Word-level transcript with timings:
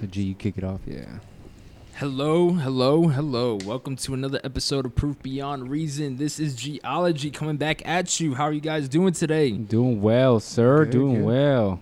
So 0.00 0.06
G, 0.06 0.22
you 0.22 0.34
kick 0.34 0.58
it 0.58 0.64
off, 0.64 0.80
yeah. 0.86 1.06
Hello, 1.96 2.50
hello, 2.50 3.08
hello. 3.08 3.58
Welcome 3.64 3.96
to 3.96 4.14
another 4.14 4.40
episode 4.44 4.86
of 4.86 4.94
Proof 4.94 5.20
Beyond 5.22 5.68
Reason. 5.68 6.16
This 6.16 6.38
is 6.38 6.54
Geology 6.54 7.30
coming 7.32 7.56
back 7.56 7.86
at 7.86 8.20
you. 8.20 8.34
How 8.34 8.44
are 8.44 8.52
you 8.52 8.60
guys 8.60 8.88
doing 8.88 9.12
today? 9.12 9.50
Doing 9.50 10.00
well, 10.00 10.38
sir. 10.38 10.84
Good, 10.84 10.90
Doing 10.92 11.14
good. 11.16 11.24
well. 11.24 11.80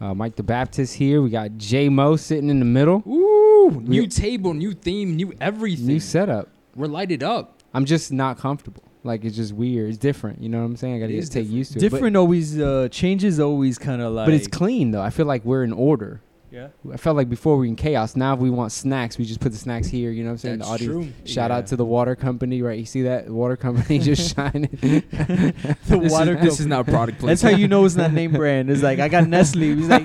Uh, 0.00 0.14
Mike 0.14 0.34
the 0.34 0.42
Baptist 0.42 0.94
here. 0.94 1.22
We 1.22 1.30
got 1.30 1.56
J 1.58 1.88
Mo 1.88 2.16
sitting 2.16 2.50
in 2.50 2.58
the 2.58 2.64
middle. 2.64 3.04
Ooh, 3.06 3.70
new 3.84 4.02
We- 4.02 4.08
table, 4.08 4.52
new 4.54 4.72
theme, 4.72 5.14
new 5.14 5.32
everything. 5.40 5.86
New 5.86 6.00
setup. 6.00 6.48
We're 6.74 6.88
lighted 6.88 7.22
up. 7.22 7.60
I'm 7.72 7.84
just 7.84 8.10
not 8.12 8.38
comfortable. 8.38 8.82
Like 9.04 9.24
it's 9.24 9.36
just 9.36 9.52
weird. 9.52 9.90
It's 9.90 9.98
different. 9.98 10.42
You 10.42 10.48
know 10.48 10.58
what 10.58 10.64
I'm 10.64 10.76
saying? 10.76 10.96
I 10.96 10.98
gotta 11.00 11.12
It 11.12 11.20
get 11.20 11.30
take 11.30 11.48
used 11.48 11.72
to 11.72 11.78
it. 11.78 11.82
But- 11.82 11.90
Different 11.90 12.16
always 12.16 12.58
uh 12.58 12.88
changes 12.90 13.38
always 13.38 13.78
kind 13.78 14.02
of 14.02 14.12
like 14.12 14.26
But, 14.26 14.34
it's 14.34 14.48
clean 14.48 14.90
though. 14.90 15.00
I 15.02 15.10
feel 15.10 15.26
like 15.26 15.44
we're 15.44 15.62
in 15.62 15.72
order. 15.72 16.20
Yeah. 16.52 16.68
I 16.92 16.96
felt 16.98 17.16
like 17.16 17.28
before 17.30 17.54
we 17.56 17.60
were 17.66 17.70
in 17.70 17.76
chaos. 17.76 18.14
Now 18.14 18.34
if 18.34 18.40
we 18.40 18.50
want 18.50 18.70
snacks, 18.72 19.16
we 19.18 19.24
just 19.24 19.40
put 19.40 19.52
the 19.52 19.58
snacks 19.58 19.86
here. 19.88 20.10
You 20.10 20.22
know 20.22 20.28
what 20.28 20.32
I'm 20.32 20.38
saying? 20.38 20.58
That's 20.58 20.68
the 20.68 20.74
audience. 20.74 21.06
true. 21.06 21.12
Shout 21.32 21.50
Yeah. 21.50 21.56
out 21.56 21.66
to 21.68 21.76
the 21.76 21.84
water 21.84 22.14
company, 22.14 22.60
right? 22.62 22.78
You 22.78 22.84
see 22.84 23.02
that 23.02 23.28
water 23.30 23.56
company 23.56 23.98
just 23.98 24.34
shining. 24.36 24.68
The 24.80 25.98
This, 25.98 26.12
water 26.12 26.36
is, 26.36 26.42
this 26.42 26.52
is 26.60 26.66
company. 26.66 26.68
not 26.68 26.86
product 26.86 27.18
placement. 27.20 27.40
That's 27.40 27.42
how 27.42 27.58
you 27.58 27.68
know 27.68 27.84
it's 27.84 27.96
not 27.96 28.12
name 28.12 28.32
brand. 28.32 28.70
It's 28.70 28.82
like 28.82 28.98
I 28.98 29.08
got 29.08 29.26
Nestle. 29.28 29.74
He's 29.76 29.88
like 29.88 30.04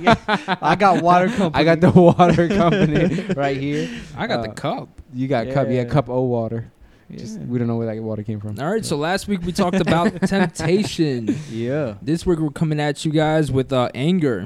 I 0.64 0.76
got 0.76 1.04
water 1.04 1.28
company. 1.28 1.52
I 1.54 1.64
got 1.64 1.82
the 1.82 1.92
water 1.92 2.48
company 2.48 3.26
right 3.36 3.58
here. 3.58 3.90
I 4.16 4.28
got 4.28 4.44
the 4.44 4.50
uh, 4.52 4.54
cup. 4.54 4.90
You 5.14 5.28
got 5.28 5.50
cup, 5.52 5.68
yeah, 5.68 5.73
Yeah. 5.82 5.86
cup 5.86 6.09
O 6.09 6.22
water. 6.23 6.72
Yeah. 7.09 7.20
Just 7.20 7.40
we 7.40 7.58
don't 7.58 7.68
know 7.68 7.78
where 7.78 7.94
that 7.94 8.02
water 8.02 8.23
came 8.23 8.40
from. 8.42 8.59
All 8.59 8.70
right, 8.70 8.84
so 8.84 8.98
last 8.98 9.28
week 9.30 9.42
we 9.44 9.52
talked 9.54 9.80
about 9.80 10.22
temptation. 10.28 11.38
yeah. 11.50 11.95
This 12.02 12.26
week 12.26 12.40
we're 12.40 12.50
coming 12.50 12.80
at 12.82 13.06
you 13.06 13.12
guys 13.12 13.50
with 13.52 13.72
uh, 13.72 13.90
anger. 13.95 14.44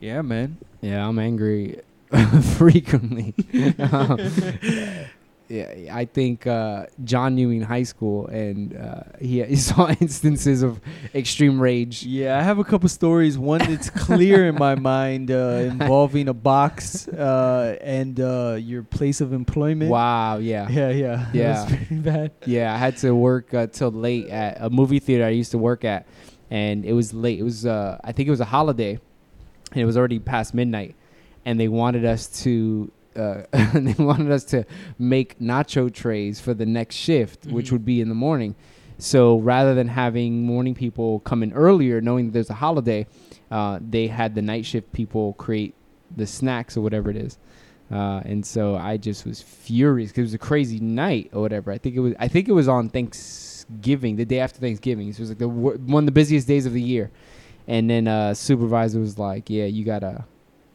Yeah, 0.00 0.22
man. 0.22 0.56
Yeah, 0.82 1.08
I'm 1.08 1.18
angry 1.18 1.80
frequently. 2.56 3.34
Um, 3.78 4.18
yeah, 5.48 5.94
I 5.94 6.06
think 6.06 6.46
uh, 6.46 6.86
John 7.04 7.36
knew 7.36 7.48
me 7.48 7.58
in 7.58 7.62
high 7.62 7.84
school, 7.84 8.26
and 8.26 8.76
uh, 8.76 9.02
he, 9.20 9.42
he 9.44 9.56
saw 9.70 9.88
instances 10.00 10.62
of 10.62 10.80
extreme 11.14 11.60
rage. 11.60 12.02
Yeah, 12.02 12.38
I 12.38 12.42
have 12.42 12.58
a 12.58 12.64
couple 12.64 12.88
stories. 12.88 13.38
One 13.38 13.60
that's 13.60 13.90
clear 13.90 14.48
in 14.48 14.56
my 14.56 14.74
mind 14.74 15.30
uh, 15.30 15.62
involving 15.70 16.28
a 16.28 16.34
box 16.34 17.06
uh, 17.08 17.78
and 17.80 18.18
uh, 18.18 18.56
your 18.58 18.82
place 18.82 19.20
of 19.20 19.32
employment. 19.32 19.90
Wow, 19.90 20.38
yeah. 20.38 20.68
Yeah, 20.68 20.90
yeah. 20.90 21.26
Yeah. 21.32 21.66
Pretty 21.66 21.94
bad. 21.96 22.32
Yeah, 22.44 22.74
I 22.74 22.76
had 22.76 22.96
to 22.98 23.14
work 23.14 23.54
uh, 23.54 23.68
till 23.68 23.92
late 23.92 24.28
at 24.30 24.56
a 24.60 24.68
movie 24.68 24.98
theater 24.98 25.24
I 25.24 25.30
used 25.30 25.52
to 25.52 25.58
work 25.58 25.84
at, 25.84 26.06
and 26.50 26.84
it 26.84 26.92
was 26.92 27.14
late. 27.14 27.38
It 27.38 27.44
was 27.44 27.66
uh, 27.66 27.98
I 28.02 28.12
think 28.12 28.26
it 28.26 28.30
was 28.30 28.40
a 28.40 28.46
holiday, 28.46 28.98
and 29.72 29.80
it 29.80 29.84
was 29.84 29.96
already 29.96 30.18
past 30.18 30.54
midnight, 30.54 30.94
and 31.44 31.58
they 31.58 31.68
wanted 31.68 32.04
us 32.04 32.26
to 32.44 32.90
uh, 33.16 33.42
they 33.74 33.94
wanted 33.98 34.30
us 34.32 34.44
to 34.44 34.64
make 34.98 35.38
nacho 35.38 35.92
trays 35.92 36.40
for 36.40 36.54
the 36.54 36.64
next 36.64 36.94
shift, 36.96 37.46
which 37.46 37.68
Mhm. 37.68 37.72
would 37.72 37.84
be 37.84 38.00
in 38.00 38.08
the 38.08 38.14
morning. 38.14 38.54
So 38.98 39.38
rather 39.38 39.74
than 39.74 39.88
having 39.88 40.44
morning 40.46 40.74
people 40.74 41.20
come 41.20 41.42
in 41.42 41.52
earlier, 41.52 42.00
knowing 42.00 42.30
there's 42.30 42.48
a 42.50 42.54
holiday, 42.54 43.06
uh, 43.50 43.80
they 43.86 44.06
had 44.06 44.34
the 44.34 44.40
night 44.42 44.64
shift 44.64 44.92
people 44.92 45.34
create 45.34 45.74
the 46.16 46.26
snacks 46.26 46.76
or 46.76 46.80
whatever 46.82 47.10
it 47.10 47.16
is. 47.16 47.36
Uh, 47.90 48.22
and 48.24 48.46
so 48.46 48.76
I 48.76 48.96
just 48.96 49.26
was 49.26 49.42
furious 49.42 50.10
because 50.10 50.20
it 50.20 50.22
was 50.22 50.34
a 50.34 50.38
crazy 50.38 50.80
night 50.80 51.28
or 51.34 51.42
whatever. 51.42 51.70
I 51.72 51.76
think 51.78 51.94
it 51.96 52.00
was. 52.00 52.14
I 52.18 52.28
think 52.28 52.48
it 52.48 52.52
was 52.52 52.66
on 52.68 52.88
Thanksgiving, 52.88 54.16
the 54.16 54.24
day 54.24 54.40
after 54.40 54.58
Thanksgiving. 54.60 55.12
So 55.12 55.18
it 55.18 55.20
was 55.20 55.28
like 55.30 55.38
the 55.38 55.48
one 55.48 56.02
of 56.02 56.06
the 56.06 56.12
busiest 56.12 56.46
days 56.48 56.64
of 56.66 56.72
the 56.72 56.80
year. 56.82 57.10
And 57.68 57.88
then 57.88 58.08
uh, 58.08 58.34
supervisor 58.34 58.98
was 59.00 59.18
like, 59.18 59.48
"Yeah, 59.48 59.64
you 59.66 59.84
gotta, 59.84 60.24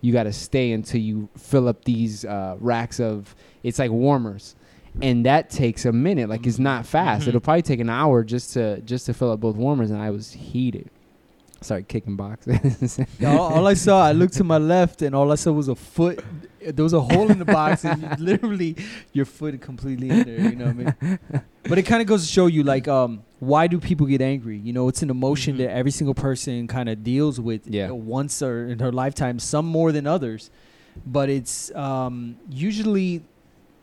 you 0.02 0.14
gotta 0.14 0.32
stay 0.34 0.72
until 0.72 1.02
you 1.02 1.28
fill 1.38 1.68
up 1.68 1.84
these 1.86 2.24
uh, 2.26 2.56
racks 2.60 3.00
of. 3.00 3.36
It's 3.64 3.78
like 3.80 3.92
warmers, 3.92 4.56
and 5.02 5.26
that 5.26 5.50
takes 5.50 5.86
a 5.86 5.92
minute. 5.92 6.30
Like 6.30 6.48
it's 6.48 6.60
not 6.60 6.86
fast. 6.86 7.26
Mhm. 7.26 7.30
It'll 7.30 7.42
probably 7.42 7.62
take 7.64 7.80
an 7.82 7.90
hour 7.90 8.24
just 8.24 8.54
to 8.54 8.80
just 8.82 9.06
to 9.08 9.14
fill 9.14 9.32
up 9.32 9.40
both 9.42 9.56
warmers. 9.58 9.92
And 9.92 10.02
I 10.02 10.12
was 10.12 10.32
heated. 10.32 10.90
Started 11.60 11.88
kicking 11.88 12.16
boxes. 12.16 13.00
all, 13.26 13.40
all 13.40 13.68
I 13.68 13.74
saw, 13.74 14.06
I 14.06 14.12
looked 14.12 14.36
to 14.36 14.44
my 14.44 14.60
left, 14.60 15.02
and 15.02 15.16
all 15.16 15.32
I 15.32 15.36
saw 15.36 15.52
was 15.52 15.68
a 15.68 15.76
foot. 15.76 16.24
There 16.62 16.84
was 16.84 16.94
a 16.94 17.02
hole 17.02 17.32
in 17.32 17.40
the 17.40 17.46
box, 17.46 17.84
and 17.84 18.00
you- 18.02 18.10
literally 18.20 18.76
your 19.12 19.26
foot 19.26 19.60
completely 19.60 20.10
in 20.12 20.24
there. 20.24 20.40
You 20.52 20.56
know 20.56 20.66
what 20.72 20.96
I 21.02 21.06
mean? 21.08 21.20
But 21.68 21.80
it 21.80 21.84
kind 21.84 22.02
of 22.02 22.08
goes 22.08 22.28
to 22.28 22.32
show 22.32 22.46
you, 22.46 22.62
like, 22.64 22.88
um, 22.88 23.24
why 23.40 23.68
do 23.68 23.80
people 23.80 24.06
get 24.08 24.22
angry? 24.22 24.58
You 24.58 24.74
know, 24.74 24.88
it's 24.88 25.02
an 25.04 25.10
emotion 25.10 25.56
Mhm. 25.56 25.60
that 25.60 25.72
every 25.72 25.92
single 25.92 26.14
person 26.16 26.68
kind 26.68 26.90
of 26.90 27.04
deals 27.04 27.40
with 27.40 27.62
Yeah. 27.68 27.92
once 27.92 28.42
or 28.42 28.68
in 28.68 28.80
her 28.80 28.92
lifetime. 28.92 29.38
Some 29.40 29.66
more 29.68 29.92
than 29.92 30.08
others, 30.08 30.50
but 31.06 31.30
it's 31.30 31.74
um, 31.76 32.36
usually 32.50 33.22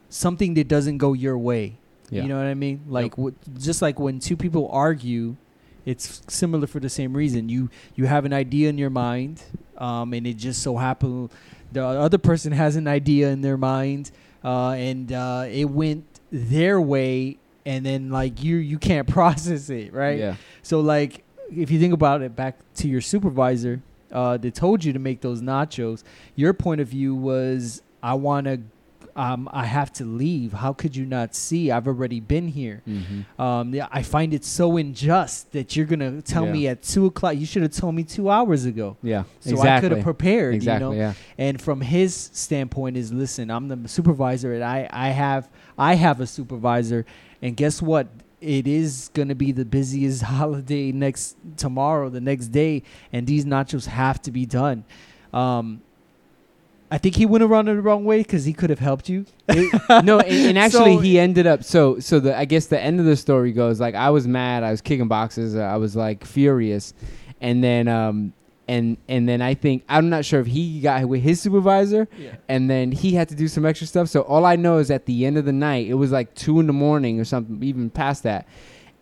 something 0.08 0.54
that 0.54 0.68
doesn't 0.68 0.98
go 0.98 1.12
your 1.12 1.38
way. 1.38 1.74
Yeah. 2.10 2.22
You 2.22 2.28
know 2.28 2.36
what 2.36 2.46
I 2.46 2.54
mean? 2.54 2.80
Like, 2.88 3.16
what, 3.16 3.34
just 3.58 3.80
like 3.82 3.98
when 3.98 4.18
two 4.18 4.36
people 4.36 4.68
argue, 4.70 5.36
it's 5.86 6.22
similar 6.28 6.66
for 6.66 6.80
the 6.80 6.88
same 6.88 7.14
reason. 7.14 7.48
You 7.48 7.70
you 7.94 8.06
have 8.06 8.24
an 8.24 8.32
idea 8.32 8.68
in 8.70 8.78
your 8.78 8.90
mind, 8.90 9.42
um, 9.78 10.12
and 10.14 10.26
it 10.26 10.34
just 10.36 10.62
so 10.62 10.76
happened 10.76 11.30
the 11.72 11.84
other 11.84 12.18
person 12.18 12.52
has 12.52 12.76
an 12.76 12.86
idea 12.86 13.30
in 13.30 13.40
their 13.40 13.56
mind, 13.56 14.12
uh, 14.44 14.70
and 14.70 15.12
uh, 15.12 15.44
it 15.50 15.64
went 15.68 16.04
their 16.30 16.80
way, 16.80 17.36
and 17.66 17.84
then 17.84 18.10
like 18.10 18.42
you 18.42 18.56
you 18.56 18.78
can't 18.78 19.08
process 19.18 19.70
it, 19.70 19.92
right? 19.92 20.18
Yeah. 20.18 20.36
So 20.62 20.80
like 20.80 21.24
if 21.50 21.70
you 21.70 21.78
think 21.78 21.92
about 21.92 22.22
it, 22.22 22.34
back 22.34 22.58
to 22.76 22.88
your 22.88 23.00
supervisor, 23.00 23.82
uh, 24.12 24.36
that 24.38 24.54
told 24.54 24.84
you 24.84 24.92
to 24.92 24.98
make 24.98 25.20
those 25.20 25.42
nachos. 25.42 26.02
Your 26.36 26.52
point 26.54 26.80
of 26.80 26.88
view 26.88 27.14
was, 27.14 27.82
I 28.02 28.14
want 28.14 28.46
to. 28.46 28.60
Um, 29.16 29.48
I 29.52 29.64
have 29.64 29.92
to 29.94 30.04
leave. 30.04 30.52
How 30.52 30.72
could 30.72 30.96
you 30.96 31.06
not 31.06 31.36
see? 31.36 31.70
I've 31.70 31.86
already 31.86 32.18
been 32.18 32.48
here. 32.48 32.82
Mm-hmm. 32.88 33.40
Um, 33.40 33.72
I 33.92 34.02
find 34.02 34.34
it 34.34 34.44
so 34.44 34.76
unjust 34.76 35.52
that 35.52 35.76
you're 35.76 35.86
gonna 35.86 36.20
tell 36.20 36.46
Yeah. 36.46 36.52
me 36.52 36.66
at 36.66 36.82
two 36.82 37.06
o'clock. 37.06 37.36
You 37.36 37.46
should 37.46 37.62
have 37.62 37.70
told 37.70 37.94
me 37.94 38.02
two 38.02 38.28
hours 38.28 38.64
ago, 38.64 38.96
Yeah. 39.04 39.22
so 39.38 39.60
I 39.60 39.80
could 39.80 39.92
have 39.92 40.02
prepared. 40.02 40.56
Exactly. 40.56 40.88
You 40.88 40.92
know? 40.94 40.98
Yeah. 40.98 41.14
And 41.38 41.62
from 41.62 41.80
his 41.80 42.30
standpoint, 42.32 42.96
is 42.96 43.12
listen, 43.12 43.52
I'm 43.52 43.68
the 43.68 43.86
supervisor, 43.88 44.52
and 44.52 44.64
I 44.64 44.88
I 44.90 45.10
have 45.10 45.48
I 45.78 45.94
have 45.94 46.20
a 46.20 46.26
supervisor, 46.26 47.06
and 47.44 47.56
guess 47.56 47.80
what? 47.80 48.08
It 48.40 48.66
is 48.66 49.10
gonna 49.14 49.34
be 49.34 49.52
the 49.52 49.64
busiest 49.64 50.22
holiday 50.36 50.90
next 50.92 51.36
tomorrow, 51.56 52.08
the 52.10 52.20
next 52.20 52.48
day, 52.48 52.82
and 53.12 53.26
these 53.26 53.44
nachos 53.44 53.86
have 53.86 54.20
to 54.22 54.30
be 54.32 54.44
done. 54.46 54.84
Um, 55.32 55.80
I 56.90 56.98
think 56.98 57.16
he 57.16 57.26
went 57.26 57.42
around 57.42 57.68
it 57.68 57.74
the 57.74 57.80
wrong 57.82 58.04
way 58.04 58.18
because 58.18 58.44
he 58.44 58.52
could 58.52 58.70
have 58.70 58.78
helped 58.78 59.08
you. 59.08 59.26
no, 59.48 60.20
and, 60.20 60.48
and 60.48 60.58
actually, 60.58 60.96
So- 60.96 61.00
he 61.00 61.18
ended 61.18 61.46
up. 61.46 61.64
So, 61.64 61.98
so 62.00 62.20
the 62.20 62.36
I 62.36 62.44
guess 62.44 62.66
the 62.66 62.80
end 62.80 63.00
of 63.00 63.06
the 63.06 63.16
story 63.16 63.52
goes 63.52 63.80
like 63.80 63.94
I 63.94 64.10
was 64.10 64.26
mad. 64.26 64.62
I 64.62 64.70
was 64.70 64.80
kicking 64.80 65.08
boxes. 65.08 65.56
uh, 65.56 65.60
I 65.60 65.76
was 65.76 65.96
like 65.96 66.24
furious, 66.24 66.92
and 67.40 67.62
then 67.64 67.88
um 67.88 68.32
and 68.68 68.96
and 69.08 69.28
then 69.28 69.42
I 69.42 69.54
think 69.54 69.84
I'm 69.88 70.08
not 70.08 70.24
sure 70.24 70.40
if 70.40 70.46
he 70.46 70.80
got 70.80 71.04
with 71.06 71.22
his 71.22 71.40
supervisor, 71.40 72.08
Yeah. 72.18 72.36
and 72.48 72.70
then 72.70 72.92
he 72.92 73.12
had 73.12 73.28
to 73.28 73.34
do 73.34 73.48
some 73.48 73.66
extra 73.66 73.86
stuff. 73.86 74.08
So 74.08 74.22
all 74.22 74.44
I 74.46 74.56
know 74.56 74.78
is 74.78 74.90
at 74.90 75.06
the 75.06 75.26
end 75.26 75.36
of 75.38 75.44
the 75.44 75.52
night, 75.52 75.86
it 75.88 75.94
was 75.94 76.10
like 76.12 76.34
two 76.34 76.60
in 76.60 76.66
the 76.66 76.72
morning 76.72 77.20
or 77.20 77.24
something, 77.24 77.62
even 77.62 77.90
past 77.90 78.22
that, 78.22 78.46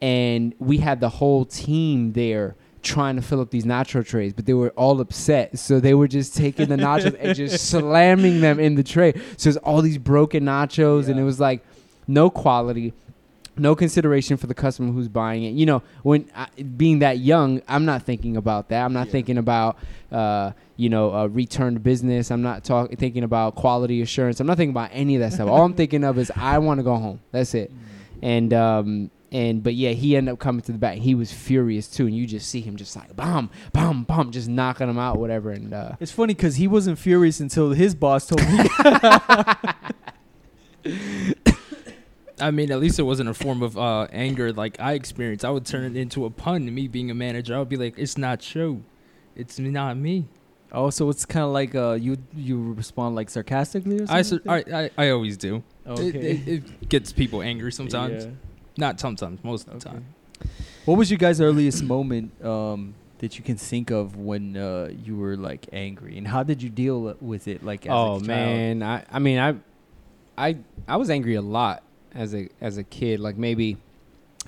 and 0.00 0.54
we 0.58 0.78
had 0.78 1.00
the 1.00 1.08
whole 1.08 1.44
team 1.44 2.12
there 2.12 2.56
trying 2.82 3.14
to 3.14 3.22
fill 3.22 3.40
up 3.40 3.50
these 3.50 3.64
nacho 3.64 4.04
trays, 4.04 4.32
but 4.32 4.44
they 4.44 4.54
were 4.54 4.70
all 4.70 5.00
upset. 5.00 5.56
So 5.56 5.78
they 5.78 5.94
were 5.94 6.08
just 6.08 6.34
taking 6.36 6.68
the 6.68 6.74
nachos 6.76 7.16
and 7.20 7.36
just 7.36 7.68
slamming 7.68 8.40
them 8.40 8.58
in 8.58 8.74
the 8.74 8.82
tray. 8.82 9.12
So 9.36 9.50
it's 9.50 9.58
all 9.58 9.82
these 9.82 9.98
broken 9.98 10.44
nachos, 10.44 11.08
and 11.08 11.20
it 11.20 11.22
was 11.22 11.38
like 11.38 11.64
no 12.08 12.28
quality. 12.28 12.92
No 13.56 13.74
consideration 13.76 14.36
for 14.38 14.46
the 14.46 14.54
customer 14.54 14.92
who's 14.92 15.08
buying 15.08 15.42
it. 15.44 15.50
You 15.50 15.66
know, 15.66 15.82
when 16.02 16.30
I, 16.34 16.46
being 16.62 17.00
that 17.00 17.18
young, 17.18 17.60
I'm 17.68 17.84
not 17.84 18.02
thinking 18.02 18.36
about 18.38 18.70
that. 18.70 18.82
I'm 18.84 18.92
not 18.94 19.06
Yeah. 19.08 19.12
thinking 19.12 19.36
about, 19.36 19.76
uh, 20.10 20.52
you 20.76 20.88
know, 20.88 21.12
uh, 21.14 21.26
returned 21.26 21.82
business. 21.82 22.30
I'm 22.30 22.40
not 22.42 22.64
talking 22.64 22.96
thinking 22.96 23.24
about 23.24 23.54
quality 23.54 24.00
assurance. 24.00 24.40
I'm 24.40 24.46
not 24.46 24.56
thinking 24.56 24.72
about 24.72 24.90
any 24.92 25.16
of 25.16 25.20
that 25.20 25.34
stuff. 25.34 25.48
All 25.48 25.64
I'm 25.64 25.74
thinking 25.74 26.02
of 26.02 26.16
is 26.18 26.32
I 26.34 26.58
want 26.58 26.78
to 26.78 26.84
go 26.84 26.96
home. 26.96 27.20
That's 27.30 27.54
it. 27.54 27.70
And 28.22 28.54
um 28.54 29.10
and 29.32 29.62
but 29.62 29.74
yeah, 29.74 29.90
he 29.90 30.16
ended 30.16 30.32
up 30.32 30.38
coming 30.38 30.62
to 30.62 30.72
the 30.72 30.78
back. 30.78 30.98
He 30.98 31.14
was 31.14 31.30
furious 31.32 31.88
too, 31.88 32.06
and 32.06 32.14
you 32.16 32.26
just 32.26 32.48
see 32.48 32.60
him 32.60 32.76
just 32.76 32.94
like 32.96 33.14
bomb, 33.16 33.50
bomb, 33.72 34.04
bomb, 34.04 34.30
just 34.30 34.48
knocking 34.48 34.88
him 34.88 34.98
out, 34.98 35.18
whatever. 35.18 35.50
And 35.50 35.72
uh, 35.74 35.92
It's 36.00 36.12
funny 36.12 36.34
because 36.34 36.56
he 36.56 36.68
wasn't 36.68 36.98
furious 36.98 37.40
until 37.40 37.70
his 37.70 37.94
boss 37.94 38.26
told 38.26 38.42
me. 38.42 38.68
I 42.42 42.50
mean, 42.50 42.70
at 42.72 42.80
least 42.80 42.98
it 42.98 43.04
wasn't 43.04 43.28
a 43.28 43.34
form 43.34 43.62
of 43.62 43.78
uh, 43.78 44.06
anger 44.12 44.52
like 44.52 44.78
I 44.80 44.92
experienced. 44.94 45.44
I 45.44 45.50
would 45.50 45.64
turn 45.64 45.84
it 45.84 45.96
into 45.96 46.24
a 46.24 46.30
pun. 46.30 46.72
Me 46.74 46.88
being 46.88 47.10
a 47.10 47.14
manager, 47.14 47.54
I 47.54 47.58
would 47.60 47.68
be 47.68 47.76
like, 47.76 47.94
"It's 47.96 48.18
not 48.18 48.54
you, 48.54 48.82
it's 49.36 49.58
not 49.58 49.96
me." 49.96 50.26
oh, 50.74 50.88
so 50.88 51.10
it's 51.10 51.26
kind 51.26 51.44
of 51.44 51.50
like 51.52 51.74
uh, 51.74 51.92
you 51.92 52.16
you 52.34 52.72
respond 52.72 53.14
like 53.14 53.28
sarcastically 53.30 53.96
or 54.00 54.06
something. 54.06 54.16
I, 54.16 54.22
sur- 54.22 54.42
I, 54.74 54.82
I 54.84 54.90
I 55.06 55.10
always 55.10 55.36
do. 55.36 55.62
okay. 55.86 56.08
It, 56.08 56.48
it, 56.48 56.48
it 56.48 56.88
gets 56.88 57.12
people 57.12 57.42
angry 57.42 57.70
sometimes. 57.72 58.24
Yeah. 58.24 58.30
Not 58.78 58.98
sometimes, 58.98 59.44
most 59.44 59.68
of 59.68 59.80
the 59.80 59.88
Okay. 59.88 59.96
time. 59.98 60.06
What 60.86 60.96
was 60.96 61.10
your 61.10 61.18
guys' 61.18 61.40
earliest 61.42 61.84
moment 61.84 62.32
um, 62.42 62.94
that 63.18 63.36
you 63.38 63.44
can 63.44 63.56
think 63.56 63.90
of 63.90 64.16
when 64.16 64.56
uh, 64.56 64.88
you 65.04 65.14
were 65.16 65.36
like 65.36 65.68
angry, 65.74 66.16
and 66.18 66.26
how 66.26 66.42
did 66.42 66.62
you 66.62 66.70
deal 66.70 67.14
with 67.20 67.46
it? 67.48 67.62
Like, 67.62 67.84
as 67.86 67.92
oh 67.92 68.16
a 68.16 68.18
child? 68.18 68.26
man, 68.26 68.82
I 68.82 69.04
I 69.12 69.18
mean 69.18 69.38
I 69.38 69.54
I 70.38 70.56
I 70.88 70.96
was 70.96 71.10
angry 71.10 71.34
a 71.34 71.42
lot 71.42 71.82
as 72.14 72.34
a 72.34 72.48
as 72.60 72.78
a 72.78 72.84
kid. 72.84 73.20
Like 73.20 73.36
maybe 73.36 73.76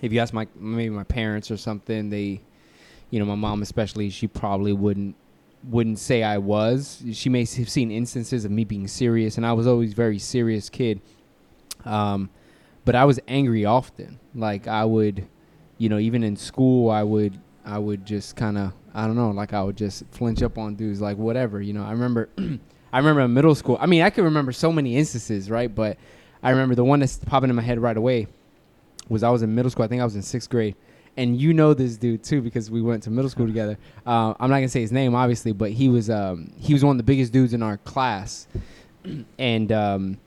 if 0.02 0.12
you 0.12 0.20
ask 0.20 0.32
my 0.32 0.46
maybe 0.54 0.90
my 0.90 1.04
parents 1.04 1.50
or 1.50 1.56
something, 1.56 2.10
they 2.10 2.40
you 3.10 3.18
know 3.18 3.24
my 3.24 3.34
mom 3.34 3.62
especially, 3.62 4.10
she 4.10 4.26
probably 4.26 4.72
wouldn't 4.72 5.16
wouldn't 5.68 5.98
say 5.98 6.22
I 6.22 6.38
was. 6.38 7.02
She 7.12 7.28
may 7.28 7.40
have 7.40 7.68
seen 7.68 7.90
instances 7.90 8.44
of 8.44 8.50
me 8.50 8.64
being 8.64 8.86
serious, 8.88 9.36
and 9.36 9.46
I 9.46 9.52
was 9.52 9.66
always 9.66 9.94
very 9.94 10.18
serious 10.18 10.68
kid. 10.68 11.00
Um, 11.84 12.30
but 12.84 12.94
I 12.94 13.04
was 13.04 13.18
angry 13.28 13.64
often. 13.64 14.20
Like 14.34 14.68
I 14.68 14.84
would, 14.84 15.26
you 15.78 15.88
know, 15.88 15.98
even 15.98 16.22
in 16.22 16.36
school, 16.36 16.90
I 16.90 17.02
would 17.02 17.40
I 17.64 17.78
would 17.78 18.04
just 18.04 18.36
kind 18.36 18.58
of 18.58 18.72
I 18.94 19.06
don't 19.06 19.16
know, 19.16 19.30
like 19.30 19.52
I 19.52 19.62
would 19.62 19.76
just 19.76 20.04
flinch 20.10 20.42
up 20.42 20.58
on 20.58 20.74
dudes, 20.76 21.00
like 21.00 21.16
whatever. 21.16 21.60
You 21.60 21.72
know, 21.72 21.84
I 21.84 21.92
remember 21.92 22.28
I 22.92 22.98
remember 22.98 23.22
in 23.22 23.32
middle 23.32 23.54
school. 23.54 23.78
I 23.80 23.86
mean, 23.86 24.02
I 24.02 24.10
can 24.10 24.24
remember 24.24 24.52
so 24.52 24.70
many 24.70 24.96
instances, 24.96 25.50
right? 25.50 25.74
But 25.74 25.98
I 26.44 26.50
remember 26.50 26.74
the 26.74 26.84
one 26.84 27.00
that's 27.00 27.16
popping 27.16 27.48
in 27.48 27.56
my 27.56 27.62
head 27.62 27.80
right 27.80 27.96
away 27.96 28.28
was 29.08 29.22
I 29.22 29.30
was 29.30 29.42
in 29.42 29.54
middle 29.54 29.70
school. 29.70 29.84
I 29.84 29.88
think 29.88 30.02
I 30.02 30.04
was 30.04 30.14
in 30.14 30.22
sixth 30.22 30.50
grade. 30.50 30.76
And 31.16 31.40
you 31.40 31.54
know 31.54 31.74
this 31.74 31.96
dude 31.96 32.22
too 32.22 32.42
because 32.42 32.70
we 32.70 32.82
went 32.82 33.02
to 33.04 33.10
middle 33.10 33.30
school 33.30 33.46
together. 33.54 33.78
Uh, 34.06 34.34
I'm 34.38 34.50
not 34.50 34.56
gonna 34.56 34.68
say 34.68 34.82
his 34.82 34.92
name, 34.92 35.14
obviously, 35.14 35.52
but 35.52 35.70
he 35.70 35.88
was 35.88 36.10
um, 36.10 36.52
he 36.60 36.74
was 36.74 36.84
one 36.84 36.92
of 36.92 36.98
the 36.98 37.04
biggest 37.04 37.32
dudes 37.32 37.54
in 37.54 37.62
our 37.62 37.78
class, 37.78 38.46
and 39.38 39.72
um, 39.72 40.18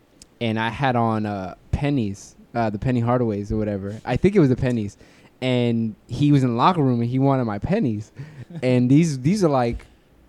and 0.41 0.59
I 0.59 0.69
had 0.69 0.95
on 0.95 1.25
uh, 1.25 1.55
pennies, 1.71 2.35
uh, 2.55 2.69
the 2.69 2.79
penny 2.79 3.01
Hardaways 3.01 3.51
or 3.51 3.57
whatever. 3.57 3.99
I 4.05 4.17
think 4.17 4.35
it 4.35 4.39
was 4.39 4.49
the 4.49 4.55
pennies, 4.55 4.97
and 5.41 5.95
he 6.07 6.31
was 6.31 6.43
in 6.43 6.51
the 6.51 6.55
locker 6.55 6.81
room 6.81 7.01
and 7.01 7.09
he 7.09 7.19
wanted 7.19 7.45
my 7.45 7.59
pennies, 7.59 8.11
and 8.63 8.89
these 8.89 9.19
these 9.19 9.43
are 9.43 9.49
like, 9.49 9.85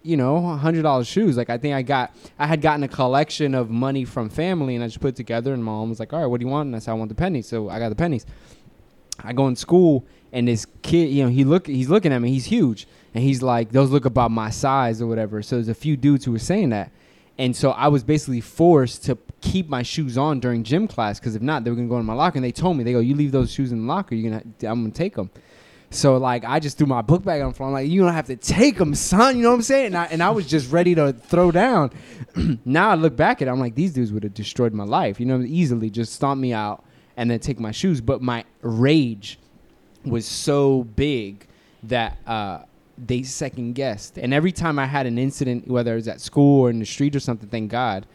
you 0.09 0.17
know, 0.17 0.41
hundred 0.57 0.83
dollars 0.83 1.07
shoes. 1.07 1.37
Like 1.37 1.51
I 1.51 1.59
think 1.59 1.75
I 1.75 1.83
got 1.83 2.15
I 2.39 2.47
had 2.47 2.63
gotten 2.63 2.83
a 2.83 2.89
collection 2.89 3.55
of 3.55 3.69
money 3.69 4.07
from 4.07 4.31
family 4.31 4.75
and 4.75 4.83
I 4.83 4.87
just 4.87 5.01
put 5.01 5.15
together. 5.15 5.53
And 5.53 5.63
mom 5.63 5.91
was 5.91 6.01
like, 6.01 6.15
"All 6.15 6.21
right, 6.21 6.27
what 6.27 6.41
do 6.41 6.47
you 6.47 6.51
want?" 6.51 6.69
And 6.69 6.77
I 6.77 6.79
said, 6.79 6.93
"I 6.93 6.95
want 6.95 7.11
the 7.11 7.15
pennies." 7.15 7.47
So 7.47 7.69
I 7.69 7.79
got 7.79 7.91
the 7.91 7.95
pennies. 7.95 8.25
I 9.23 9.35
go 9.35 9.49
in 9.49 9.57
school 9.57 10.07
and 10.33 10.49
this 10.49 10.67
kid, 10.83 11.11
you 11.11 11.25
know, 11.25 11.29
he 11.29 11.45
look 11.45 11.67
he's 11.67 11.91
looking 11.91 12.13
at 12.13 12.21
me. 12.21 12.31
He's 12.31 12.47
huge, 12.47 12.87
and 13.15 13.23
he's 13.23 13.43
like, 13.43 13.73
"Those 13.73 13.91
look 13.91 14.07
about 14.07 14.31
my 14.31 14.49
size 14.49 15.03
or 15.03 15.07
whatever." 15.07 15.43
So 15.43 15.57
there's 15.57 15.69
a 15.69 15.75
few 15.75 15.97
dudes 15.97 16.25
who 16.25 16.33
were 16.33 16.39
saying 16.39 16.71
that. 16.71 16.91
And 17.37 17.55
so 17.55 17.71
I 17.71 17.89
was 17.89 18.03
basically 18.03 18.41
forced 18.41 19.05
to 19.05 19.19
keep 19.43 19.69
my 19.69 19.83
shoes 19.83 20.19
on 20.19 20.41
during 20.41 20.65
gym 20.65 20.89
class 20.89 21.21
because 21.21 21.37
if 21.37 21.43
not, 21.43 21.65
they 21.65 21.71
were 21.71 21.77
gonna 21.77 21.89
go 21.89 21.99
in 21.99 22.07
my 22.07 22.15
locker. 22.15 22.39
And 22.39 22.45
they 22.45 22.53
told 22.53 22.79
me, 22.79 22.85
they 22.85 22.93
go, 22.93 23.01
"You 23.01 23.15
leave 23.15 23.33
those 23.33 23.53
shoes 23.53 23.73
in 23.73 23.83
the 23.83 23.87
locker, 23.87 24.15
you're 24.15 24.31
gonna, 24.31 24.43
I'm 24.63 24.83
gonna 24.83 24.91
take 24.91 25.17
them." 25.17 25.31
So 25.91 26.19
like 26.19 26.45
I 26.45 26.61
just 26.61 26.77
threw 26.77 26.87
my 26.87 27.03
book 27.03 27.25
bag 27.25 27.41
on 27.41 27.51
the 27.51 27.55
floor. 27.55 27.69
I'm 27.69 27.73
like, 27.73 27.89
"You 27.89 28.03
don't 28.03 28.13
have 28.13 28.27
to 28.27 28.37
take 28.37 28.77
them, 28.77 28.95
son." 28.95 29.37
You 29.37 29.43
know 29.43 29.51
what 29.51 29.57
I'm 29.57 29.63
saying? 29.63 29.87
And 29.87 29.97
I, 29.97 30.05
and 30.07 30.23
I 30.23 30.31
was 30.31 30.47
just 30.47 30.71
ready 30.71 30.95
to 30.95 31.13
throw 31.13 31.51
down. 31.51 31.91
now 32.65 32.91
I 32.91 32.95
look 32.95 33.17
back 33.17 33.41
at 33.41 33.49
it, 33.49 33.51
I'm 33.51 33.61
like, 33.61 33.75
these 33.75 33.93
dudes 33.93 34.13
would 34.13 34.23
have 34.23 34.35
destroyed 34.35 34.75
my 34.75 34.85
life. 34.85 35.19
You 35.19 35.27
know, 35.27 35.41
easily 35.41 35.89
just 35.89 36.13
stomp 36.13 36.41
me 36.41 36.53
out 36.53 36.85
and 37.17 37.31
then 37.31 37.41
take 37.41 37.59
my 37.59 37.71
shoes. 37.71 38.01
But 38.01 38.21
my 38.21 38.45
rage 38.61 39.39
was 40.05 40.27
so 40.27 40.85
big 40.85 41.47
that 41.85 42.19
uh, 42.27 42.61
they 42.99 43.23
second 43.23 43.75
guessed. 43.75 44.19
And 44.19 44.35
every 44.35 44.53
time 44.53 44.79
I 44.79 44.87
had 44.87 45.07
an 45.07 45.19
incident, 45.19 45.69
whether 45.69 45.93
it 45.93 45.97
was 45.97 46.09
at 46.09 46.21
school 46.21 46.63
or 46.63 46.71
in 46.71 46.79
the 46.79 46.87
street 46.87 47.17
or 47.17 47.21
something, 47.21 47.49
thank 47.49 47.71
God, 47.71 48.07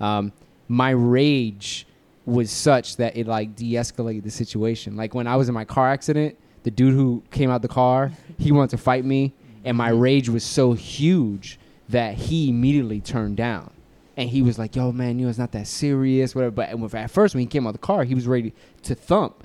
um, 0.00 0.32
my 0.68 0.90
rage 0.90 1.86
was 2.26 2.50
such 2.50 2.96
that 2.96 3.16
it 3.16 3.26
like 3.26 3.56
de-escalated 3.56 4.22
the 4.22 4.30
situation. 4.30 4.96
Like 4.96 5.14
when 5.14 5.26
I 5.26 5.36
was 5.36 5.48
in 5.48 5.54
my 5.54 5.64
car 5.64 5.90
accident, 5.90 6.36
the 6.62 6.70
dude 6.70 6.94
who 6.94 7.22
came 7.30 7.50
out 7.50 7.62
the 7.62 7.68
car, 7.68 8.12
he 8.38 8.52
wanted 8.52 8.70
to 8.70 8.78
fight 8.78 9.04
me, 9.04 9.32
and 9.64 9.76
my 9.76 9.90
rage 9.90 10.28
was 10.28 10.44
so 10.44 10.72
huge 10.72 11.58
that 11.88 12.14
he 12.14 12.48
immediately 12.50 13.00
turned 13.00 13.36
down. 13.36 13.70
And 14.16 14.28
he 14.28 14.42
was 14.42 14.58
like, 14.58 14.76
"Yo, 14.76 14.92
man, 14.92 15.18
you 15.18 15.24
know 15.24 15.30
it's 15.30 15.38
not 15.38 15.52
that 15.52 15.66
serious, 15.66 16.34
whatever." 16.34 16.50
But 16.50 16.94
at 16.94 17.10
first, 17.10 17.34
when 17.34 17.40
he 17.40 17.46
came 17.46 17.66
out 17.66 17.72
the 17.72 17.78
car, 17.78 18.04
he 18.04 18.14
was 18.14 18.26
ready 18.26 18.52
to 18.82 18.94
thump. 18.94 19.42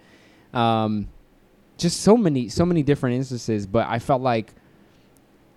Um, 0.54 1.08
just 1.78 2.02
so 2.02 2.18
many, 2.18 2.50
so 2.50 2.66
many 2.66 2.84
different 2.84 3.16
instances. 3.16 3.66
But 3.66 3.88
I 3.88 4.00
felt 4.00 4.22
like 4.22 4.54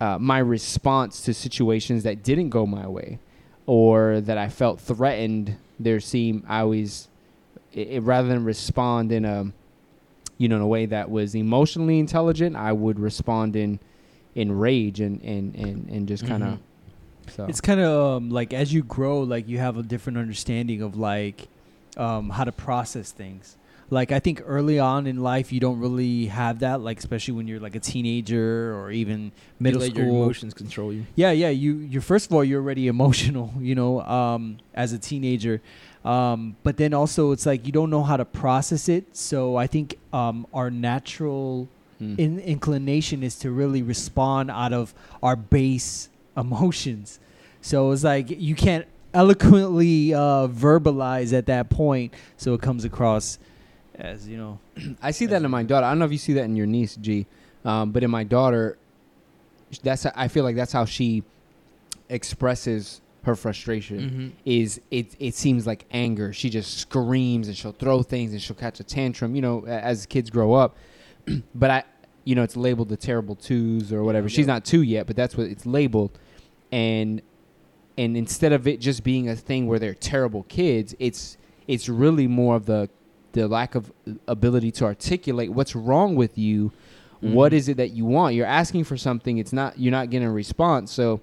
uh, 0.00 0.18
my 0.18 0.38
response 0.38 1.20
to 1.22 1.34
situations 1.34 2.04
that 2.04 2.22
didn't 2.22 2.50
go 2.50 2.66
my 2.66 2.86
way, 2.86 3.18
or 3.66 4.20
that 4.20 4.38
I 4.38 4.48
felt 4.48 4.80
threatened, 4.80 5.56
there 5.80 5.98
seemed 6.00 6.44
I 6.48 6.60
always, 6.60 7.08
it, 7.72 7.88
it- 7.88 8.00
rather 8.02 8.28
than 8.28 8.44
respond 8.44 9.10
in 9.10 9.24
a, 9.24 9.52
you 10.38 10.48
know, 10.48 10.56
in 10.56 10.62
a 10.62 10.66
way 10.66 10.86
that 10.86 11.10
was 11.10 11.34
emotionally 11.34 11.98
intelligent, 11.98 12.56
I 12.56 12.72
would 12.72 12.98
respond 12.98 13.56
in, 13.56 13.80
in 14.34 14.52
rage 14.56 15.00
and 15.00 15.20
and 15.22 15.54
and, 15.54 15.88
and 15.90 16.08
just 16.08 16.26
kind 16.26 16.42
of. 16.42 16.48
Mhm. 16.54 16.58
So 17.36 17.44
It's 17.44 17.60
kind 17.60 17.80
of 17.80 18.16
um, 18.16 18.30
like 18.30 18.54
as 18.54 18.72
you 18.72 18.82
grow, 18.82 19.20
like 19.20 19.48
you 19.48 19.58
have 19.58 19.76
a 19.76 19.82
different 19.82 20.16
understanding 20.18 20.80
of 20.80 20.96
like 20.96 21.48
um, 21.98 22.30
how 22.30 22.44
to 22.44 22.52
process 22.52 23.10
things. 23.12 23.56
Like 23.90 24.12
I 24.12 24.18
think 24.18 24.42
early 24.46 24.78
on 24.78 25.06
in 25.06 25.22
life, 25.22 25.50
you 25.52 25.60
don't 25.60 25.78
really 25.80 26.26
have 26.26 26.60
that. 26.60 26.80
Like 26.80 26.98
especially 26.98 27.34
when 27.34 27.48
you're 27.48 27.60
like 27.60 27.74
a 27.74 27.80
teenager 27.80 28.74
or 28.78 28.90
even 28.90 29.32
middle 29.58 29.80
you 29.80 29.88
let 29.88 29.94
school. 29.94 30.04
your 30.04 30.14
emotions 30.24 30.54
control 30.54 30.92
you. 30.92 31.06
Yeah, 31.16 31.30
yeah. 31.32 31.48
You 31.48 31.76
you 31.76 32.00
first 32.00 32.26
of 32.26 32.34
all 32.34 32.44
you're 32.44 32.60
already 32.62 32.86
emotional, 32.96 33.52
you 33.58 33.74
know, 33.74 34.00
um, 34.02 34.58
as 34.74 34.92
a 34.92 34.98
teenager, 34.98 35.60
um, 36.08 36.56
but 36.62 36.78
then 36.78 36.94
also 36.94 37.32
it's 37.32 37.44
like 37.44 37.66
you 37.66 37.72
don't 37.72 37.90
know 37.90 38.02
how 38.02 38.16
to 38.16 38.24
process 38.24 38.88
it. 38.88 39.14
So 39.14 39.56
I 39.56 39.66
think 39.66 39.98
um, 40.10 40.46
our 40.54 40.70
natural 40.70 41.68
mm. 42.00 42.18
in- 42.18 42.40
inclination 42.40 43.22
is 43.22 43.38
to 43.40 43.50
really 43.50 43.82
respond 43.82 44.50
out 44.50 44.72
of 44.72 44.94
our 45.22 45.36
base 45.36 46.08
emotions. 46.36 47.20
So 47.60 47.90
it's 47.92 48.04
like 48.04 48.30
you 48.30 48.54
can't 48.54 48.86
eloquently 49.12 50.14
uh, 50.14 50.48
verbalize 50.48 51.36
at 51.36 51.44
that 51.46 51.68
point, 51.68 52.14
so 52.38 52.54
it 52.54 52.62
comes 52.62 52.86
across 52.86 53.38
as 53.94 54.26
you 54.26 54.38
know. 54.38 54.58
I 55.02 55.10
see 55.10 55.26
that 55.26 55.42
in 55.42 55.50
my 55.50 55.62
daughter. 55.62 55.84
I 55.84 55.90
don't 55.90 55.98
know 55.98 56.06
if 56.06 56.12
you 56.12 56.18
see 56.18 56.32
that 56.34 56.44
in 56.44 56.56
your 56.56 56.66
niece, 56.66 56.96
G, 56.96 57.26
um, 57.66 57.92
but 57.92 58.02
in 58.02 58.10
my 58.10 58.24
daughter, 58.24 58.78
that's 59.82 60.06
I 60.06 60.28
feel 60.28 60.44
like 60.44 60.56
that's 60.56 60.72
how 60.72 60.86
she 60.86 61.22
expresses 62.08 63.02
her 63.28 63.36
frustration. 63.36 63.98
Mm-hmm. 64.00 64.28
Is 64.44 64.80
it? 64.90 65.14
It 65.20 65.34
seems 65.36 65.66
like 65.66 65.84
anger. 65.92 66.32
She 66.32 66.50
just 66.50 66.78
screams 66.78 67.46
and 67.48 67.56
she'll 67.56 67.72
throw 67.72 68.02
things 68.02 68.32
and 68.32 68.42
she'll 68.42 68.56
catch 68.56 68.80
a 68.80 68.84
tantrum. 68.84 69.36
You 69.36 69.42
know, 69.42 69.64
as 69.66 70.04
kids 70.06 70.28
grow 70.30 70.54
up. 70.54 70.76
but 71.54 71.70
I, 71.70 71.84
you 72.24 72.34
know, 72.34 72.42
it's 72.42 72.56
labeled 72.56 72.88
the 72.88 72.96
terrible 72.96 73.36
twos 73.36 73.92
or 73.92 74.02
whatever. 74.02 74.28
She's 74.28 74.46
Yeah. 74.46 74.54
not 74.54 74.64
two 74.64 74.82
yet, 74.82 75.06
but 75.06 75.14
that's 75.16 75.36
what 75.36 75.46
it's 75.46 75.64
labeled. 75.64 76.18
And 76.72 77.22
and 77.96 78.16
instead 78.16 78.52
of 78.52 78.66
it 78.66 78.80
just 78.80 79.02
being 79.04 79.28
a 79.28 79.36
thing 79.36 79.66
where 79.66 79.78
they're 79.78 79.94
terrible 79.94 80.42
kids, 80.48 80.94
it's 80.98 81.36
it's 81.66 81.88
really 81.88 82.26
more 82.26 82.56
of 82.56 82.66
the 82.66 82.88
the 83.32 83.46
lack 83.46 83.74
of 83.74 83.92
ability 84.26 84.70
to 84.72 84.84
articulate 84.84 85.52
what's 85.52 85.76
wrong 85.76 86.16
with 86.16 86.36
you. 86.38 86.72
What 87.20 87.52
Mhm. 87.52 87.56
is 87.56 87.68
it 87.68 87.76
that 87.78 87.90
you 87.90 88.04
want? 88.04 88.34
You're 88.36 88.46
asking 88.46 88.84
for 88.84 88.96
something. 88.96 89.38
It's 89.38 89.52
not. 89.52 89.78
You're 89.78 89.90
not 89.90 90.08
getting 90.08 90.28
a 90.28 90.32
response. 90.32 90.92
So 90.92 91.20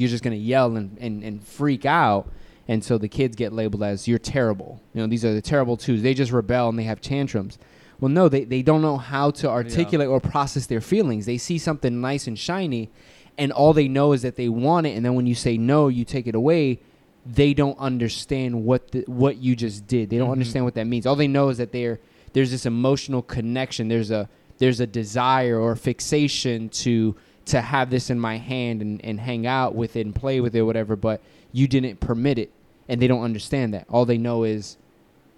you're 0.00 0.08
just 0.10 0.24
gonna 0.24 0.36
yell 0.36 0.76
and, 0.76 0.96
and, 0.98 1.22
and 1.22 1.42
freak 1.46 1.84
out. 1.84 2.28
And 2.68 2.84
so 2.84 2.98
the 2.98 3.08
kids 3.08 3.34
get 3.36 3.52
labeled 3.52 3.82
as 3.82 4.06
you're 4.06 4.18
terrible. 4.18 4.80
You 4.94 5.00
know, 5.02 5.06
these 5.08 5.24
are 5.24 5.34
the 5.34 5.42
terrible 5.42 5.76
twos. 5.76 6.02
They 6.02 6.14
just 6.14 6.30
rebel 6.32 6.68
and 6.68 6.78
they 6.78 6.84
have 6.84 7.00
tantrums. 7.00 7.58
Well, 7.98 8.10
no, 8.10 8.28
they, 8.28 8.44
they 8.44 8.62
don't 8.62 8.80
know 8.80 8.96
how 8.96 9.30
to 9.32 9.48
articulate 9.50 10.08
or 10.08 10.20
process 10.20 10.66
their 10.66 10.80
feelings. 10.80 11.26
They 11.26 11.36
see 11.36 11.58
something 11.58 12.00
nice 12.00 12.26
and 12.26 12.38
shiny, 12.38 12.88
and 13.36 13.52
all 13.52 13.72
they 13.74 13.88
know 13.88 14.12
is 14.12 14.22
that 14.22 14.36
they 14.36 14.48
want 14.48 14.86
it. 14.86 14.96
And 14.96 15.04
then 15.04 15.14
when 15.14 15.26
you 15.26 15.34
say 15.34 15.58
no, 15.58 15.88
you 15.88 16.04
take 16.04 16.26
it 16.26 16.34
away. 16.34 16.80
They 17.26 17.52
don't 17.52 17.78
understand 17.78 18.64
what 18.64 18.92
the, 18.92 19.04
what 19.06 19.36
you 19.36 19.54
just 19.54 19.86
did. 19.86 20.08
They 20.08 20.16
don't 20.16 20.28
Mhm. 20.28 20.32
understand 20.32 20.64
what 20.64 20.74
that 20.74 20.86
means. 20.86 21.04
All 21.06 21.16
they 21.16 21.28
know 21.28 21.48
is 21.50 21.58
that 21.58 21.72
they're 21.72 21.98
there's 22.32 22.50
this 22.52 22.64
emotional 22.64 23.20
connection. 23.22 23.88
There's 23.88 24.10
a 24.10 24.28
there's 24.58 24.80
a 24.80 24.86
desire 24.86 25.58
or 25.58 25.74
fixation 25.76 26.68
to 26.68 27.16
to 27.46 27.60
have 27.60 27.90
this 27.90 28.10
in 28.10 28.18
my 28.20 28.36
hand 28.36 28.82
and, 28.82 29.04
and 29.04 29.18
hang 29.20 29.46
out 29.46 29.74
with 29.74 29.96
it 29.96 30.06
and 30.06 30.14
play 30.14 30.40
with 30.40 30.54
it, 30.54 30.60
or 30.60 30.66
whatever. 30.66 30.96
But 30.96 31.20
you 31.52 31.66
didn't 31.66 32.00
permit 32.00 32.38
it, 32.38 32.52
and 32.88 33.00
they 33.00 33.06
don't 33.06 33.22
understand 33.22 33.74
that. 33.74 33.86
All 33.88 34.04
they 34.04 34.18
know 34.18 34.44
is 34.44 34.76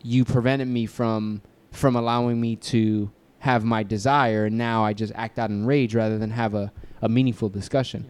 you 0.02 0.24
prevented 0.24 0.68
me 0.68 0.86
from 0.86 1.42
from 1.70 1.96
allowing 1.96 2.40
me 2.40 2.54
to 2.56 3.10
have 3.38 3.64
my 3.64 3.82
desire, 3.82 4.44
and 4.46 4.58
now 4.58 4.84
I 4.84 4.92
just 4.92 5.12
act 5.16 5.38
out 5.38 5.50
in 5.50 5.66
rage 5.66 5.94
rather 5.94 6.18
than 6.18 6.30
have 6.30 6.54
a, 6.54 6.70
a 7.00 7.08
meaningful 7.08 7.48
discussion. 7.48 8.06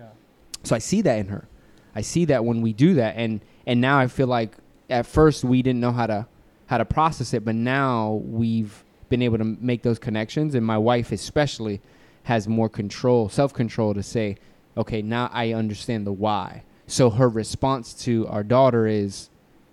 So 0.64 0.76
I 0.76 0.78
see 0.78 1.00
that 1.02 1.18
in 1.18 1.28
her. 1.28 1.48
I 1.94 2.00
see 2.00 2.24
that 2.26 2.44
when 2.44 2.60
we 2.60 2.72
do 2.72 2.94
that, 2.94 3.16
and 3.16 3.40
and 3.66 3.80
now 3.80 3.98
I 3.98 4.08
feel 4.08 4.26
like 4.26 4.56
at 4.90 5.06
first 5.06 5.44
we 5.44 5.62
didn't 5.62 5.80
know 5.80 5.92
how 5.92 6.06
to 6.06 6.26
how 6.66 6.78
to 6.78 6.84
process 6.84 7.34
it, 7.34 7.44
but 7.44 7.54
now 7.54 8.22
we've 8.24 8.84
been 9.08 9.22
able 9.22 9.38
to 9.38 9.44
make 9.44 9.82
those 9.82 9.98
connections, 9.98 10.54
and 10.54 10.64
my 10.64 10.78
wife 10.78 11.12
especially 11.12 11.80
has 12.24 12.46
more 12.48 12.68
control, 12.68 13.28
self 13.28 13.52
control 13.52 13.94
to 13.94 14.02
say, 14.02 14.36
okay, 14.76 15.02
now 15.02 15.28
I 15.32 15.52
understand 15.52 16.06
the 16.06 16.12
why. 16.12 16.62
So 16.86 17.10
her 17.10 17.28
response 17.28 17.92
to 18.04 18.26
our 18.28 18.42
daughter 18.42 18.86
is 18.86 19.28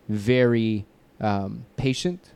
very 0.08 0.86
um, 1.20 1.66
patient, 1.78 2.32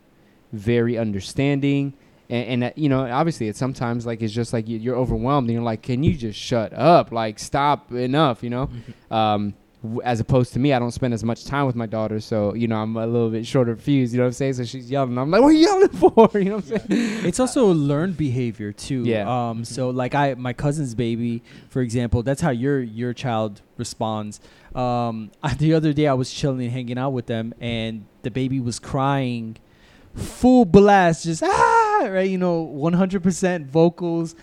very 0.52 0.98
understanding, 0.98 1.94
and, 2.30 2.48
and 2.48 2.64
that, 2.64 2.78
you 2.78 2.90
know 2.90 3.02
obviously 3.10 3.48
it's 3.48 3.60
sometimes 3.60 4.06
like 4.06 4.22
it's 4.22 4.34
just 4.34 4.54
like 4.54 4.68
you- 4.68 4.78
you're 4.80 4.96
overwhelmed 4.96 5.48
and 5.50 5.54
you're 5.56 5.64
like 5.64 5.82
can 5.82 6.04
you 6.04 6.14
just 6.16 6.40
shut 6.40 6.72
up 6.74 7.12
like 7.12 7.38
stop 7.38 7.92
enough 7.92 8.42
you 8.44 8.50
know 8.50 8.70
um, 9.12 9.54
w- 9.54 9.63
as 10.04 10.20
opposed 10.20 10.54
to 10.54 10.60
me, 10.60 10.72
I 10.72 10.80
don't 10.80 10.92
spend 10.92 11.14
as 11.14 11.24
much 11.24 11.46
time 11.46 11.66
with 11.66 11.76
my 11.76 11.86
daughter, 11.86 12.20
so 12.20 12.54
you 12.54 12.68
know 12.68 12.78
I'm 12.78 12.96
a 12.96 13.06
little 13.06 13.30
bit 13.30 13.46
shorter 13.46 13.76
fused. 13.76 14.14
You 14.14 14.20
know 14.20 14.24
what 14.24 14.28
I'm 14.28 14.34
saying? 14.34 14.54
So 14.54 14.64
she's 14.66 14.90
yelling, 14.90 15.18
I'm 15.18 15.30
like, 15.30 15.42
"What 15.42 15.50
are 15.50 15.52
you 15.52 15.60
yelling 15.60 15.90
for?" 15.90 16.30
You 16.34 16.46
know 16.46 16.56
what 16.56 16.72
I'm 16.72 16.88
saying? 16.88 17.26
it's 17.26 17.40
also 17.40 17.72
a 17.72 17.74
learned 17.74 18.16
behavior 18.16 18.72
too. 18.72 19.04
Yeah. 19.04 19.50
Um. 19.50 19.66
So 19.66 19.90
like 19.90 20.16
I, 20.16 20.36
my 20.36 20.54
cousin's 20.54 20.96
baby, 20.96 21.44
for 21.70 21.82
example, 21.82 22.24
that's 22.24 22.42
how 22.42 22.52
your 22.52 22.82
your 22.82 23.14
child 23.14 23.62
responds. 23.78 24.40
Um. 24.74 25.32
I, 25.42 25.54
the 25.56 25.74
other 25.74 25.94
day 25.94 26.08
I 26.08 26.14
was 26.14 26.32
chilling, 26.32 26.62
and 26.62 26.72
hanging 26.72 26.98
out 26.98 27.12
with 27.12 27.26
them, 27.26 27.54
and 27.60 28.06
the 28.22 28.32
baby 28.32 28.60
was 28.60 28.80
crying, 28.80 29.58
full 30.16 30.66
blast, 30.66 31.26
just 31.26 31.44
ah, 31.44 32.08
right. 32.10 32.30
You 32.30 32.38
know, 32.38 32.66
100% 32.66 33.68
vocals. 33.68 34.36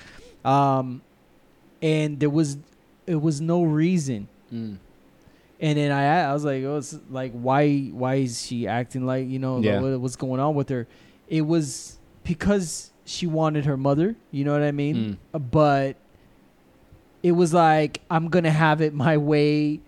Um, 0.44 1.02
and 1.82 2.20
there 2.20 2.30
was, 2.30 2.58
it 3.06 3.20
was 3.20 3.40
no 3.40 3.62
reason. 3.62 4.28
Mm. 4.52 4.78
And 5.60 5.76
then 5.76 5.92
I, 5.92 6.30
I 6.30 6.32
was 6.32 6.44
like, 6.44 6.64
oh, 6.64 6.78
it's 6.78 6.96
like, 7.10 7.32
why, 7.32 7.90
why 7.92 8.14
is 8.16 8.44
she 8.46 8.66
acting 8.66 9.04
like, 9.04 9.28
you 9.28 9.38
know, 9.38 9.60
Yeah. 9.60 9.80
what, 9.80 10.00
what's 10.00 10.16
going 10.16 10.40
on 10.40 10.54
with 10.54 10.68
her? 10.70 10.86
It 11.28 11.42
was 11.42 11.98
because 12.24 12.90
she 13.04 13.26
wanted 13.26 13.66
her 13.66 13.76
mother. 13.76 14.16
You 14.30 14.44
know 14.44 14.52
what 14.52 14.62
I 14.62 14.72
mean? 14.72 14.96
Mm. 14.96 15.16
Uh, 15.34 15.38
But 15.38 15.96
it 17.22 17.32
was 17.32 17.52
like, 17.52 18.00
I'm 18.10 18.28
gonna 18.28 18.50
have 18.50 18.80
it 18.80 18.94
my 18.94 19.16
way, 19.18 19.80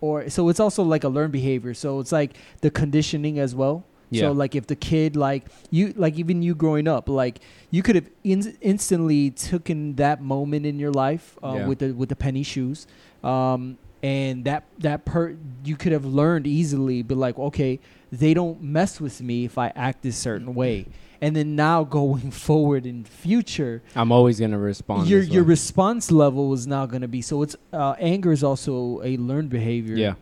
or 0.00 0.28
so 0.28 0.48
it's 0.50 0.60
also 0.60 0.82
like 0.82 1.04
a 1.04 1.08
learned 1.08 1.32
behavior. 1.32 1.72
So 1.74 2.00
it's 2.00 2.12
like 2.12 2.32
the 2.60 2.70
conditioning 2.70 3.38
as 3.38 3.54
well. 3.54 3.84
Yeah. 4.10 4.22
So 4.24 4.32
like 4.32 4.54
if 4.54 4.66
the 4.66 4.76
kid 4.76 5.16
like 5.16 5.46
you 5.70 5.92
like 5.96 6.16
even 6.18 6.42
you 6.42 6.54
growing 6.54 6.86
up 6.86 7.08
like 7.08 7.40
you 7.72 7.82
could 7.82 7.96
have 7.96 8.08
in- 8.22 8.56
instantly 8.60 9.30
taken 9.32 9.96
that 9.96 10.22
moment 10.22 10.64
in 10.64 10.78
your 10.78 10.92
life 10.92 11.36
uh, 11.42 11.54
Yeah. 11.56 11.66
with 11.66 11.78
the 11.80 11.92
with 11.92 12.10
the 12.10 12.14
penny 12.16 12.42
shoes, 12.44 12.86
um, 13.24 13.78
and 14.06 14.44
that 14.44 14.62
that 14.78 15.04
per 15.04 15.36
you 15.64 15.74
could 15.74 15.90
have 15.90 16.04
learned 16.04 16.46
easily, 16.46 17.02
but 17.02 17.16
like 17.16 17.36
okay, 17.38 17.80
they 18.12 18.34
don't 18.34 18.62
mess 18.62 19.00
with 19.00 19.20
me 19.20 19.44
if 19.44 19.58
I 19.58 19.72
act 19.74 20.02
this 20.02 20.16
certain 20.16 20.54
way, 20.54 20.86
and 21.20 21.34
then 21.34 21.56
now 21.56 21.82
going 21.98 22.30
forward 22.30 22.86
in 22.86 23.02
future, 23.02 23.82
I'm 23.96 24.12
always 24.12 24.38
gonna 24.38 24.60
respond. 24.60 25.08
your 25.08 25.22
your 25.22 25.42
response 25.42 26.12
level 26.12 26.52
is 26.52 26.68
now 26.68 26.86
going 26.86 27.02
to 27.02 27.08
be 27.08 27.20
so 27.20 27.42
it's 27.42 27.56
uh, 27.72 27.96
anger 27.98 28.30
is 28.30 28.44
also 28.44 29.02
a 29.02 29.16
learned 29.16 29.50
behavior. 29.50 29.96
yeah, 29.96 30.14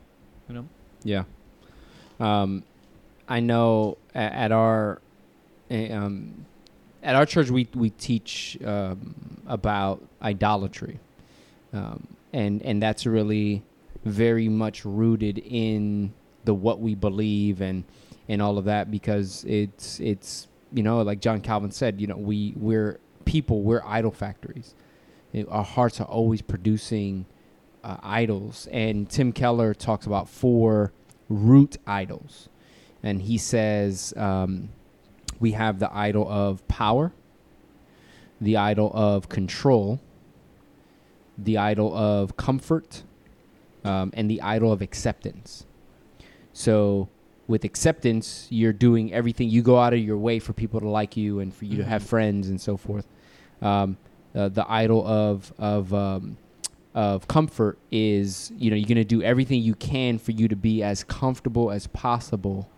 you 0.49 0.55
know. 0.55 0.69
yeah. 1.03 1.25
Um, 2.19 2.65
I 3.29 3.41
know 3.41 3.99
at, 4.15 4.33
at 4.33 4.53
our 4.53 5.03
um, 5.71 6.47
at 7.03 7.17
our 7.17 7.27
church 7.27 7.51
we 7.51 7.69
we 7.75 7.91
teach 7.91 8.57
um, 8.65 9.43
about 9.47 10.03
idolatry, 10.23 11.01
um, 11.75 12.07
and 12.33 12.63
and 12.63 12.81
that's 12.83 13.05
really 13.05 13.63
very 14.05 14.49
much 14.49 14.85
rooted 14.85 15.39
in 15.39 16.13
the 16.45 16.55
what 16.55 16.81
we 16.81 16.95
believe 16.95 17.61
and 17.61 17.85
and 18.29 18.41
all 18.41 18.59
of 18.59 18.67
that 18.67 18.91
because 18.91 19.45
it's 19.45 19.99
it's 20.01 20.49
you 20.73 20.83
know 20.83 21.03
like 21.03 21.21
John 21.21 21.41
Calvin 21.41 21.71
said 21.71 22.01
you 22.01 22.07
know 22.07 22.17
we 22.17 22.55
we're 22.57 23.01
people 23.25 23.63
we're 23.63 23.83
idol 23.85 24.13
factories. 24.13 24.75
Our 25.49 25.65
hearts 25.65 26.01
are 26.01 26.07
always 26.07 26.43
producing 26.43 27.27
uh, 27.83 27.97
idols. 28.03 28.69
And 28.73 29.09
Tim 29.09 29.33
Keller 29.33 29.75
talks 29.75 30.07
about 30.07 30.29
four 30.29 30.93
root 31.29 31.77
idols. 31.87 32.49
And 33.03 33.21
he 33.21 33.37
says 33.37 34.15
um, 34.17 34.71
we 35.41 35.53
have 35.53 35.79
the 35.79 35.95
idol 35.95 36.29
of 36.29 36.67
power 36.69 37.13
the 38.41 38.57
idol 38.57 38.91
of 38.93 39.29
control 39.29 40.01
the 41.39 41.57
idol 41.57 41.95
of 41.97 42.37
comfort 42.37 43.05
um, 43.85 44.11
and 44.15 44.31
the 44.31 44.41
idol 44.43 44.73
of 44.73 44.83
acceptance. 44.83 45.67
So, 46.53 47.09
with 47.47 47.65
acceptance, 47.65 48.47
you're 48.51 48.73
doing 48.73 49.13
everything. 49.13 49.51
You 49.51 49.63
go 49.63 49.79
out 49.79 49.93
of 49.93 49.99
your 49.99 50.17
way 50.17 50.39
for 50.39 50.53
people 50.53 50.81
to 50.81 50.89
like 50.89 51.17
you 51.17 51.41
and 51.41 51.55
for 51.55 51.67
you 51.67 51.77
to 51.77 51.85
have 51.85 52.03
friends 52.03 52.49
and 52.49 52.61
so 52.61 52.77
forth. 52.77 53.07
Um, 53.61 53.99
uh, 54.35 54.49
the 54.49 54.65
idol 54.69 55.07
of 55.07 55.53
of 55.59 55.93
um, 55.93 56.39
of 56.95 57.29
comfort 57.29 57.79
is 57.91 58.53
you 58.57 58.71
know 58.71 58.77
you're 58.77 58.89
gonna 58.89 59.05
do 59.05 59.23
everything 59.23 59.61
you 59.61 59.75
can 59.75 60.19
for 60.19 60.33
you 60.33 60.49
to 60.49 60.57
be 60.57 60.83
as 60.83 61.05
comfortable 61.05 61.71
as 61.71 61.87
possible 61.89 62.69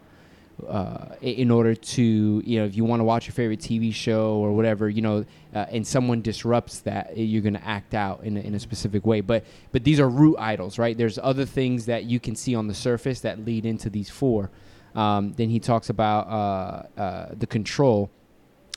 uh, 0.66 1.14
in 1.20 1.50
order 1.50 1.74
to 1.74 2.42
you 2.44 2.58
know 2.58 2.64
if 2.64 2.76
you 2.76 2.84
want 2.84 3.00
to 3.00 3.04
watch 3.04 3.26
your 3.26 3.34
favorite 3.34 3.60
TV 3.60 3.92
show 3.92 4.36
or 4.36 4.52
whatever 4.52 4.88
you 4.88 5.02
know 5.02 5.24
uh, 5.54 5.66
and 5.70 5.86
someone 5.86 6.22
disrupts 6.22 6.80
that 6.80 7.16
you're 7.16 7.42
going 7.42 7.54
to 7.54 7.66
act 7.66 7.94
out 7.94 8.22
in 8.24 8.36
a, 8.36 8.40
in 8.40 8.54
a 8.54 8.60
specific 8.60 9.04
way. 9.04 9.20
But 9.20 9.44
but 9.72 9.84
these 9.84 10.00
are 10.00 10.08
root 10.08 10.36
idols 10.38 10.78
right? 10.78 10.96
There's 10.96 11.18
other 11.18 11.44
things 11.44 11.86
that 11.86 12.04
you 12.04 12.18
can 12.18 12.34
see 12.34 12.54
on 12.54 12.68
the 12.68 12.74
surface 12.74 13.20
that 13.20 13.44
lead 13.44 13.66
into 13.66 13.90
these 13.90 14.08
four. 14.08 14.50
Um, 14.94 15.34
then 15.34 15.50
he 15.50 15.60
talks 15.60 15.90
about 15.90 16.26
uh, 16.26 17.00
uh, 17.00 17.34
the 17.38 17.46
control. 17.46 18.10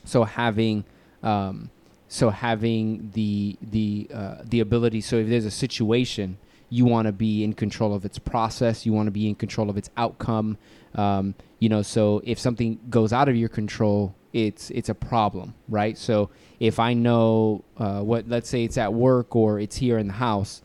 So 0.04 0.24
having 0.24 0.84
um, 1.22 1.70
so 2.08 2.30
having 2.30 3.10
the 3.14 3.56
the 3.62 4.08
uh, 4.12 4.36
the 4.44 4.60
ability 4.60 5.00
so 5.00 5.16
if 5.16 5.28
there's 5.28 5.46
a 5.46 5.50
situation 5.50 6.36
you 6.70 6.84
want 6.84 7.06
to 7.06 7.12
be 7.12 7.44
in 7.44 7.52
control 7.52 7.94
of 7.94 8.04
its 8.04 8.18
process 8.18 8.86
you 8.86 8.92
want 8.92 9.06
to 9.06 9.10
be 9.10 9.28
in 9.28 9.34
control 9.34 9.68
of 9.68 9.76
its 9.76 9.90
outcome 9.96 10.56
um, 10.94 11.34
you 11.58 11.68
know 11.68 11.82
so 11.82 12.20
if 12.24 12.38
something 12.38 12.78
goes 12.88 13.12
out 13.12 13.28
of 13.28 13.36
your 13.36 13.48
control 13.48 14.14
it's 14.32 14.70
it's 14.70 14.88
a 14.88 14.94
problem 14.94 15.54
right? 15.68 15.98
So 15.98 16.30
if 16.60 16.78
i 16.78 16.94
know 16.94 17.64
uh, 17.76 18.00
what 18.00 18.28
let's 18.28 18.48
say 18.48 18.64
it's 18.64 18.78
at 18.78 18.92
work 18.94 19.34
or 19.34 19.58
it's 19.60 19.76
here 19.76 19.98
in 19.98 20.06
the 20.06 20.14
house 20.14 20.62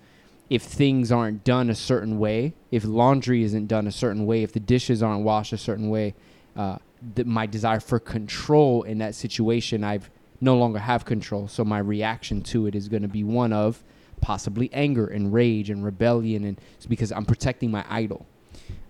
if 0.50 0.62
things 0.62 1.12
aren't 1.12 1.44
done 1.44 1.70
a 1.70 1.76
certain 1.76 2.20
way 2.20 2.54
if 2.72 2.86
laundry 2.86 3.44
isn't 3.44 3.68
done 3.68 3.88
a 3.88 3.92
certain 3.92 4.26
way 4.26 4.44
if 4.44 4.54
the 4.54 4.60
dishes 4.60 5.02
aren't 5.02 5.24
washed 5.24 5.52
a 5.52 5.58
certain 5.58 5.90
way 5.90 6.14
uh, 6.56 6.78
th- 7.16 7.28
my 7.28 7.46
desire 7.46 7.80
for 7.80 8.00
control 8.00 8.84
in 8.84 9.00
that 9.00 9.16
situation 9.16 9.84
i've 9.84 10.10
no 10.42 10.56
longer 10.56 10.80
have 10.80 11.06
control. 11.06 11.48
So 11.48 11.64
my 11.64 11.80
reaction 11.80 12.42
to 12.44 12.68
it 12.68 12.76
is 12.76 12.88
going 12.88 13.02
to 13.02 13.08
be 13.08 13.24
one 13.24 13.54
of 13.54 13.84
possibly 14.26 14.72
anger 14.74 15.06
and 15.06 15.32
rage 15.32 15.70
and 15.70 15.86
rebellion 15.86 16.46
and 16.46 16.60
it's 16.78 16.88
because 16.88 17.12
i'm 17.12 17.26
protecting 17.26 17.70
my 17.70 17.86
idol. 17.88 18.26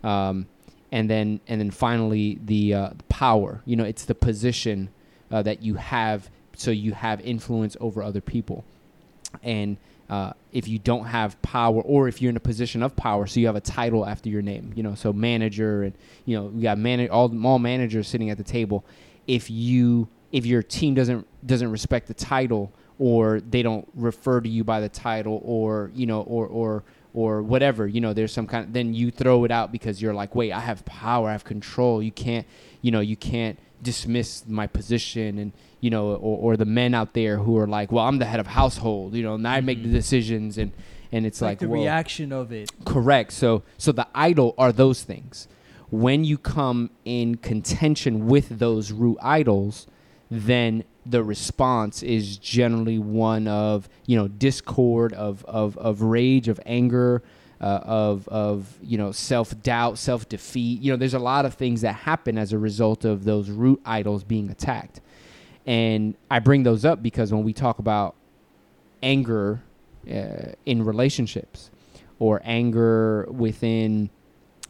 Um, 0.02 0.48
and 0.94 1.10
then 1.10 1.42
and 1.50 1.60
then 1.60 1.72
finally 1.72 2.40
the, 2.46 2.74
uh, 2.74 2.90
the 2.96 3.04
power. 3.10 3.62
You 3.66 3.76
know 3.76 3.84
it's 3.84 4.06
the 4.06 4.16
position 4.16 4.88
uh, 5.30 5.42
that 5.42 5.62
you 5.62 5.76
have 5.76 6.30
so 6.56 6.72
you 6.72 6.94
have 6.94 7.20
influence 7.20 7.76
over 7.82 8.02
other 8.02 8.22
people. 8.22 8.64
And 9.44 9.76
uh, 10.10 10.32
if 10.54 10.70
you 10.70 10.80
don't 10.80 11.08
have 11.08 11.42
power 11.42 11.82
or 11.82 12.08
if 12.08 12.22
you're 12.22 12.30
in 12.30 12.38
a 12.38 12.48
position 12.54 12.82
of 12.82 12.96
power 12.96 13.28
so 13.28 13.42
you 13.42 13.48
have 13.48 13.58
a 13.58 13.68
title 13.80 14.06
after 14.06 14.30
your 14.30 14.42
name 14.42 14.72
you 14.76 14.84
know 14.84 14.96
so 14.96 15.12
manager 15.12 15.84
and 15.84 15.94
you 16.26 16.38
know 16.38 16.46
we 16.46 16.62
got 16.62 16.78
man- 16.78 17.10
all, 17.10 17.28
all 17.46 17.60
managers 17.60 18.08
sitting 18.08 18.30
at 18.30 18.38
the 18.38 18.44
table. 18.58 18.86
If 19.28 19.50
you 19.50 20.08
if 20.32 20.46
your 20.46 20.64
team 20.64 20.94
doesn't 20.94 21.28
doesn't 21.46 21.72
respect 21.72 22.08
the 22.08 22.14
title 22.14 22.72
or 23.00 23.42
they 23.42 23.62
don't 23.62 23.88
refer 23.96 24.40
to 24.42 24.50
you 24.50 24.64
by 24.64 24.80
the 24.80 24.90
title 24.90 25.42
or 25.44 25.92
you 25.94 26.06
know 26.06 26.22
or 26.22 26.48
or 26.48 26.84
or 27.14 27.42
whatever 27.42 27.88
you 27.88 28.00
know 28.02 28.14
there's 28.14 28.32
some 28.32 28.48
kind 28.48 28.66
of, 28.66 28.74
then 28.74 28.94
you 28.94 29.10
throw 29.12 29.44
it 29.46 29.52
out 29.52 29.72
because 29.72 30.02
you're 30.02 30.14
like 30.14 30.34
wait 30.36 30.52
i 30.52 30.60
have 30.60 30.84
power 30.86 31.30
i 31.30 31.32
have 31.32 31.44
control 31.44 32.02
you 32.04 32.12
can't 32.12 32.46
you 32.82 32.92
know 32.92 33.00
you 33.02 33.16
can't 33.18 33.58
dismiss 33.82 34.46
my 34.48 34.66
position 34.68 35.38
and 35.38 35.52
you 35.82 35.90
know 35.90 36.12
or, 36.16 36.54
or 36.54 36.58
the 36.58 36.66
men 36.66 36.94
out 36.94 37.14
there 37.14 37.38
who 37.38 37.58
are 37.58 37.68
like 37.68 37.92
well 37.92 38.06
i'm 38.06 38.18
the 38.18 38.26
head 38.26 38.40
of 38.40 38.48
household 38.48 39.14
you 39.14 39.24
know 39.24 39.36
and 39.36 39.48
i 39.48 39.60
make 39.62 39.82
the 39.84 39.90
Mhm. 39.90 39.94
decisions 39.94 40.58
and 40.58 40.72
and 41.12 41.26
it's 41.26 41.40
like, 41.42 41.52
like, 41.52 41.60
the 41.60 41.68
whoa. 41.70 41.76
reaction 41.76 42.34
of 42.34 42.52
it. 42.52 42.70
Correct. 42.84 43.32
So 43.32 43.64
so 43.78 43.94
the 43.94 44.08
idol 44.14 44.54
are 44.58 44.74
those 44.74 45.04
things. 45.04 45.48
When 45.90 46.26
you 46.26 46.38
come 46.38 46.90
in 47.06 47.36
contention 47.38 48.26
with 48.28 48.60
those 48.60 48.92
root 48.92 49.18
idols, 49.22 49.88
then 50.30 50.84
the 51.06 51.24
response 51.24 52.02
is 52.02 52.38
generally 52.38 52.98
one 52.98 53.48
of 53.48 53.88
you 54.06 54.18
know 54.18 54.28
discord, 54.28 55.14
of 55.14 55.46
of 55.46 55.78
of 55.78 56.02
rage, 56.02 56.48
of 56.48 56.60
anger, 56.66 57.22
uh, 57.62 57.80
of 57.84 58.28
of 58.28 58.78
you 58.82 58.98
know 58.98 59.12
self 59.12 59.62
doubt, 59.62 59.98
self 59.98 60.28
defeat. 60.28 60.82
You 60.82 60.92
know, 60.92 60.98
there's 60.98 61.14
a 61.14 61.20
lot 61.20 61.46
of 61.46 61.54
things 61.54 61.82
that 61.82 61.94
happen 61.94 62.38
as 62.38 62.54
a 62.54 62.58
result 62.58 63.06
of 63.06 63.24
those 63.24 63.50
root 63.50 63.82
idols 63.86 64.24
being 64.24 64.50
attacked. 64.50 65.02
And 65.66 66.16
I 66.30 66.40
bring 66.40 66.64
those 66.64 66.86
up 66.86 67.02
because 67.02 67.34
when 67.34 67.44
we 67.44 67.54
talk 67.54 67.80
about 67.80 68.16
anger 69.02 69.62
uh, 70.10 70.54
in 70.66 70.84
relationships 70.84 71.72
or 72.20 72.42
anger 72.44 73.28
within 73.32 74.10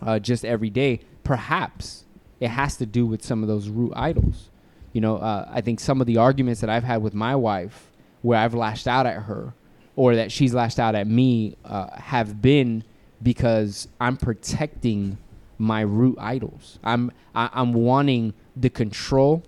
uh, 0.02 0.20
just 0.20 0.46
every 0.46 0.70
day, 0.70 1.02
perhaps 1.24 2.06
it 2.40 2.50
has 2.50 2.78
to 2.78 2.86
do 2.86 3.06
with 3.06 3.24
some 3.24 3.42
of 3.42 3.48
those 3.48 3.70
root 3.70 3.94
idols. 3.96 4.50
You 4.96 5.02
know, 5.02 5.18
uh, 5.18 5.46
I 5.52 5.60
think 5.60 5.82
some 5.82 6.00
of 6.00 6.08
the 6.08 6.16
arguments 6.16 6.62
that 6.62 6.70
I've 6.70 6.86
had 6.86 7.04
with 7.04 7.14
my 7.14 7.36
wife, 7.36 7.92
where 8.22 8.40
I've 8.40 8.54
lashed 8.54 8.88
out 8.88 9.06
at 9.06 9.24
her, 9.24 9.54
or 9.98 10.16
that 10.16 10.32
she's 10.32 10.54
lashed 10.54 10.80
out 10.80 10.96
at 10.96 11.06
me, 11.06 11.58
uh, 11.66 12.00
have 12.00 12.42
been 12.42 12.82
because 13.22 13.90
I'm 14.00 14.16
protecting 14.16 15.18
my 15.58 15.82
root 15.82 16.18
idols. 16.18 16.80
I'm 16.82 17.12
I, 17.36 17.50
I'm 17.52 17.74
wanting 17.74 18.36
the 18.56 18.70
control 18.70 19.44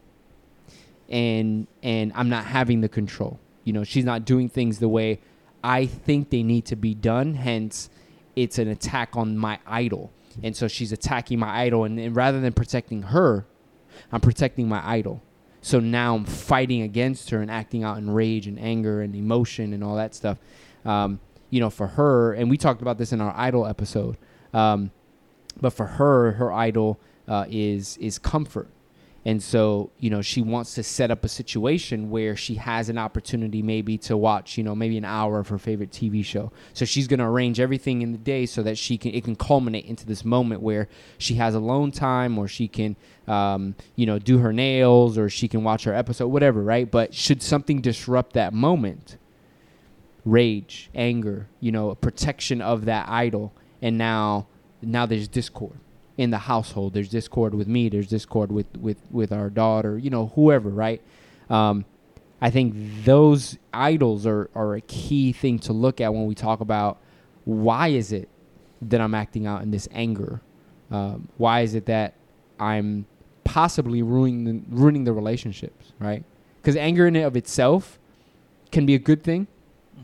and 1.08 1.66
and 1.82 2.12
I'm 2.14 2.28
not 2.28 2.44
having 2.44 2.82
the 2.82 2.90
control. 2.90 3.40
You 3.64 3.72
know, 3.72 3.86
she's 3.86 4.04
not 4.04 4.26
doing 4.26 4.50
things 4.50 4.80
the 4.80 4.90
way 4.90 5.22
I 5.64 5.86
think 5.86 6.30
they 6.30 6.44
need 6.44 6.66
to 6.66 6.76
be 6.76 6.94
done. 6.94 7.36
Hence, 7.36 7.90
it's 8.36 8.58
an 8.58 8.68
attack 8.68 9.16
on 9.16 9.38
my 9.38 9.60
idol, 9.66 10.12
and 10.44 10.58
so 10.58 10.68
she's 10.68 10.92
attacking 10.92 11.40
my 11.40 11.62
idol, 11.62 11.86
and, 11.86 11.98
and 11.98 12.14
rather 12.18 12.42
than 12.42 12.52
protecting 12.52 13.04
her, 13.04 13.46
I'm 14.12 14.20
protecting 14.20 14.68
my 14.68 14.86
idol. 14.86 15.24
So 15.68 15.82
now 15.82 16.16
I'm 16.16 16.24
fighting 16.24 16.84
against 16.84 17.30
her 17.32 17.42
and 17.42 17.52
acting 17.52 17.84
out 17.84 17.98
in 17.98 18.10
rage 18.10 18.48
and 18.48 18.58
anger 18.58 19.02
and 19.02 19.14
emotion 19.14 19.74
and 19.74 19.84
all 19.84 19.98
that 19.98 20.16
stuff. 20.16 20.38
Um, 20.86 21.20
you 21.50 21.60
know, 21.60 21.70
for 21.70 21.88
her, 21.88 22.32
and 22.32 22.50
we 22.50 22.56
talked 22.56 22.82
about 22.82 22.98
this 22.98 23.12
in 23.12 23.20
our 23.20 23.34
idol 23.36 23.68
episode. 23.68 24.16
Um, 24.54 24.92
but 25.60 25.72
for 25.72 25.86
her, 25.86 26.32
her 26.32 26.54
idol 26.54 27.02
uh, 27.28 27.48
is 27.50 27.98
is 27.98 28.18
comfort, 28.18 28.70
and 29.28 29.44
so 29.44 29.92
you 30.00 30.10
know 30.10 30.22
she 30.22 30.42
wants 30.42 30.74
to 30.76 30.82
set 30.82 31.12
up 31.12 31.26
a 31.26 31.28
situation 31.28 32.10
where 32.10 32.34
she 32.34 32.56
has 32.56 32.88
an 32.88 32.98
opportunity 32.98 33.62
maybe 33.62 33.98
to 33.98 34.16
watch 34.16 34.58
you 34.58 34.64
know 34.64 34.74
maybe 34.74 34.98
an 34.98 35.04
hour 35.04 35.38
of 35.38 35.50
her 35.50 35.58
favorite 35.58 35.92
TV 35.92 36.24
show. 36.24 36.50
So 36.74 36.86
she's 36.86 37.10
going 37.10 37.20
to 37.20 37.26
arrange 37.26 37.60
everything 37.60 38.02
in 38.02 38.14
the 38.14 38.18
day 38.18 38.46
so 38.46 38.64
that 38.64 38.78
she 38.78 38.98
can 38.98 39.14
it 39.14 39.26
can 39.26 39.36
culminate 39.36 39.86
into 39.86 40.06
this 40.06 40.24
moment 40.24 40.62
where 40.62 40.88
she 41.18 41.36
has 41.36 41.56
alone 41.56 41.92
time 41.92 42.38
or 42.38 42.48
she 42.48 42.70
can 42.70 42.96
um, 43.28 43.76
you 43.98 44.06
know 44.06 44.18
do 44.18 44.38
her 44.38 44.54
nails 44.54 45.18
or 45.18 45.30
she 45.30 45.50
can 45.50 45.62
watch 45.62 45.84
her 45.84 45.94
episode 45.94 46.30
whatever 46.30 46.64
right. 46.64 46.90
But 46.90 47.14
should 47.14 47.44
something 47.44 47.82
disrupt 47.82 48.32
that 48.34 48.54
moment? 48.54 49.18
Rage, 50.24 50.90
anger, 50.96 51.48
you 51.60 51.74
know, 51.74 51.96
protection 51.96 52.62
of 52.62 52.86
that 52.86 53.10
idol, 53.10 53.54
and 53.82 53.98
now 53.98 54.48
now 54.82 55.06
there's 55.06 55.28
discord 55.28 55.80
in 56.18 56.32
the 56.32 56.38
household. 56.38 56.94
There's 56.94 57.10
discord 57.10 57.54
with 57.54 57.68
me. 57.68 57.90
There's 57.90 58.08
discord 58.08 58.52
with 58.52 58.66
with 58.78 58.98
with 59.12 59.32
our 59.32 59.50
daughter. 59.50 59.98
You 59.98 60.10
know, 60.10 60.28
whoever, 60.36 60.70
right? 60.70 61.02
Um, 61.50 61.86
I 62.42 62.50
think 62.50 62.76
those 63.06 63.58
idols 63.74 64.26
are 64.26 64.50
are 64.56 64.76
a 64.76 64.82
key 64.82 65.32
thing 65.32 65.60
to 65.60 65.74
look 65.74 66.02
at 66.02 66.14
when 66.14 66.26
we 66.26 66.36
talk 66.36 66.60
about 66.60 67.00
why 67.46 67.90
is 67.90 68.12
it 68.12 68.28
that 68.82 69.00
I'm 69.00 69.16
acting 69.16 69.48
out 69.48 69.62
in 69.62 69.72
this 69.72 69.88
anger? 69.92 70.42
Um, 70.92 71.30
why 71.38 71.62
is 71.62 71.76
it 71.76 71.86
that 71.86 72.14
I'm 72.60 73.06
possibly 73.44 74.02
ruining 74.02 74.44
the, 74.44 74.62
ruining 74.70 75.04
the 75.04 75.14
relationships, 75.14 75.94
right? 76.00 76.24
Because 76.62 76.76
anger 76.76 77.08
in 77.08 77.16
and 77.16 77.26
of 77.26 77.38
itself 77.38 77.98
can 78.72 78.86
be 78.86 78.94
a 78.94 79.00
good 79.00 79.24
thing, 79.24 79.48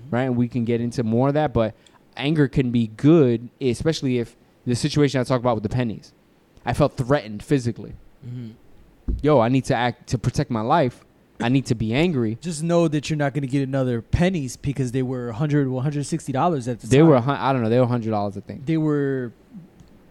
right? 0.10 0.24
And 0.24 0.38
we 0.38 0.48
can 0.48 0.66
get 0.66 0.80
into 0.82 1.04
more 1.04 1.28
of 1.28 1.34
that, 1.34 1.54
but 1.54 1.76
anger 2.16 2.48
can 2.48 2.72
be 2.72 2.88
good, 2.88 3.50
especially 3.60 4.20
if 4.20 4.36
the 4.66 4.76
situation 4.76 5.20
I 5.20 5.24
talk 5.24 5.40
about 5.40 5.56
with 5.56 5.64
the 5.64 5.70
pennies. 5.70 6.14
I 6.66 6.74
felt 6.74 6.96
threatened 6.96 7.44
physically. 7.44 7.94
Mm-hmm. 8.26 8.52
Yo, 9.22 9.40
I 9.40 9.50
need 9.50 9.66
to 9.66 9.76
act 9.76 10.08
to 10.10 10.18
protect 10.18 10.50
my 10.50 10.62
life. 10.62 11.04
I 11.42 11.50
need 11.50 11.66
to 11.66 11.76
be 11.76 11.94
angry. 11.94 12.38
Just 12.40 12.64
know 12.64 12.88
that 12.88 13.10
you're 13.10 13.18
not 13.18 13.34
going 13.34 13.42
to 13.42 13.48
get 13.48 13.68
another 13.68 14.02
pennies 14.02 14.56
because 14.56 14.94
they 14.94 15.04
were 15.04 15.26
100 15.28 15.68
160 15.68 16.32
dollars 16.32 16.68
at 16.70 16.80
the 16.80 16.88
They 16.88 17.00
time. 17.00 17.08
were, 17.08 17.18
I 17.18 17.52
don't 17.52 17.64
know, 17.64 17.70
they 17.70 17.80
were 17.80 17.86
hundred 17.88 18.12
dollars. 18.12 18.38
I 18.38 18.42
think. 18.42 18.66
they 18.66 18.78
were 18.78 19.34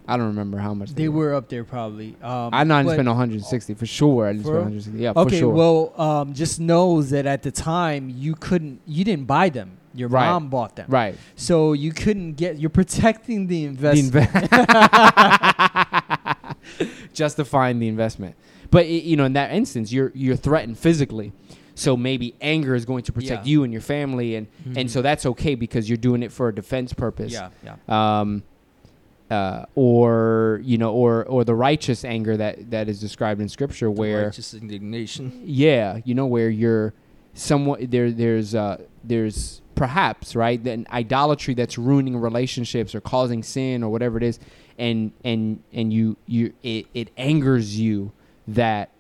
I 0.09 0.17
don't 0.17 0.27
remember 0.27 0.59
how 0.59 0.75
much 0.75 0.95
they 0.95 1.09
were 1.09 1.35
up 1.35 1.49
there 1.49 1.65
probably. 1.65 2.17
Um, 2.23 2.51
I 2.53 2.65
know 2.65 2.75
I 2.77 2.83
spend 2.85 3.07
160 3.09 3.75
for 3.75 3.87
sure. 3.87 4.27
I 4.27 4.33
didn't 4.33 4.43
For 4.45 4.49
spend 4.49 4.59
160. 4.65 5.03
Yeah, 5.03 5.13
for 5.13 5.21
Okay, 5.21 5.39
sure. 5.39 5.53
well, 5.55 5.93
um, 6.01 6.35
just 6.35 6.59
know 6.61 7.03
that 7.03 7.25
at 7.27 7.43
the 7.43 7.51
time 7.53 8.11
you 8.11 8.35
couldn't, 8.35 8.81
you 8.87 9.05
didn't 9.05 9.27
buy 9.27 9.49
them. 9.49 9.79
Your 9.95 10.09
Right. 10.09 10.27
mom 10.27 10.49
bought 10.49 10.75
them, 10.75 10.87
right. 10.89 11.15
so 11.37 11.75
you 11.75 11.93
couldn't 11.93 12.33
get. 12.39 12.59
You're 12.59 12.71
protecting 12.71 13.47
the 13.47 13.67
The 13.67 13.69
investment. 13.93 14.31
inve- 14.31 15.43
justifying 17.13 17.79
the 17.79 17.89
investment. 17.89 18.35
But 18.71 18.87
i 18.87 18.89
you 18.89 19.17
know, 19.17 19.25
in 19.27 19.35
that 19.35 19.53
instance, 19.53 19.93
you're 19.93 20.11
you're 20.15 20.37
threatened 20.37 20.79
physically. 20.79 21.33
So 21.75 21.97
maybe 21.97 22.35
anger 22.41 22.75
is 22.75 22.85
going 22.85 23.03
to 23.05 23.13
protect 23.13 23.47
Yeah. 23.47 23.51
you 23.51 23.65
and 23.65 23.73
your 23.73 23.83
family, 23.83 24.37
and 24.37 24.47
and 24.77 24.91
so 24.91 25.03
that's 25.03 25.27
okay 25.27 25.55
because 25.55 25.89
you're 25.89 25.97
doing 25.99 26.23
it 26.23 26.33
for 26.33 26.49
a 26.49 26.55
defense 26.55 26.93
purpose. 26.93 27.33
yeah, 27.33 27.49
yeah. 27.65 27.77
um, 28.21 28.43
uh, 29.33 29.65
or 29.75 30.61
you 30.63 30.77
know, 30.77 30.93
or 30.93 31.25
or 31.25 31.43
the 31.43 31.55
righteous 31.55 32.05
anger 32.05 32.37
that 32.37 32.71
that 32.71 32.87
is 32.89 33.01
described 33.01 33.41
in 33.41 33.49
Scripture, 33.49 33.91
where 33.91 34.25
righteous 34.25 34.53
indignation. 34.53 35.41
yeah, 35.45 36.01
you 36.05 36.15
know, 36.15 36.27
where 36.27 36.51
you're 36.51 36.93
somewhat 37.33 37.91
there. 37.91 38.11
There's 38.11 38.55
uh, 38.55 38.83
there's 39.03 39.63
perhaps 39.75 40.37
right 40.37 40.63
then 40.63 40.87
idolatry 40.93 41.55
that's 41.55 41.79
ruining 41.79 42.19
relationships 42.19 42.95
or 42.95 43.01
causing 43.01 43.43
sin 43.43 43.83
or 43.83 43.91
whatever 43.91 44.19
it 44.19 44.23
is, 44.23 44.39
and 44.79 45.13
and 45.25 45.63
and 45.73 45.95
you 45.95 46.19
you 46.27 46.53
it, 46.63 46.87
it 46.93 47.11
angers 47.17 47.81
you 47.81 48.13
that 48.47 48.91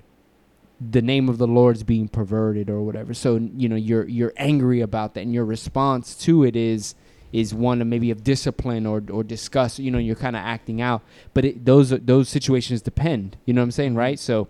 the 0.81 1.03
name 1.03 1.29
of 1.29 1.37
the 1.37 1.47
Lord's 1.47 1.83
being 1.83 2.09
perverted 2.09 2.71
or 2.71 2.81
whatever. 2.81 3.13
So 3.13 3.37
you 3.37 3.69
know 3.69 3.77
you're 3.77 4.09
you're 4.09 4.33
angry 4.39 4.81
about 4.81 5.13
that, 5.13 5.21
and 5.21 5.35
your 5.35 5.45
response 5.45 6.15
to 6.25 6.43
it 6.43 6.57
is 6.57 6.95
is 7.33 7.55
one 7.55 7.81
of 7.81 7.87
maybe 7.87 8.11
of 8.11 8.23
discipline 8.23 8.87
or 8.87 9.03
or 9.11 9.25
disgust. 9.25 9.79
You 9.79 9.91
know, 9.91 9.99
you're 9.99 10.17
kind 10.17 10.37
of 10.37 10.43
acting 10.43 10.81
out. 10.81 11.03
But 11.35 11.45
it, 11.45 11.65
those 11.65 11.91
those 11.91 12.29
situations 12.29 12.83
depend. 12.83 13.37
You 13.47 13.55
know 13.55 13.61
what 13.61 13.67
I'm 13.67 13.71
saying, 13.73 13.95
right? 13.95 14.19
So, 14.19 14.49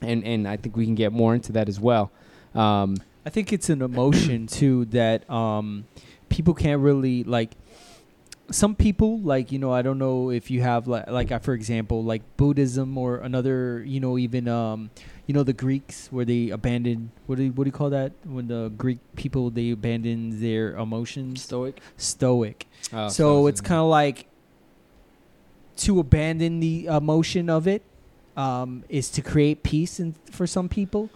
and 0.00 0.24
and 0.24 0.46
I 0.46 0.56
think 0.56 0.76
we 0.76 0.84
can 0.84 0.94
get 0.94 1.12
more 1.12 1.34
into 1.34 1.52
that 1.52 1.68
as 1.68 1.80
well. 1.80 2.10
Um, 2.54 2.96
I 3.24 3.30
think 3.30 3.52
it's 3.52 3.70
an 3.70 3.82
emotion 3.82 4.46
too 4.46 4.84
that 4.86 5.28
um, 5.30 5.86
people 6.28 6.54
can't 6.54 6.80
really 6.80 7.24
like. 7.24 7.52
Some 8.50 8.74
people 8.74 9.20
like 9.20 9.52
you 9.52 9.60
know 9.60 9.72
I 9.72 9.82
don't 9.82 9.98
know 9.98 10.30
if 10.30 10.50
you 10.50 10.60
have 10.62 10.88
like 10.88 11.08
like 11.08 11.30
uh, 11.30 11.38
for 11.38 11.54
example 11.54 12.02
like 12.02 12.22
Buddhism 12.36 12.98
or 12.98 13.18
another 13.18 13.84
you 13.86 14.00
know 14.00 14.18
even 14.18 14.48
um 14.48 14.90
you 15.30 15.34
know 15.34 15.44
the 15.44 15.52
Greeks 15.52 16.08
where 16.10 16.24
they 16.24 16.50
abandoned 16.50 17.10
what 17.26 17.38
do 17.38 17.44
you, 17.44 17.52
what 17.52 17.62
do 17.62 17.68
you 17.68 17.72
call 17.72 17.90
that? 17.90 18.10
When 18.24 18.48
the 18.48 18.72
Greek 18.76 18.98
people 19.14 19.48
they 19.48 19.70
abandon 19.70 20.40
their 20.40 20.74
emotions? 20.74 21.44
Stoic. 21.44 21.78
stoic. 21.96 22.66
Oh, 22.92 23.08
so 23.08 23.46
it's 23.46 23.60
kind 23.60 23.78
of 23.78 23.86
like 23.86 24.26
to 25.76 26.00
abandon 26.00 26.58
the 26.58 26.86
emotion 26.86 27.48
of 27.48 27.68
it 27.68 27.84
um, 28.36 28.82
is 28.88 29.08
to 29.10 29.22
create 29.22 29.62
peace 29.62 30.00
in, 30.00 30.16
for 30.32 30.48
some 30.48 30.68
people. 30.68 31.10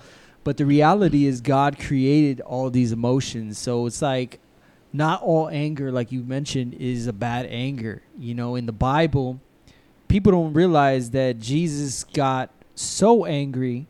But 0.44 0.58
the 0.58 0.64
reality 0.64 1.26
is 1.26 1.40
god 1.40 1.80
created 1.80 2.40
all 2.40 2.70
these 2.70 2.92
emotions. 2.92 3.58
So 3.58 3.84
it's 3.86 4.00
like 4.00 4.38
not 4.92 5.22
all 5.22 5.48
anger 5.48 5.90
like 5.90 6.12
you 6.12 6.22
mentioned 6.22 6.74
is 6.74 7.08
a 7.08 7.12
bad 7.12 7.46
anger. 7.50 8.02
You 8.16 8.36
know 8.36 8.54
in 8.54 8.66
the 8.66 8.78
bible 8.90 9.40
people 10.06 10.30
don't 10.30 10.52
realize 10.52 11.10
that 11.10 11.40
jesus 11.40 12.04
got 12.04 12.50
so 12.76 13.24
angry 13.24 13.88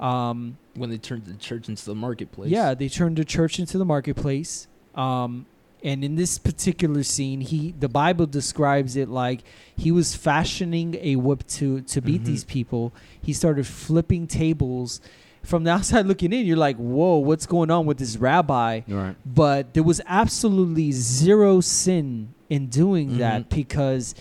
um, 0.00 0.58
When 0.74 0.90
they 0.90 0.98
turned 0.98 1.24
the 1.24 1.34
church 1.34 1.68
into 1.68 1.84
the 1.84 1.94
marketplace. 1.94 2.50
yeah, 2.50 2.74
they 2.74 2.88
turned 2.88 3.16
the 3.16 3.24
church 3.24 3.58
into 3.58 3.78
the 3.78 3.84
marketplace. 3.84 4.66
Um, 4.94 5.46
and 5.82 6.02
in 6.02 6.14
this 6.14 6.38
particular 6.38 7.02
scene, 7.02 7.40
he 7.42 7.74
the 7.78 7.88
Bible 7.90 8.26
describes 8.26 8.96
it 8.96 9.08
like 9.08 9.42
he 9.76 9.90
was 9.92 10.14
fashioning 10.16 10.96
a 11.00 11.16
whip 11.16 11.46
to 11.48 11.82
to 11.82 12.00
beat 12.00 12.22
Mhm. 12.22 12.26
these 12.26 12.44
people. 12.44 12.92
He 13.20 13.32
started 13.32 13.66
flipping 13.66 14.26
tables. 14.26 15.00
From 15.42 15.64
the 15.64 15.70
outside 15.76 16.06
looking 16.06 16.32
in, 16.32 16.46
you're 16.46 16.56
like, 16.56 16.76
"Whoa, 16.78 17.18
what's 17.18 17.44
going 17.46 17.70
on 17.70 17.84
with 17.84 17.98
this 17.98 18.16
rabbi?" 18.16 18.80
right. 18.88 19.14
But 19.26 19.74
there 19.74 19.82
was 19.82 20.00
absolutely 20.06 20.90
zero 20.92 21.60
sin 21.60 22.32
in 22.48 22.68
doing 22.68 23.18
that 23.18 23.50
because 23.50 24.14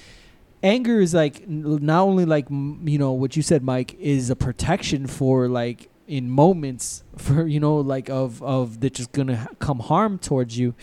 anger 0.63 0.99
is 1.02 1.13
like 1.13 1.47
not 1.47 2.02
only 2.02 2.26
like 2.26 2.47
you 2.49 2.97
know 2.97 3.12
what 3.12 3.36
you 3.36 3.41
said 3.43 3.62
mike 3.63 3.95
is 3.99 4.30
a 4.30 4.36
protection 4.36 5.06
for 5.08 5.47
like 5.47 5.89
in 6.08 6.30
moments 6.30 7.04
for 7.17 7.45
you 7.47 7.60
know 7.60 7.76
like 7.78 8.10
of 8.10 8.41
of 8.41 8.80
that 8.80 8.93
just 8.93 9.12
gonna 9.12 9.47
come 9.60 9.80
harm 9.80 10.17
towards 10.17 10.58
you 10.58 10.73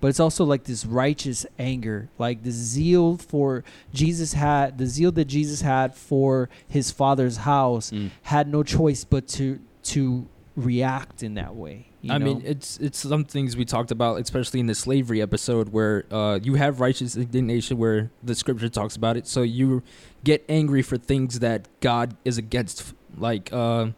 but 0.00 0.08
it's 0.08 0.20
also 0.20 0.44
like 0.44 0.64
this 0.64 0.84
righteous 0.84 1.46
anger 1.58 2.08
like 2.18 2.42
the 2.42 2.50
zeal 2.50 3.16
for 3.16 3.64
jesus 3.92 4.32
had 4.34 4.76
the 4.78 4.86
zeal 4.86 5.10
that 5.12 5.24
jesus 5.26 5.60
had 5.62 5.94
for 5.94 6.48
his 6.68 6.90
father's 6.90 7.38
house 7.38 7.90
Mm. 7.90 8.10
had 8.22 8.48
no 8.48 8.62
choice 8.62 9.04
but 9.04 9.26
to 9.28 9.60
to 9.84 10.26
react 10.56 11.22
in 11.22 11.34
that 11.34 11.54
way 11.54 11.88
you 12.06 12.14
I 12.14 12.18
know? 12.18 12.26
mean, 12.26 12.42
it's 12.44 12.78
it's 12.78 12.98
some 12.98 13.24
things 13.24 13.56
we 13.56 13.64
talked 13.64 13.90
about, 13.90 14.20
especially 14.20 14.60
in 14.60 14.66
the 14.66 14.74
slavery 14.74 15.20
episode, 15.20 15.70
where 15.70 16.04
uh, 16.12 16.38
you 16.40 16.54
have 16.54 16.80
righteous 16.80 17.16
indignation, 17.16 17.78
where 17.78 18.10
the 18.22 18.34
scripture 18.34 18.68
talks 18.68 18.94
about 18.94 19.16
it. 19.16 19.26
So 19.26 19.42
you 19.42 19.82
get 20.22 20.44
angry 20.48 20.82
for 20.82 20.96
things 20.96 21.40
that 21.40 21.68
God 21.80 22.16
is 22.24 22.38
against. 22.38 22.94
Like 23.16 23.52
uh, 23.52 23.88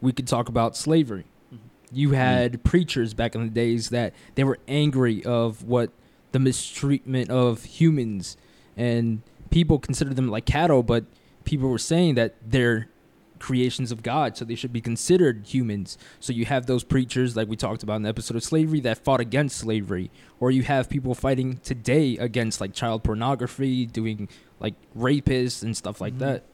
we 0.00 0.12
could 0.12 0.28
talk 0.28 0.48
about 0.48 0.76
slavery. 0.76 1.24
You 1.90 2.12
had 2.12 2.62
preachers 2.64 3.14
back 3.14 3.34
in 3.34 3.42
the 3.42 3.50
days 3.50 3.88
that 3.90 4.14
they 4.34 4.44
were 4.44 4.58
angry 4.68 5.24
of 5.24 5.64
what 5.64 5.90
the 6.32 6.38
mistreatment 6.38 7.30
of 7.30 7.64
humans, 7.64 8.36
and 8.76 9.22
people 9.50 9.78
considered 9.78 10.14
them 10.14 10.28
like 10.28 10.44
cattle, 10.44 10.82
but 10.82 11.06
people 11.44 11.68
were 11.70 11.78
saying 11.78 12.14
that 12.14 12.36
they're 12.46 12.88
creations 13.38 13.90
of 13.92 14.02
God, 14.02 14.36
so 14.36 14.44
they 14.44 14.54
should 14.54 14.72
be 14.72 14.80
considered 14.80 15.46
humans. 15.46 15.96
So 16.20 16.32
you 16.32 16.44
have 16.46 16.66
those 16.66 16.84
preachers, 16.84 17.36
like 17.36 17.48
we 17.48 17.56
talked 17.56 17.82
about 17.82 17.96
in 17.96 18.02
the 18.02 18.08
episode 18.08 18.36
of 18.36 18.42
slavery, 18.44 18.80
that 18.80 18.98
fought 19.04 19.20
against 19.20 19.58
slavery, 19.58 20.10
or 20.40 20.50
you 20.50 20.62
have 20.62 20.88
people 20.88 21.14
fighting 21.14 21.58
today 21.64 22.16
against 22.16 22.60
like 22.60 22.72
child 22.72 23.04
pornography, 23.04 23.86
doing 23.86 24.28
like 24.60 24.74
rapists 24.96 25.62
and 25.62 25.76
stuff 25.76 26.00
like 26.00 26.14
Mhm. 26.14 26.18
that. 26.18 26.44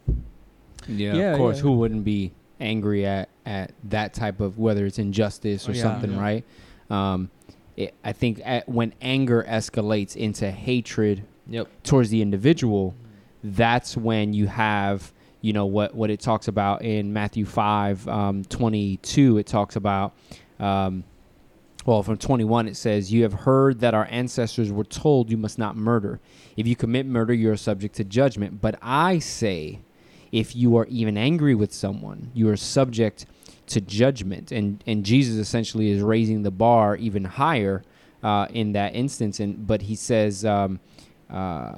Yeah, 0.89 1.15
Yeah, 1.15 1.33
of 1.33 1.39
course. 1.39 1.57
yeah. 1.57 1.63
Who 1.63 1.73
wouldn't 1.73 2.05
be 2.05 2.33
angry 2.61 3.05
at 3.07 3.29
at 3.47 3.73
that 3.85 4.15
type 4.15 4.41
of 4.41 4.59
whether 4.59 4.87
it's 4.87 4.99
injustice 4.99 5.69
or 5.69 5.73
Oh, 5.73 5.75
yeah, 5.75 5.83
something, 5.83 6.13
yeah. 6.13 6.21
right? 6.21 6.45
Um, 6.91 7.31
it, 7.77 7.93
I 8.05 8.13
think 8.13 8.41
at, 8.45 8.69
when 8.69 8.95
anger 9.03 9.45
escalates 9.49 10.15
into 10.17 10.51
hatred 10.51 11.25
Yep. 11.49 11.69
towards 11.83 12.09
the 12.11 12.23
individual, 12.23 12.95
that's 13.43 13.97
when 13.97 14.33
you 14.33 14.47
have 14.47 15.13
you 15.45 15.53
know 15.53 15.67
what 15.67 15.95
what 15.95 16.09
it 16.09 16.21
talks 16.21 16.49
about 16.49 16.83
in 16.83 17.13
Matthew 17.13 17.45
five 17.45 18.09
um, 18.09 18.45
twenty 18.45 18.97
two. 18.99 19.37
It 19.37 19.47
talks 19.47 19.77
about. 19.77 20.15
Um, 20.59 21.05
well, 21.85 22.03
from 22.03 22.17
21, 22.17 22.67
it 22.67 22.79
says, 22.79 23.13
You 23.13 23.25
have 23.25 23.35
heard 23.35 23.81
that 23.81 23.93
our 23.93 24.09
ancestors 24.11 24.73
were 24.73 24.85
told 24.85 25.31
you 25.31 25.37
must 25.37 25.59
not 25.59 25.77
murder. 25.77 26.19
If 26.57 26.67
you 26.67 26.75
commit 26.75 27.05
murder, 27.05 27.35
you 27.35 27.51
are 27.51 27.59
subject 27.59 27.97
to 27.97 28.05
judgment. 28.05 28.63
But 28.63 28.79
I 28.81 29.19
say, 29.19 29.81
if 30.33 30.57
you 30.57 30.79
are 30.79 30.87
even 30.87 31.19
angry 31.19 31.55
with 31.55 31.75
someone, 31.75 32.31
you 32.33 32.49
are 32.49 32.57
subject 32.57 33.27
to 33.67 33.83
judgment. 33.83 34.51
And, 34.51 34.83
and 34.87 35.05
Jesus 35.05 35.37
essentially 35.37 35.91
is 35.91 36.01
raising 36.01 36.43
the 36.43 36.51
bar 36.51 36.97
even 36.97 37.25
higher 37.25 37.83
uh, 38.23 38.47
in 38.51 38.73
that 38.73 38.95
instance. 38.95 39.39
And 39.39 39.67
But 39.67 39.83
he 39.83 39.95
says, 39.95 40.43
um, 40.47 40.81
uh, 41.31 41.75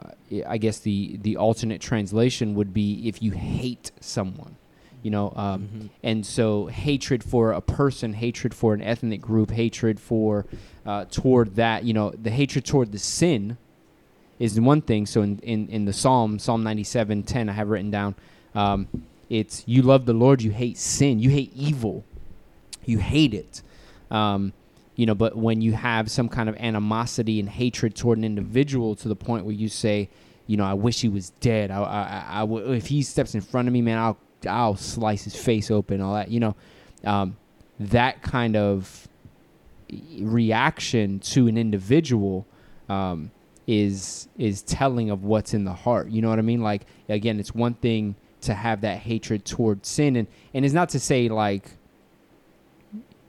I 0.46 0.59
guess 0.59 0.78
the, 0.78 1.18
the 1.22 1.37
alternate 1.37 1.80
translation 1.80 2.54
would 2.54 2.74
be 2.74 3.06
if 3.09 3.22
you 3.22 3.32
hate 3.32 3.90
someone. 4.00 4.56
You 5.02 5.11
know, 5.11 5.32
um, 5.37 5.68
Mhm. 5.72 5.88
and 6.02 6.26
so 6.26 6.66
hatred 6.66 7.22
for 7.22 7.52
a 7.52 7.61
person, 7.61 8.14
hatred 8.14 8.52
for 8.52 8.74
an 8.74 8.82
ethnic 8.82 9.20
group, 9.20 9.52
hatred 9.52 10.00
for 10.00 10.46
uh, 10.85 11.04
toward 11.11 11.54
that, 11.56 11.85
you 11.85 11.92
know, 11.92 12.11
the 12.11 12.30
hatred 12.30 12.64
toward 12.64 12.90
the 12.90 12.98
sin 12.98 13.56
is 14.40 14.59
one 14.61 14.80
thing. 14.80 15.06
So 15.06 15.22
in, 15.22 15.38
in, 15.40 15.68
in 15.68 15.85
the 15.85 15.92
Psalm, 15.92 16.38
Psalm 16.40 16.64
97, 16.64 17.22
10, 17.22 17.48
I 17.48 17.52
have 17.52 17.68
written 17.68 17.90
down, 17.90 18.16
um, 18.54 18.88
it's 19.30 19.62
you 19.66 19.82
love 19.82 20.06
the 20.06 20.12
Lord, 20.12 20.42
you 20.42 20.50
hate 20.50 20.76
sin, 20.76 21.20
you 21.20 21.30
hate 21.30 21.52
evil, 21.54 22.04
you 22.85 22.98
hate 22.98 23.32
it. 23.35 23.62
Um, 24.11 24.52
you 24.96 25.04
know, 25.04 25.14
but 25.14 25.37
when 25.37 25.61
you 25.61 25.72
have 25.72 26.11
some 26.11 26.28
kind 26.28 26.48
of 26.48 26.56
animosity 26.56 27.38
and 27.38 27.48
hatred 27.48 27.94
toward 27.94 28.18
an 28.18 28.24
individual 28.24 28.96
to 28.96 29.09
the 29.09 29.16
point 29.16 29.44
where 29.44 29.54
you 29.54 29.68
say, 29.68 30.09
you 30.46 30.56
know, 30.56 30.64
I 30.64 30.74
wish 30.74 31.02
he 31.02 31.09
was 31.09 31.30
dead. 31.40 31.70
I, 31.70 31.82
I, 31.82 32.40
I, 32.40 32.42
I 32.42 32.72
if 32.74 32.87
he 32.87 33.02
steps 33.02 33.35
in 33.35 33.42
front 33.42 33.68
of 33.68 33.74
me, 33.74 33.82
man, 33.82 33.98
I'll, 33.98 34.18
I'll 34.48 34.76
slice 34.76 35.24
his 35.24 35.37
face 35.37 35.70
open. 35.70 36.00
All 36.00 36.14
that, 36.14 36.30
you 36.30 36.40
know, 36.40 36.56
um, 37.04 37.37
that 37.78 38.22
kind 38.22 38.56
of 38.56 39.06
reaction 40.18 41.20
to 41.20 41.46
an 41.46 41.59
individual 41.59 42.46
um, 42.88 43.30
is 43.66 44.28
is 44.38 44.62
telling 44.62 45.11
of 45.11 45.24
what's 45.24 45.52
in 45.52 45.64
the 45.64 45.72
heart. 45.74 46.09
You 46.09 46.22
know 46.22 46.30
what 46.30 46.38
I 46.38 46.42
mean? 46.42 46.62
Like 46.62 46.87
again, 47.09 47.38
it's 47.38 47.54
one 47.54 47.74
thing 47.74 48.14
to 48.42 48.54
have 48.54 48.80
that 48.80 48.98
hatred 48.98 49.44
toward 49.44 49.85
sin, 49.85 50.16
and 50.16 50.26
and 50.54 50.64
it's 50.64 50.74
not 50.74 50.88
to 50.90 51.00
say 51.00 51.28
like. 51.28 51.70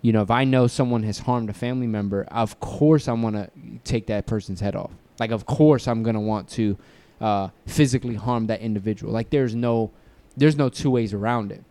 You 0.07 0.13
know, 0.13 0.21
if 0.21 0.31
I 0.31 0.45
know 0.45 0.67
someone 0.67 1.03
has 1.03 1.19
harmed 1.19 1.49
a 1.49 1.53
family 1.53 1.85
member, 1.85 2.23
of 2.31 2.61
course 2.61 3.09
I 3.09 3.11
want 3.11 3.35
to 3.35 3.51
take 3.83 4.07
that 4.07 4.25
person's 4.25 4.61
head 4.61 4.73
off. 4.73 4.91
Like, 5.19 5.31
of 5.31 5.45
course 5.45 5.85
I'm 5.85 6.01
gonna 6.01 6.21
want 6.21 6.47
to 6.51 6.77
uh, 7.19 7.49
physically 7.65 8.15
harm 8.15 8.47
that 8.47 8.61
individual. 8.61 9.11
Like, 9.11 9.31
there's 9.31 9.53
no, 9.53 9.91
there's 10.37 10.55
no 10.55 10.69
two 10.69 10.89
ways 10.89 11.13
around 11.13 11.51
it. 11.51 11.61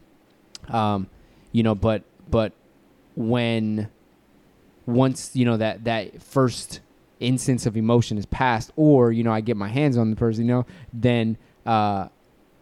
Um, 0.68 1.09
you 1.53 1.62
know, 1.62 1.75
but 1.75 2.03
but 2.29 2.53
when 3.14 3.88
once 4.85 5.35
you 5.35 5.46
know 5.46 5.57
that 5.57 5.85
that 5.85 6.22
first 6.22 6.81
instance 7.20 7.64
of 7.64 7.75
emotion 7.75 8.18
is 8.18 8.27
passed, 8.27 8.70
or 8.77 9.12
you 9.12 9.25
know 9.25 9.33
I 9.33 9.40
get 9.40 9.57
my 9.57 9.68
hands 9.68 9.96
on 9.96 10.11
the 10.11 10.16
person, 10.16 10.44
you 10.44 10.53
know, 10.53 10.66
then 10.92 11.38
uh, 11.64 12.09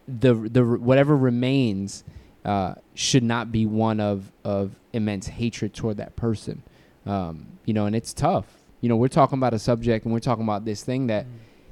the 0.07 0.35
the 0.35 0.63
whatever 0.63 1.17
remains 1.17 2.05
uh, 2.45 2.75
should 2.93 3.23
not 3.23 3.51
be 3.51 3.65
one 3.65 3.99
of 3.99 4.31
of 4.43 4.75
immense 4.93 5.27
hatred 5.27 5.73
toward 5.73 5.97
that 5.97 6.15
person. 6.15 6.63
Um, 7.05 7.47
you 7.65 7.73
know, 7.73 7.85
and 7.85 7.95
it's 7.95 8.13
tough. 8.13 8.45
You 8.81 8.89
know, 8.89 8.95
we're 8.95 9.07
talking 9.07 9.37
about 9.37 9.53
a 9.53 9.59
subject 9.59 10.05
and 10.05 10.13
we're 10.13 10.19
talking 10.19 10.43
about 10.43 10.63
this 10.63 10.83
thing 10.83 11.07
that 11.07 11.25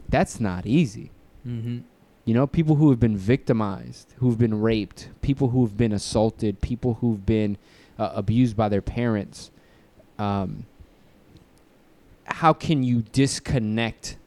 that's 0.10 0.40
not 0.40 0.66
easy. 0.66 1.12
Mm-hmm. 1.48 1.80
You 2.26 2.34
know, 2.34 2.48
people 2.48 2.76
who 2.76 2.90
have 2.90 3.00
been 3.00 3.18
victimized, 3.18 4.14
who've 4.18 4.38
been 4.38 4.62
raped, 4.62 5.10
people 5.22 5.50
who've 5.50 5.76
been 5.76 5.92
assaulted, 5.92 6.62
people 6.62 6.96
who've 6.96 7.26
been 7.26 7.58
uh, 8.00 8.12
abused 8.16 8.58
by 8.58 8.70
their 8.70 8.82
parents. 8.82 9.52
Um, 10.18 10.66
how 12.26 12.54
can 12.54 12.84
you 12.84 13.04
disconnect 13.12 14.18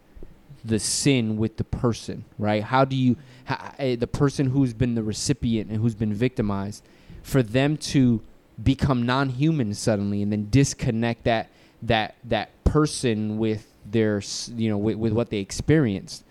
the 0.66 0.78
sin 0.78 1.36
with 1.36 1.56
the 1.56 1.64
person, 1.64 2.24
right? 2.38 2.62
How 2.62 2.84
do 2.84 2.96
you, 2.96 3.16
how, 3.44 3.72
uh, 3.78 3.96
the 3.96 4.06
person 4.06 4.50
who's 4.50 4.74
been 4.74 4.94
the 4.94 5.02
recipient 5.02 5.70
and 5.70 5.80
who's 5.80 5.94
been 5.94 6.14
victimized, 6.14 6.84
for 7.22 7.42
them 7.42 7.76
to 7.76 8.22
become 8.62 9.04
non-human 9.04 9.74
suddenly 9.74 10.22
and 10.22 10.32
then 10.32 10.48
disconnect 10.50 11.24
that 11.24 11.50
that 11.82 12.14
that 12.24 12.48
person 12.64 13.36
with 13.38 13.72
their, 13.90 14.22
you 14.54 14.70
know, 14.70 14.78
with, 14.78 14.96
with 14.96 15.12
what 15.12 15.30
they 15.30 15.38
experienced? 15.38 16.24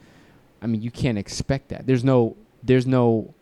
I 0.62 0.68
mean, 0.68 0.82
you 0.82 0.92
can't 0.92 1.18
expect 1.18 1.70
that. 1.70 1.86
There's 1.86 2.04
no, 2.04 2.36
there's 2.64 2.88
no, 2.88 3.34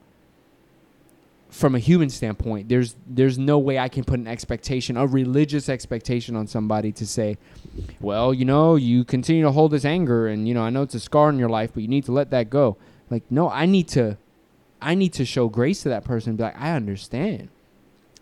from 1.54 1.76
a 1.76 1.80
human 1.80 2.10
standpoint, 2.10 2.68
there's 2.68 2.96
there's 3.06 3.38
no 3.38 3.60
way 3.60 3.78
I 3.78 3.88
can 3.88 4.04
put 4.04 4.20
an 4.20 4.28
expectation, 4.28 4.98
a 4.98 5.06
religious 5.06 5.70
expectation 5.70 6.36
on 6.36 6.48
somebody 6.48 6.92
to 6.94 7.06
say, 7.06 7.38
well, 8.00 8.34
you 8.34 8.44
know, 8.44 8.76
you 8.76 9.04
continue 9.04 9.44
to 9.44 9.52
hold 9.52 9.72
this 9.72 9.86
anger 9.86 10.28
and 10.28 10.48
you 10.48 10.56
know, 10.56 10.64
I 10.64 10.72
know 10.72 10.82
it's 10.82 10.96
a 10.96 11.00
scar 11.00 11.30
in 11.30 11.38
your 11.38 11.50
life, 11.50 11.72
but 11.74 11.84
you 11.84 11.88
need 11.88 12.06
to 12.06 12.12
let 12.12 12.32
that 12.32 12.50
go. 12.50 12.78
Like, 13.12 13.24
no, 13.30 13.50
I 13.50 13.68
need 13.68 13.88
to 13.90 14.18
I 14.82 14.96
need 14.96 15.14
to 15.14 15.26
show 15.26 15.48
grace 15.48 15.84
to 15.84 15.90
that 15.90 16.04
person 16.04 16.32
and 16.32 16.38
be 16.38 16.44
like, 16.44 16.60
I 16.60 16.72
understand. 16.72 17.50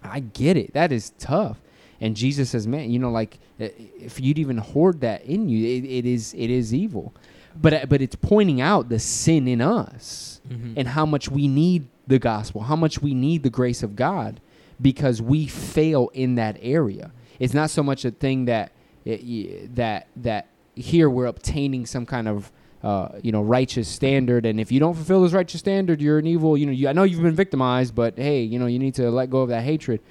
I 0.04 0.20
get 0.20 0.58
it. 0.58 0.74
That 0.74 0.92
is 0.92 1.12
tough. 1.18 1.62
And 2.02 2.16
Jesus 2.18 2.50
says, 2.50 2.68
man, 2.68 2.92
you 2.92 3.00
know, 3.00 3.12
like 3.12 3.40
if 3.60 4.20
you'd 4.20 4.40
even 4.40 4.58
hoard 4.58 5.02
that 5.02 5.24
in 5.24 5.48
you, 5.48 5.66
it, 5.66 5.86
it 5.86 6.06
is 6.06 6.34
it 6.34 6.50
is 6.50 6.74
evil. 6.74 7.14
But 7.56 7.88
but 7.88 8.02
it's 8.02 8.16
pointing 8.16 8.60
out 8.60 8.90
the 8.90 9.00
sin 9.00 9.48
in 9.48 9.62
us 9.62 10.31
Mm-hmm. 10.52 10.74
and 10.76 10.88
how 10.90 11.06
much 11.06 11.32
we 11.32 11.48
need 11.48 11.88
the 12.08 12.20
gospel, 12.20 12.64
how 12.64 12.76
much 12.76 13.02
we 13.02 13.14
need 13.14 13.44
the 13.44 13.50
grace 13.50 13.84
of 13.84 13.96
God 13.96 14.42
because 14.82 15.22
we 15.22 15.48
fail 15.48 16.10
in 16.14 16.36
that 16.36 16.58
area. 16.62 17.12
It's 17.40 17.54
not 17.54 17.70
so 17.70 17.82
much 17.82 18.04
a 18.04 18.12
thing 18.12 18.46
that 18.46 18.74
it, 19.06 19.76
that 19.76 20.08
that 20.18 20.48
here 20.76 21.10
we're 21.10 21.28
obtaining 21.28 21.86
some 21.86 22.06
kind 22.06 22.28
of 22.28 22.52
uh, 22.84 23.10
you 23.22 23.32
know 23.32 23.42
righteous 23.42 23.88
standard, 23.88 24.46
and 24.46 24.60
if 24.60 24.72
you 24.72 24.80
don't 24.80 24.94
fulfill 24.94 25.24
this 25.24 25.32
righteous 25.32 25.60
standard, 25.60 26.02
you're 26.02 26.20
an 26.20 26.28
evil. 26.28 26.58
You 26.58 26.66
know, 26.66 26.72
you, 26.72 26.90
I 26.90 26.94
know 26.94 27.04
you've 27.04 27.22
been 27.22 27.36
victimized, 27.36 27.96
but 27.96 28.18
hey, 28.18 28.42
you 28.42 28.60
know 28.60 28.66
you 28.66 28.80
need 28.80 28.96
to 28.96 29.10
let 29.10 29.30
go 29.30 29.42
of 29.42 29.50
that 29.50 29.64
hatred. 29.64 30.02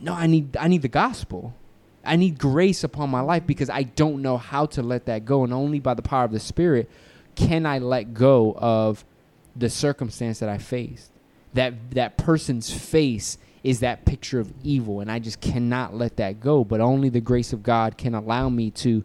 No, 0.00 0.12
I 0.12 0.26
need 0.26 0.56
I 0.56 0.68
need 0.68 0.82
the 0.82 0.88
gospel. 0.88 1.54
I 2.04 2.16
need 2.16 2.38
grace 2.38 2.84
upon 2.84 3.10
my 3.10 3.20
life 3.20 3.46
because 3.46 3.70
I 3.70 3.84
don't 3.84 4.20
know 4.22 4.36
how 4.36 4.66
to 4.66 4.82
let 4.82 5.06
that 5.06 5.24
go, 5.24 5.44
and 5.44 5.52
only 5.52 5.78
by 5.78 5.94
the 5.94 6.02
power 6.02 6.24
of 6.24 6.32
the 6.32 6.40
Spirit 6.40 6.90
can 7.34 7.66
I 7.66 7.78
let 7.78 8.14
go 8.14 8.54
of 8.56 9.04
the 9.56 9.68
circumstance 9.68 10.38
that 10.38 10.48
I 10.48 10.58
faced. 10.58 11.10
That 11.54 11.90
that 11.92 12.16
person's 12.16 12.72
face 12.72 13.38
is 13.62 13.80
that 13.80 14.04
picture 14.04 14.40
of 14.40 14.52
evil, 14.64 15.00
and 15.00 15.10
I 15.10 15.18
just 15.18 15.40
cannot 15.40 15.94
let 15.94 16.16
that 16.16 16.40
go. 16.40 16.64
But 16.64 16.80
only 16.80 17.08
the 17.08 17.20
grace 17.20 17.52
of 17.52 17.62
God 17.62 17.98
can 17.98 18.14
allow 18.14 18.48
me 18.48 18.70
to 18.72 19.04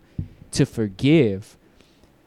to 0.51 0.65
forgive 0.65 1.57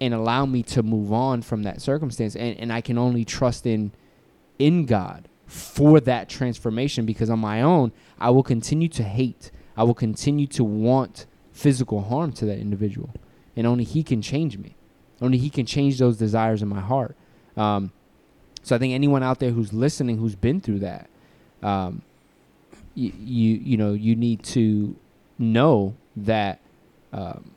and 0.00 0.14
allow 0.14 0.46
me 0.46 0.62
to 0.62 0.82
move 0.82 1.12
on 1.12 1.42
from 1.42 1.62
that 1.64 1.80
circumstance. 1.80 2.36
And, 2.36 2.58
and 2.58 2.72
I 2.72 2.80
can 2.80 2.98
only 2.98 3.24
trust 3.24 3.66
in 3.66 3.92
in 4.58 4.84
God 4.84 5.28
for 5.46 6.00
that 6.00 6.28
transformation 6.28 7.06
because 7.06 7.30
on 7.30 7.38
my 7.38 7.62
own, 7.62 7.92
I 8.18 8.30
will 8.30 8.42
continue 8.42 8.88
to 8.88 9.02
hate. 9.02 9.50
I 9.76 9.84
will 9.84 9.94
continue 9.94 10.46
to 10.48 10.62
want 10.62 11.26
physical 11.52 12.02
harm 12.02 12.32
to 12.34 12.44
that 12.46 12.58
individual. 12.58 13.10
And 13.56 13.66
only 13.66 13.84
He 13.84 14.02
can 14.02 14.22
change 14.22 14.58
me. 14.58 14.76
Only 15.20 15.38
He 15.38 15.50
can 15.50 15.66
change 15.66 15.98
those 15.98 16.16
desires 16.16 16.62
in 16.62 16.68
my 16.68 16.80
heart. 16.80 17.16
Um, 17.56 17.92
so 18.62 18.76
I 18.76 18.78
think 18.78 18.94
anyone 18.94 19.22
out 19.22 19.38
there 19.40 19.50
who's 19.50 19.72
listening, 19.72 20.18
who's 20.18 20.34
been 20.34 20.60
through 20.60 20.80
that, 20.80 21.08
um, 21.62 22.02
you, 22.94 23.12
you 23.18 23.54
you 23.56 23.76
know 23.76 23.92
you 23.92 24.16
need 24.16 24.42
to 24.42 24.96
know 25.38 25.94
that 26.16 26.60
um, 27.12 27.50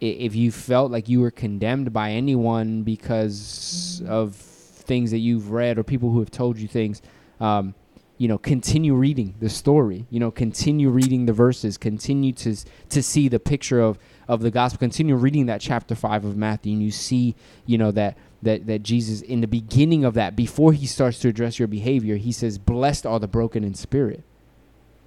if 0.00 0.34
you 0.34 0.52
felt 0.52 0.90
like 0.90 1.08
you 1.08 1.20
were 1.20 1.30
condemned 1.30 1.92
by 1.92 2.12
anyone 2.12 2.82
because 2.82 4.02
of 4.06 4.36
things 4.36 5.10
that 5.10 5.18
you've 5.18 5.50
read 5.50 5.78
or 5.78 5.82
people 5.82 6.10
who 6.10 6.20
have 6.20 6.30
told 6.30 6.56
you 6.56 6.68
things, 6.68 7.02
um, 7.40 7.74
you 8.16 8.28
know, 8.28 8.38
continue 8.38 8.94
reading 8.94 9.34
the 9.40 9.48
story. 9.48 10.06
You 10.10 10.20
know, 10.20 10.30
continue 10.30 10.90
reading 10.90 11.26
the 11.26 11.32
verses. 11.32 11.78
Continue 11.78 12.32
to 12.32 12.56
to 12.88 13.02
see 13.02 13.28
the 13.28 13.38
picture 13.38 13.80
of 13.80 13.98
of 14.28 14.42
the 14.42 14.50
gospel. 14.50 14.78
Continue 14.78 15.16
reading 15.16 15.46
that 15.46 15.60
chapter 15.60 15.94
five 15.94 16.24
of 16.24 16.36
Matthew, 16.36 16.74
and 16.74 16.82
you 16.82 16.90
see, 16.90 17.34
you 17.66 17.78
know, 17.78 17.90
that 17.92 18.16
that 18.42 18.66
that 18.66 18.82
Jesus 18.82 19.22
in 19.22 19.40
the 19.40 19.48
beginning 19.48 20.04
of 20.04 20.14
that, 20.14 20.36
before 20.36 20.72
he 20.72 20.86
starts 20.86 21.18
to 21.20 21.28
address 21.28 21.58
your 21.58 21.68
behavior, 21.68 22.16
he 22.16 22.30
says, 22.30 22.58
"Blessed 22.58 23.06
are 23.06 23.18
the 23.18 23.26
broken 23.26 23.64
in 23.64 23.74
spirit." 23.74 24.22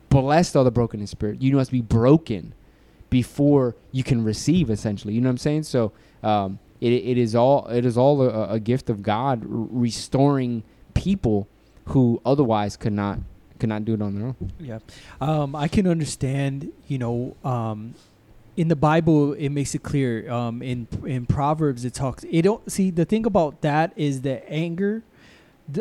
Blessed 0.09 0.57
are 0.57 0.65
the 0.65 0.71
broken 0.71 0.99
in 0.99 1.07
spirit. 1.07 1.41
You 1.41 1.55
must 1.55 1.71
be 1.71 1.81
broken 1.81 2.53
before 3.09 3.75
you 3.93 4.03
can 4.03 4.23
receive. 4.25 4.69
Essentially, 4.69 5.13
you 5.13 5.21
know 5.21 5.29
what 5.29 5.33
I'm 5.33 5.37
saying. 5.37 5.63
So 5.63 5.93
um, 6.23 6.59
it 6.81 6.91
it 6.91 7.17
is 7.17 7.35
all 7.35 7.67
it 7.67 7.85
is 7.85 7.97
all 7.97 8.21
a, 8.21 8.53
a 8.55 8.59
gift 8.59 8.89
of 8.89 9.03
God 9.03 9.43
restoring 9.45 10.63
people 10.93 11.47
who 11.85 12.21
otherwise 12.25 12.75
could 12.75 12.93
not 12.93 13.19
could 13.59 13.69
not 13.69 13.85
do 13.85 13.93
it 13.93 14.01
on 14.01 14.15
their 14.15 14.27
own. 14.27 14.51
Yeah, 14.59 14.79
um, 15.21 15.55
I 15.55 15.67
can 15.67 15.87
understand. 15.87 16.71
You 16.87 16.97
know, 16.97 17.37
um, 17.45 17.95
in 18.57 18.67
the 18.67 18.75
Bible, 18.75 19.33
it 19.33 19.49
makes 19.49 19.73
it 19.75 19.83
clear. 19.83 20.29
Um, 20.29 20.61
in 20.61 20.87
in 21.05 21.25
Proverbs, 21.25 21.85
it 21.85 21.93
talks. 21.93 22.25
It 22.29 22.41
don't 22.43 22.69
see 22.71 22.89
the 22.89 23.05
thing 23.05 23.25
about 23.25 23.61
that 23.61 23.93
is 23.95 24.21
that 24.21 24.45
anger, 24.47 25.03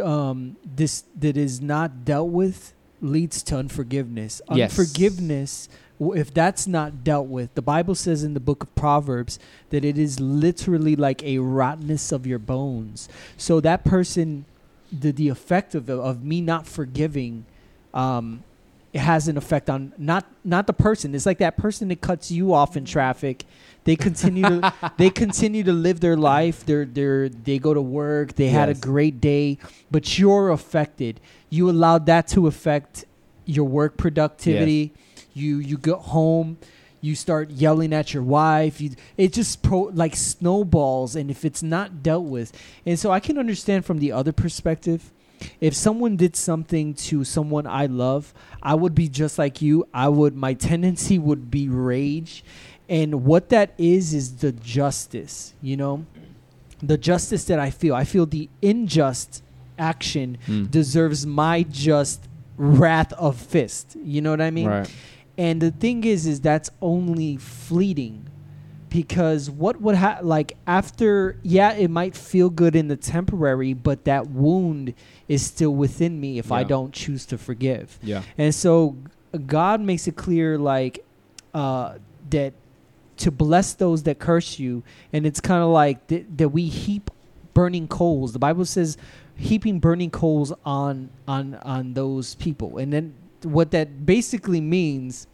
um, 0.02 0.56
this 0.64 1.04
that 1.18 1.36
is 1.36 1.60
not 1.60 2.04
dealt 2.04 2.30
with 2.30 2.74
leads 3.00 3.42
to 3.44 3.56
unforgiveness. 3.56 4.40
Yes. 4.52 4.78
Unforgiveness. 4.78 5.68
If 5.98 6.32
that's 6.32 6.66
not 6.66 7.04
dealt 7.04 7.26
with, 7.26 7.54
the 7.54 7.60
Bible 7.62 7.94
says 7.94 8.24
in 8.24 8.32
the 8.32 8.40
book 8.40 8.62
of 8.62 8.74
Proverbs 8.74 9.38
that 9.68 9.84
it 9.84 9.98
is 9.98 10.18
literally 10.18 10.96
like 10.96 11.22
a 11.22 11.38
rottenness 11.38 12.10
of 12.10 12.26
your 12.26 12.38
bones. 12.38 13.06
So 13.36 13.60
that 13.60 13.84
person, 13.84 14.46
the 14.90 15.12
the 15.12 15.28
effect 15.28 15.74
of 15.74 15.90
of 15.90 16.24
me 16.24 16.40
not 16.40 16.66
forgiving 16.66 17.44
um, 17.92 18.44
it 18.92 18.98
has 18.98 19.28
an 19.28 19.36
effect 19.36 19.70
on 19.70 19.92
not 19.98 20.26
not 20.44 20.66
the 20.66 20.72
person. 20.72 21.14
It's 21.14 21.26
like 21.26 21.38
that 21.38 21.56
person 21.56 21.88
that 21.88 22.00
cuts 22.00 22.30
you 22.30 22.52
off 22.52 22.76
in 22.76 22.84
traffic. 22.84 23.44
They 23.84 23.94
continue 23.94 24.42
to 24.42 24.92
they 24.98 25.10
continue 25.10 25.62
to 25.62 25.72
live 25.72 26.00
their 26.00 26.16
life. 26.16 26.66
They're 26.66 26.84
they're 26.84 27.28
they 27.28 27.58
go 27.58 27.72
to 27.72 27.80
work. 27.80 28.34
They 28.34 28.48
had 28.48 28.68
a 28.68 28.74
great 28.74 29.20
day, 29.20 29.58
but 29.90 30.18
you're 30.18 30.50
affected. 30.50 31.20
You 31.50 31.70
allowed 31.70 32.06
that 32.06 32.26
to 32.28 32.46
affect 32.48 33.04
your 33.44 33.64
work 33.64 33.96
productivity. 33.96 34.92
You 35.34 35.58
you 35.58 35.78
go 35.78 35.96
home. 35.96 36.58
You 37.02 37.14
start 37.14 37.50
yelling 37.50 37.94
at 37.94 38.12
your 38.12 38.22
wife. 38.22 38.78
You, 38.78 38.90
it 39.16 39.32
just 39.32 39.62
pro, 39.62 39.84
like 39.84 40.14
snowballs, 40.14 41.16
and 41.16 41.30
if 41.30 41.46
it's 41.46 41.62
not 41.62 42.02
dealt 42.02 42.24
with, 42.24 42.52
and 42.84 42.98
so 42.98 43.10
I 43.10 43.20
can 43.20 43.38
understand 43.38 43.86
from 43.86 44.00
the 44.00 44.12
other 44.12 44.32
perspective 44.32 45.10
if 45.60 45.74
someone 45.74 46.16
did 46.16 46.36
something 46.36 46.94
to 46.94 47.24
someone 47.24 47.66
I 47.66 47.86
love, 47.86 48.32
I 48.62 48.74
would 48.74 48.94
be 48.94 49.08
just 49.08 49.38
like 49.38 49.60
you. 49.62 49.86
I 49.94 50.08
would 50.08 50.34
my 50.36 50.54
tendency 50.54 51.18
would 51.18 51.50
be 51.50 51.68
rage. 51.68 52.44
And 52.88 53.24
what 53.24 53.50
that 53.50 53.72
is 53.78 54.12
is 54.14 54.36
the 54.38 54.52
justice, 54.52 55.54
you 55.62 55.76
know? 55.76 56.04
The 56.82 56.98
justice 56.98 57.44
that 57.44 57.58
I 57.58 57.70
feel. 57.70 57.94
I 57.94 58.04
feel 58.04 58.26
the 58.26 58.48
unjust 58.62 59.42
action 59.78 60.38
Mm. 60.46 60.70
deserves 60.70 61.26
my 61.26 61.62
just 61.62 62.26
wrath 62.56 63.12
of 63.14 63.36
fist. 63.36 63.96
You 64.04 64.20
know 64.22 64.30
what 64.30 64.40
I 64.40 64.50
mean? 64.50 64.66
right. 64.68 64.90
And 65.38 65.62
the 65.62 65.70
thing 65.70 66.04
is, 66.04 66.26
is 66.26 66.40
that's 66.40 66.68
only 66.82 67.36
fleeting, 67.38 68.26
because 68.90 69.48
what 69.48 69.80
would 69.80 69.94
ha- 69.96 70.18
like 70.22 70.56
after? 70.66 71.38
Yeah, 71.42 71.72
it 71.72 71.90
might 71.90 72.16
feel 72.16 72.50
good 72.50 72.76
in 72.76 72.88
the 72.88 72.96
temporary, 72.96 73.72
but 73.72 74.04
that 74.04 74.28
wound 74.28 74.94
is 75.28 75.46
still 75.46 75.74
within 75.74 76.20
me 76.20 76.38
if 76.38 76.52
I 76.52 76.64
don't 76.64 76.92
choose 76.92 77.24
to 77.26 77.38
forgive. 77.38 77.98
Yeah. 78.02 78.22
And 78.36 78.54
so 78.54 78.96
God 79.46 79.80
makes 79.80 80.06
it 80.08 80.16
clear, 80.16 80.58
like 80.58 81.04
uh, 81.54 81.98
that 82.30 82.52
to 83.18 83.30
bless 83.30 83.74
those 83.74 84.02
that 84.04 84.18
curse 84.18 84.58
you, 84.58 84.82
and 85.12 85.24
it's 85.24 85.40
kind 85.40 85.62
of 85.62 85.68
like 85.70 86.06
th- 86.08 86.26
that 86.36 86.48
we 86.48 86.66
heap 86.66 87.10
burning 87.54 87.86
coals. 87.86 88.32
The 88.32 88.38
Bible 88.38 88.64
says 88.64 88.96
heaping 89.36 89.78
burning 89.78 90.10
coals 90.10 90.52
on 90.64 91.10
on 91.28 91.54
on 91.56 91.94
those 91.94 92.34
people, 92.34 92.78
and 92.78 92.92
then 92.92 93.14
what 93.42 93.70
that 93.70 94.04
basically 94.04 94.60
means 94.60 95.26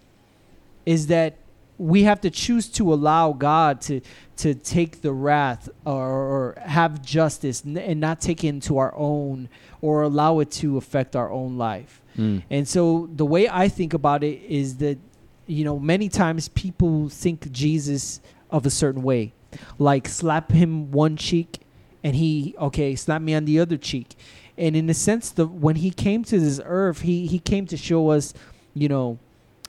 is 0.85 1.09
that 1.09 1.37
we 1.79 2.05
have 2.05 2.21
to 2.23 2.31
choose 2.31 2.69
to 2.69 2.93
allow 2.93 3.33
God 3.33 3.81
to 3.83 4.01
to 4.37 4.55
take 4.55 5.01
the 5.01 5.13
wrath 5.13 5.69
or, 5.85 5.95
or 5.95 6.59
have 6.63 7.03
justice 7.03 7.63
and 7.65 8.01
not 8.01 8.21
take 8.21 8.45
it 8.45 8.49
into 8.49 8.77
our 8.77 8.95
own 8.95 9.49
or 9.81 10.03
allow 10.03 10.41
it 10.41 10.51
to 10.51 10.77
affect 10.77 11.17
our 11.17 11.31
own 11.31 11.57
life. 11.57 12.03
Mm. 12.19 12.43
And 12.51 12.69
so 12.69 13.09
the 13.15 13.25
way 13.25 13.49
I 13.49 13.69
think 13.69 13.95
about 13.95 14.23
it 14.23 14.43
is 14.43 14.77
that, 14.77 14.99
you 15.47 15.65
know, 15.65 15.79
many 15.79 16.09
times 16.11 16.49
people 16.49 17.09
think 17.09 17.51
Jesus 17.51 18.21
of 18.51 18.67
a 18.67 18.71
certain 18.71 19.03
way, 19.03 19.33
like 19.79 20.07
slap 20.07 20.53
him 20.53 20.93
one 20.93 21.17
cheek, 21.17 21.61
and 22.05 22.15
he 22.15 22.55
okay 22.59 22.95
slap 22.95 23.23
me 23.23 23.35
on 23.35 23.45
the 23.45 23.59
other 23.59 23.77
cheek, 23.77 24.17
and 24.57 24.77
in 24.77 24.89
a 24.89 24.95
sense, 24.95 25.31
the 25.31 25.47
when 25.47 25.77
he 25.77 25.91
came 25.91 26.25
to 26.25 26.39
this 26.39 26.61
earth, 26.65 27.01
he 27.03 27.27
he 27.27 27.39
came 27.39 27.67
to 27.67 27.77
show 27.77 28.11
us, 28.11 28.35
you 28.75 28.89
know. 28.89 29.19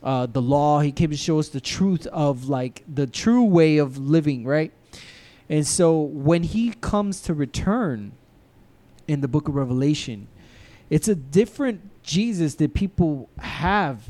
Uh, 0.04 0.28
the 0.28 0.42
law 0.42 0.80
he 0.80 0.92
came 0.92 1.10
to 1.10 1.18
show 1.18 1.40
us 1.40 1.50
the 1.50 1.60
truth 1.60 2.06
of 2.08 2.48
like 2.48 2.84
the 2.88 3.08
true 3.08 3.44
way 3.44 3.78
of 3.78 3.98
living 3.98 4.46
right 4.46 4.72
and 5.50 5.66
so 5.66 6.00
when 6.00 6.44
he 6.44 6.72
comes 6.82 7.20
to 7.20 7.34
return 7.34 8.12
in 9.08 9.22
the 9.22 9.28
book 9.28 9.48
of 9.48 9.56
revelation 9.56 10.28
it's 10.90 11.08
a 11.08 11.16
different 11.16 11.82
Jesus 12.04 12.56
that 12.56 12.74
people 12.74 13.30
have 13.40 14.04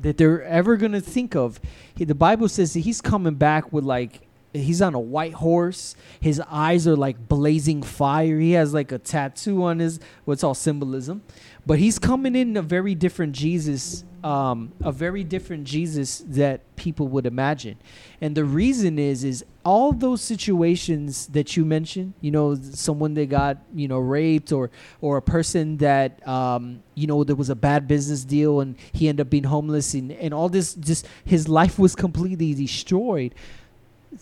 that 0.00 0.16
they're 0.16 0.44
ever 0.44 0.76
gonna 0.76 1.00
think 1.00 1.34
of. 1.34 1.60
He, 1.94 2.04
the 2.04 2.14
Bible 2.14 2.48
says 2.48 2.72
that 2.74 2.80
he's 2.80 3.00
coming 3.00 3.34
back 3.34 3.72
with 3.72 3.84
like 3.84 4.20
he's 4.52 4.80
on 4.80 4.94
a 4.94 5.00
white 5.00 5.34
horse. 5.34 5.96
His 6.20 6.40
eyes 6.48 6.86
are 6.86 6.96
like 6.96 7.28
blazing 7.28 7.82
fire. 7.82 8.38
He 8.38 8.52
has 8.52 8.72
like 8.72 8.92
a 8.92 8.98
tattoo 8.98 9.64
on 9.64 9.80
his 9.80 10.00
what's 10.24 10.44
all 10.44 10.54
symbolism, 10.54 11.22
but 11.66 11.78
he's 11.78 11.98
coming 11.98 12.36
in 12.36 12.56
a 12.56 12.62
very 12.62 12.94
different 12.94 13.34
Jesus, 13.34 14.04
um, 14.26 14.72
a 14.82 14.90
very 14.90 15.22
different 15.22 15.62
Jesus 15.62 16.24
that 16.26 16.60
people 16.74 17.06
would 17.06 17.26
imagine. 17.26 17.76
And 18.20 18.36
the 18.36 18.44
reason 18.44 18.98
is 18.98 19.22
is 19.22 19.44
all 19.64 19.92
those 19.92 20.20
situations 20.20 21.28
that 21.28 21.56
you 21.56 21.64
mentioned, 21.64 22.14
you 22.20 22.32
know, 22.32 22.56
someone 22.56 23.14
that 23.14 23.28
got, 23.28 23.58
you 23.72 23.86
know, 23.86 23.98
raped 23.98 24.50
or 24.50 24.72
or 25.00 25.16
a 25.16 25.22
person 25.22 25.76
that 25.76 26.26
um, 26.26 26.82
you 26.96 27.06
know, 27.06 27.22
there 27.22 27.36
was 27.36 27.50
a 27.50 27.54
bad 27.54 27.86
business 27.86 28.24
deal 28.24 28.58
and 28.58 28.74
he 28.92 29.08
ended 29.08 29.28
up 29.28 29.30
being 29.30 29.44
homeless 29.44 29.94
and, 29.94 30.10
and 30.10 30.34
all 30.34 30.48
this 30.48 30.74
just 30.74 31.06
his 31.24 31.48
life 31.48 31.78
was 31.78 31.94
completely 31.94 32.52
destroyed. 32.52 33.32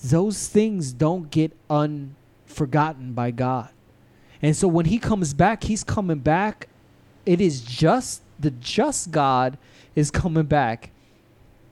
Those 0.05 0.49
things 0.49 0.93
don't 0.93 1.31
get 1.31 1.57
unforgotten 1.71 3.15
by 3.15 3.31
God. 3.31 3.71
And 4.43 4.55
so 4.55 4.69
when 4.69 4.85
he 4.85 4.99
comes 4.99 5.33
back, 5.33 5.65
he's 5.65 5.83
coming 5.83 6.19
back. 6.19 6.69
It 7.25 7.41
is 7.41 7.63
just 7.63 8.21
the 8.39 8.51
just 8.51 9.11
God 9.11 9.57
is 9.95 10.11
coming 10.11 10.45
back 10.47 10.91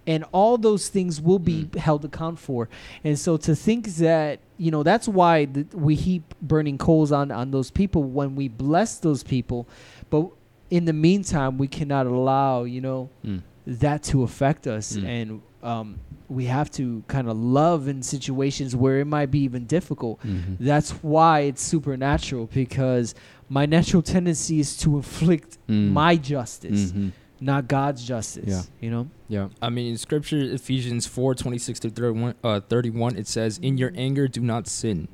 and 0.07 0.25
all 0.33 0.59
those 0.59 0.89
things 0.89 1.21
will 1.21 1.39
be 1.39 1.69
held 1.77 2.05
account 2.05 2.39
for. 2.39 2.69
And 3.05 3.17
so 3.19 3.37
to 3.39 3.55
think 3.55 3.87
that 3.97 4.41
you 4.59 4.71
know 4.71 4.83
that's 4.83 5.07
why 5.09 5.45
th- 5.45 5.67
we 5.75 5.95
heap 5.95 6.35
burning 6.43 6.79
coals 6.79 7.13
on 7.13 7.31
on 7.31 7.51
those 7.51 7.71
people 7.71 8.03
when 8.03 8.35
we 8.35 8.49
bless 8.49 8.99
those 8.99 9.23
people, 9.23 9.69
but 10.11 10.27
in 10.71 10.85
the 10.87 10.93
meantime 10.93 11.59
we 11.59 11.69
cannot 11.69 12.07
allow 12.07 12.65
you 12.65 12.81
know 12.81 13.11
Mm. 13.25 13.43
that 13.67 14.03
to 14.05 14.23
affect 14.25 14.67
us, 14.67 14.97
Mm. 14.97 15.05
and 15.07 15.41
um, 15.63 15.99
we 16.29 16.47
have 16.47 16.69
to 16.73 17.05
kind 17.07 17.29
of 17.29 17.37
love 17.37 17.87
in 17.87 18.03
situations 18.03 18.75
where 18.75 18.99
it 18.99 19.05
might 19.07 19.31
be 19.31 19.39
even 19.41 19.65
difficult. 19.67 20.19
Mhm. 20.25 20.57
That's 20.59 20.91
why 21.03 21.41
it's 21.41 21.63
supernatural 21.63 22.49
because 22.53 23.15
my 23.49 23.67
natural 23.67 24.03
tendency 24.03 24.59
is 24.59 24.77
to 24.79 24.97
inflict 25.03 25.59
Mm. 25.69 25.91
my 25.93 26.17
justice, 26.17 26.91
Mhm. 26.91 27.13
Not 27.43 27.69
God's 27.69 28.05
justice. 28.05 28.49
Yeah. 28.49 28.63
You 28.81 28.91
know. 28.91 29.11
Yeah. 29.29 29.49
I 29.61 29.71
mean, 29.71 29.91
in 29.93 29.99
scripture, 29.99 30.39
Ephesians 30.39 31.07
4 31.07 31.35
26 31.35 31.81
to 31.81 31.91
31, 31.91 32.35
uh, 32.43 32.61
31, 32.61 33.17
it 33.17 33.27
says, 33.27 33.59
In 33.59 33.79
your 33.79 33.93
anger, 33.95 34.29
do 34.29 34.41
not 34.41 34.67
sin. 34.67 35.09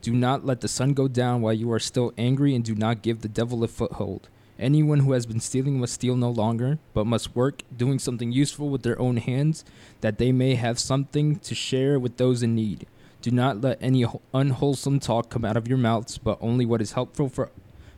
Do 0.00 0.12
not 0.12 0.44
let 0.44 0.60
the 0.60 0.68
sun 0.68 0.94
go 0.94 1.08
down 1.08 1.42
while 1.42 1.52
you 1.52 1.70
are 1.72 1.78
still 1.78 2.12
angry, 2.18 2.54
and 2.54 2.64
do 2.64 2.74
not 2.74 3.02
give 3.02 3.20
the 3.20 3.28
devil 3.28 3.62
a 3.62 3.68
foothold. 3.68 4.28
Anyone 4.58 5.00
who 5.00 5.12
has 5.12 5.26
been 5.26 5.40
stealing 5.40 5.80
must 5.80 5.94
steal 5.94 6.16
no 6.16 6.30
longer, 6.30 6.78
but 6.94 7.06
must 7.06 7.34
work, 7.34 7.62
doing 7.76 7.98
something 7.98 8.30
useful 8.30 8.68
with 8.68 8.82
their 8.82 8.98
own 9.00 9.16
hands, 9.16 9.64
that 10.02 10.18
they 10.18 10.30
may 10.30 10.54
have 10.54 10.78
something 10.78 11.38
to 11.40 11.54
share 11.54 11.98
with 11.98 12.16
those 12.16 12.42
in 12.42 12.54
need. 12.54 12.86
Do 13.22 13.30
not 13.30 13.60
let 13.60 13.78
any 13.80 14.04
unwholesome 14.34 15.00
talk 15.00 15.30
come 15.30 15.44
out 15.44 15.56
of 15.56 15.68
your 15.68 15.78
mouths, 15.78 16.18
but 16.18 16.38
only 16.40 16.66
what 16.66 16.80
is 16.80 16.92
helpful 16.92 17.28
for 17.28 17.50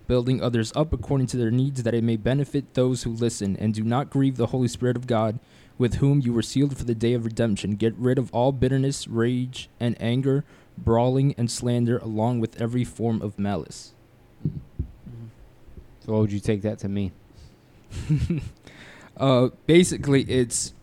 building 0.06 0.42
others 0.42 0.72
up 0.76 0.92
according 0.92 1.26
to 1.28 1.36
their 1.36 1.50
needs, 1.50 1.82
that 1.82 1.94
it 1.94 2.04
may 2.04 2.16
benefit 2.16 2.74
those 2.74 3.02
who 3.02 3.10
listen. 3.10 3.56
And 3.56 3.74
do 3.74 3.82
not 3.82 4.10
grieve 4.10 4.36
the 4.36 4.46
Holy 4.46 4.68
Spirit 4.68 4.96
of 4.96 5.06
God, 5.06 5.38
with 5.78 5.94
whom 5.94 6.20
you 6.20 6.32
were 6.32 6.42
sealed 6.42 6.76
for 6.76 6.84
the 6.84 6.94
day 6.94 7.14
of 7.14 7.24
redemption. 7.24 7.76
Get 7.76 7.94
rid 7.96 8.18
of 8.18 8.32
all 8.32 8.52
bitterness, 8.52 9.08
rage, 9.08 9.68
and 9.80 9.96
anger, 10.00 10.44
brawling, 10.76 11.34
and 11.36 11.50
slander, 11.50 11.98
along 11.98 12.40
with 12.40 12.60
every 12.60 12.84
form 12.84 13.22
of 13.22 13.38
malice. 13.38 13.92
So 16.04 16.12
what 16.12 16.20
would 16.20 16.32
you 16.32 16.40
take 16.40 16.62
that 16.62 16.78
to 16.80 16.88
mean? 16.88 17.12
uh, 19.16 19.48
basically, 19.66 20.22
it's 20.22 20.74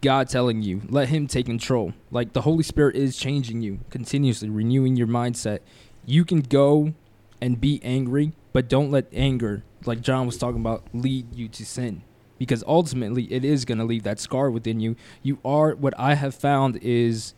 God 0.00 0.28
telling 0.28 0.62
you, 0.62 0.82
let 0.88 1.08
Him 1.08 1.26
take 1.26 1.46
control. 1.46 1.94
Like 2.10 2.32
the 2.32 2.42
Holy 2.42 2.62
Spirit 2.62 2.96
is 2.96 3.16
changing 3.16 3.62
you 3.62 3.80
continuously, 3.90 4.48
renewing 4.48 4.96
your 4.96 5.06
mindset. 5.06 5.60
You 6.04 6.24
can 6.24 6.40
go 6.40 6.92
and 7.40 7.60
be 7.60 7.80
angry, 7.82 8.32
but 8.54 8.68
don't 8.68 8.90
let 8.90 9.06
anger, 9.12 9.64
like 9.84 10.00
John 10.00 10.24
was 10.24 10.38
talking 10.38 10.60
about, 10.60 10.84
lead 10.94 11.34
you 11.34 11.48
to 11.48 11.66
sin. 11.66 12.02
Because 12.38 12.64
ultimately, 12.66 13.24
it 13.24 13.44
is 13.44 13.64
going 13.64 13.78
to 13.78 13.84
leave 13.84 14.04
that 14.04 14.18
scar 14.18 14.50
within 14.50 14.80
you. 14.80 14.96
You 15.22 15.38
are, 15.44 15.74
what 15.74 15.92
I 15.98 16.14
have 16.14 16.34
found 16.34 16.78
is, 16.82 17.34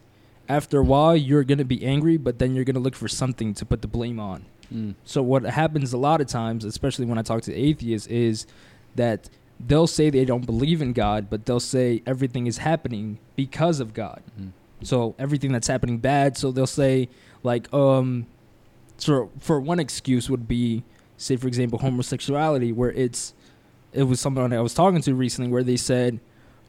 after 0.48 0.80
a 0.80 0.84
while, 0.84 1.16
you're 1.16 1.42
going 1.42 1.58
to 1.58 1.64
be 1.64 1.84
angry, 1.84 2.16
but 2.16 2.38
then 2.38 2.54
you're 2.54 2.64
going 2.64 2.74
to 2.74 2.80
look 2.80 2.94
for 2.94 3.08
something 3.08 3.54
to 3.54 3.64
put 3.64 3.82
the 3.82 3.88
blame 3.88 4.20
on. 4.20 4.44
Mm. 4.72 4.94
So 5.04 5.22
what 5.22 5.44
happens 5.44 5.92
a 5.92 5.98
lot 5.98 6.20
of 6.20 6.26
times, 6.26 6.64
especially 6.64 7.06
when 7.06 7.18
I 7.18 7.22
talk 7.22 7.42
to 7.42 7.54
atheists, 7.54 8.08
is 8.08 8.46
that 8.94 9.30
they'll 9.58 9.86
say 9.86 10.10
they 10.10 10.24
don't 10.24 10.44
believe 10.44 10.82
in 10.82 10.92
God, 10.92 11.30
but 11.30 11.46
they'll 11.46 11.60
say 11.60 12.02
everything 12.06 12.46
is 12.46 12.58
happening 12.58 13.18
because 13.36 13.80
of 13.80 13.94
God. 13.94 14.22
Mhm. 14.38 14.50
So 14.82 15.14
everything 15.18 15.52
that's 15.52 15.68
happening 15.68 15.98
bad. 15.98 16.36
So 16.36 16.52
they'll 16.52 16.66
say 16.66 17.08
like 17.42 17.72
um, 17.72 18.26
so 18.98 19.30
for 19.38 19.60
one 19.60 19.78
excuse 19.78 20.28
would 20.28 20.46
be 20.48 20.84
say 21.16 21.36
for 21.36 21.48
example 21.48 21.78
homosexuality, 21.78 22.72
where 22.72 22.92
it's 22.92 23.34
it 23.92 24.04
was 24.04 24.20
someone 24.20 24.52
I 24.52 24.60
was 24.60 24.74
talking 24.74 25.00
to 25.02 25.14
recently 25.14 25.50
where 25.50 25.62
they 25.62 25.76
said, 25.76 26.20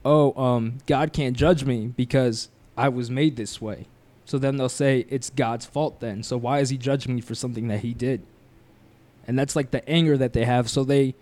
oh 0.05 0.33
um, 0.41 0.77
God 0.85 1.11
can't 1.13 1.35
judge 1.35 1.65
me 1.65 1.87
because 1.87 2.49
I 2.77 2.89
was 2.89 3.09
made 3.11 3.35
this 3.35 3.61
way. 3.61 3.87
So 4.25 4.37
then 4.37 4.57
they'll 4.57 4.69
say 4.69 5.05
it's 5.09 5.29
God's 5.29 5.65
fault 5.65 5.99
then. 5.99 6.23
So 6.23 6.37
why 6.37 6.59
is 6.59 6.69
he 6.69 6.77
judging 6.77 7.15
me 7.15 7.21
for 7.21 7.35
something 7.35 7.67
that 7.69 7.79
he 7.79 7.93
did? 7.93 8.21
And 9.25 9.37
that's 9.37 9.55
like 9.55 9.71
the 9.71 9.87
anger 9.89 10.17
that 10.17 10.33
they 10.33 10.45
have. 10.45 10.69
So 10.69 10.83
they 10.83 11.15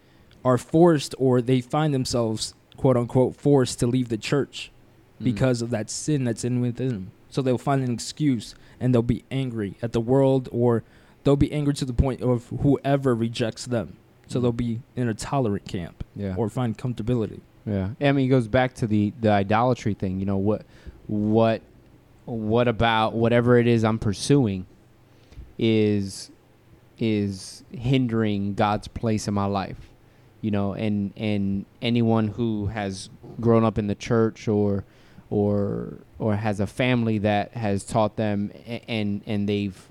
are 0.44 0.58
forced 0.58 1.16
or 1.18 1.42
they 1.42 1.62
find 1.62 1.94
themselves 1.94 2.54
quote 2.78 2.98
unquote 2.98 3.36
forced 3.36 3.80
to 3.80 3.88
leave 3.88 4.10
the 4.10 4.18
church 4.18 4.72
Mm. 5.20 5.24
because 5.24 5.62
of 5.62 5.70
that 5.70 5.90
sin 5.90 6.26
that's 6.26 6.44
in 6.44 6.60
within 6.60 6.90
them. 6.90 7.12
So 7.30 7.42
they'll 7.42 7.58
find 7.58 7.82
an 7.84 7.94
excuse 7.94 8.54
and 8.80 8.94
they'll 8.94 9.02
be 9.02 9.24
angry 9.32 9.78
at 9.82 9.94
the 9.94 10.02
world 10.02 10.50
or 10.52 10.84
they'll 11.26 11.36
be 11.36 11.52
angry 11.52 11.74
to 11.74 11.84
the 11.84 11.94
point 11.94 12.22
of 12.22 12.48
whoever 12.62 13.14
rejects 13.14 13.66
them. 13.66 13.98
So 14.28 14.40
they'll 14.40 14.52
be 14.54 14.80
in 14.96 15.10
a 15.10 15.14
tolerant 15.14 15.68
camp 15.68 16.04
yeah. 16.16 16.34
or 16.36 16.50
find 16.50 16.76
comfortability. 16.76 17.42
Yeah, 17.66 17.90
I 18.00 18.12
mean, 18.12 18.26
it 18.26 18.30
goes 18.30 18.48
back 18.48 18.74
to 18.76 18.88
the 18.88 19.12
the 19.20 19.32
idolatry 19.32 19.94
thing. 19.94 20.20
You 20.20 20.26
know 20.26 20.38
what, 20.38 20.66
what, 21.08 21.62
what 22.26 22.68
about 22.68 23.14
whatever 23.14 23.58
it 23.58 23.68
is 23.68 23.84
I'm 23.84 24.00
pursuing, 24.00 24.66
is, 25.58 26.32
is 26.98 27.64
hindering 27.72 28.54
God's 28.54 28.88
place 28.88 29.28
in 29.28 29.34
my 29.34 29.46
life. 29.46 29.78
You 30.42 30.52
know, 30.52 30.74
and 30.74 31.12
and 31.18 31.66
anyone 31.82 32.28
who 32.30 32.68
has 32.68 33.10
grown 33.42 33.64
up 33.64 33.80
in 33.80 33.88
the 33.88 33.96
church 33.96 34.48
or, 34.48 34.86
or 35.32 36.00
or 36.20 36.36
has 36.36 36.60
a 36.60 36.68
family 36.68 37.18
that 37.20 37.54
has 37.54 37.84
taught 37.84 38.16
them 38.16 38.52
a- 38.68 38.84
and 38.88 39.22
and 39.26 39.50
they've 39.50 39.90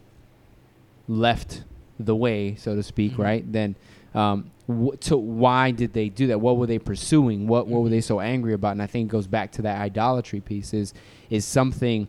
left 1.09 1.64
the 1.99 2.17
way, 2.17 2.55
so 2.57 2.75
to 2.75 2.83
speak, 2.83 3.12
Mhm. 3.14 3.19
right? 3.19 3.53
Then 3.53 3.77
um, 4.14 4.51
wh- 4.69 4.97
to 5.01 5.17
why 5.17 5.71
did 5.73 5.93
they 5.93 6.09
do 6.09 6.29
that? 6.29 6.40
What 6.40 6.57
were 6.57 6.67
they 6.67 6.79
pursuing? 6.79 7.47
What 7.49 7.67
what 7.67 7.83
were 7.83 7.88
they 7.88 8.01
so 8.01 8.21
angry 8.21 8.53
about? 8.53 8.73
And 8.73 8.83
I 8.83 8.87
think 8.87 9.09
it 9.09 9.12
goes 9.12 9.27
back 9.27 9.51
to 9.53 9.62
that 9.62 9.81
idolatry 9.81 10.40
piece. 10.40 10.73
Is 10.73 10.95
is 11.31 11.45
something 11.45 12.07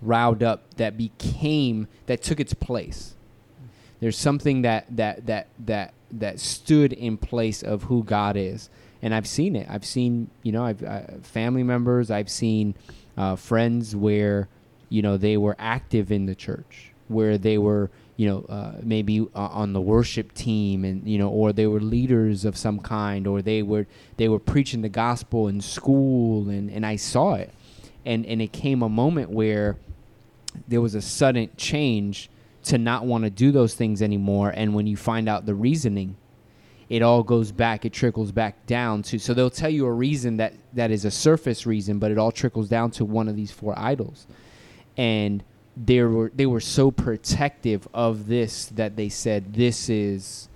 riled 0.00 0.42
up 0.42 0.74
that 0.76 0.96
became 0.96 1.86
that 2.06 2.22
took 2.22 2.40
its 2.40 2.54
place. 2.54 3.14
There's 4.00 4.16
something 4.16 4.62
that 4.62 4.86
that 4.96 5.26
that 5.26 5.48
that 5.66 5.92
that 6.10 6.40
stood 6.40 6.92
in 6.92 7.16
place 7.18 7.62
of 7.62 7.84
who 7.84 8.02
God 8.04 8.36
is, 8.36 8.70
and 9.02 9.14
I've 9.14 9.26
seen 9.26 9.54
it. 9.56 9.66
I've 9.68 9.84
seen 9.84 10.30
you 10.42 10.52
know 10.52 10.64
I've 10.64 10.82
uh, 10.82 11.00
family 11.22 11.62
members. 11.62 12.10
I've 12.10 12.30
seen 12.30 12.74
uh, 13.16 13.36
friends 13.36 13.94
where 13.96 14.48
you 14.88 15.02
know 15.02 15.16
they 15.16 15.36
were 15.36 15.56
active 15.58 16.10
in 16.12 16.26
the 16.26 16.34
church, 16.34 16.92
where 17.08 17.36
they 17.36 17.58
were 17.58 17.90
you 18.18 18.28
know 18.28 18.44
uh, 18.48 18.72
maybe 18.82 19.20
uh, 19.20 19.26
on 19.34 19.72
the 19.72 19.80
worship 19.80 20.34
team, 20.34 20.84
and 20.84 21.08
you 21.08 21.18
know, 21.18 21.28
or 21.30 21.52
they 21.52 21.68
were 21.68 21.80
leaders 21.80 22.44
of 22.44 22.56
some 22.56 22.80
kind, 22.80 23.28
or 23.28 23.40
they 23.40 23.62
were 23.62 23.86
they 24.16 24.28
were 24.28 24.40
preaching 24.40 24.82
the 24.82 24.88
gospel 24.88 25.46
in 25.46 25.60
school, 25.60 26.50
and 26.50 26.68
and 26.68 26.84
I 26.84 26.96
saw 26.96 27.34
it, 27.34 27.54
and 28.04 28.26
and 28.26 28.42
it 28.42 28.52
came 28.52 28.82
a 28.82 28.88
moment 28.88 29.30
where 29.30 29.76
there 30.66 30.80
was 30.80 30.96
a 30.96 31.00
sudden 31.00 31.48
change 31.56 32.28
to 32.64 32.76
not 32.76 33.06
want 33.06 33.22
to 33.22 33.30
do 33.30 33.52
those 33.52 33.74
things 33.74 34.02
anymore, 34.02 34.52
and 34.54 34.74
when 34.74 34.88
you 34.88 34.96
find 34.96 35.28
out 35.28 35.46
the 35.46 35.54
reasoning. 35.54 36.16
It 36.88 37.02
all 37.02 37.22
goes 37.22 37.52
back. 37.52 37.84
It 37.84 37.92
trickles 37.92 38.32
back 38.32 38.64
down 38.64 39.02
to. 39.02 39.18
So 39.18 39.34
they'll 39.34 39.50
tell 39.50 39.68
you 39.68 39.84
a 39.84 39.92
reason 39.92 40.38
that 40.38 40.54
that 40.72 40.90
is 40.90 41.04
a 41.04 41.10
surface 41.10 41.66
reason, 41.66 41.98
but 41.98 42.10
it 42.10 42.16
all 42.16 42.32
trickles 42.32 42.66
down 42.66 42.92
to 42.92 43.04
one 43.04 43.28
of 43.28 43.36
these 43.36 43.50
four 43.50 43.78
idols, 43.78 44.26
and 44.96 45.44
they 45.84 46.02
were 46.02 46.32
they 46.34 46.46
were 46.46 46.60
so 46.60 46.90
protective 46.90 47.86
of 47.94 48.26
this 48.26 48.66
that 48.66 48.96
they 48.96 49.08
said 49.08 49.54
this 49.54 49.88
is 49.88 50.48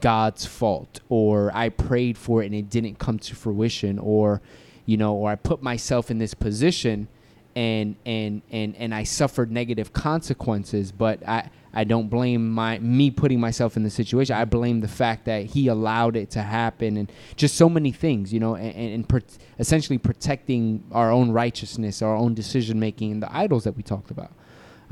God's 0.00 0.46
fault 0.46 1.00
or 1.08 1.50
I 1.54 1.68
prayed 1.68 2.16
for 2.16 2.42
it 2.42 2.46
and 2.46 2.54
it 2.54 2.70
didn't 2.70 2.98
come 2.98 3.18
to 3.20 3.34
fruition 3.34 3.98
or 3.98 4.40
you 4.86 4.96
know 4.96 5.14
or 5.14 5.30
I 5.30 5.36
put 5.36 5.62
myself 5.62 6.10
in 6.10 6.18
this 6.18 6.34
position 6.34 7.08
and 7.56 7.96
and 8.06 8.42
and 8.50 8.76
and 8.76 8.94
I 8.94 9.02
suffered 9.02 9.50
negative 9.50 9.92
consequences 9.92 10.92
but 10.92 11.26
I 11.26 11.50
I 11.74 11.84
don't 11.84 12.08
blame 12.08 12.50
my 12.50 12.78
me 12.78 13.10
putting 13.10 13.40
myself 13.40 13.78
in 13.78 13.82
the 13.82 13.88
situation. 13.88 14.36
I 14.36 14.44
blame 14.44 14.80
the 14.80 14.88
fact 14.88 15.24
that 15.24 15.46
he 15.46 15.68
allowed 15.68 16.16
it 16.16 16.30
to 16.32 16.42
happen 16.42 16.98
and 16.98 17.10
just 17.34 17.56
so 17.56 17.68
many 17.68 17.92
things 17.92 18.32
you 18.32 18.40
know 18.40 18.54
and, 18.54 18.74
and, 18.74 18.94
and 18.94 19.08
pro- 19.08 19.20
essentially 19.58 19.98
protecting 19.98 20.84
our 20.92 21.10
own 21.10 21.30
righteousness 21.32 22.02
our 22.02 22.14
own 22.14 22.34
decision 22.34 22.78
making 22.78 23.12
and 23.12 23.22
the 23.22 23.36
idols 23.36 23.64
that 23.64 23.76
we 23.76 23.82
talked 23.82 24.10
about 24.10 24.32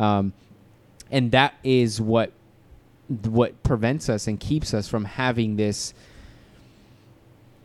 um, 0.01 0.33
and 1.11 1.31
that 1.33 1.55
is 1.63 2.01
what 2.01 2.33
what 3.09 3.61
prevents 3.63 4.09
us 4.09 4.27
and 4.27 4.39
keeps 4.39 4.73
us 4.73 4.89
from 4.89 5.05
having 5.05 5.57
this 5.57 5.93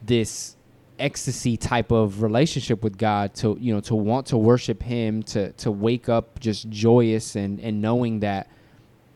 this 0.02 0.56
ecstasy 0.98 1.58
type 1.58 1.92
of 1.92 2.22
relationship 2.22 2.84
with 2.84 2.98
God 2.98 3.34
to 3.36 3.58
you 3.60 3.74
know 3.74 3.80
to 3.82 3.96
want 3.96 4.28
to 4.28 4.38
worship 4.38 4.82
him 4.84 5.24
to 5.24 5.52
to 5.54 5.72
wake 5.72 6.10
up 6.10 6.40
just 6.40 6.70
joyous 6.70 7.36
and 7.36 7.60
and 7.60 7.82
knowing 7.82 8.20
that 8.22 8.50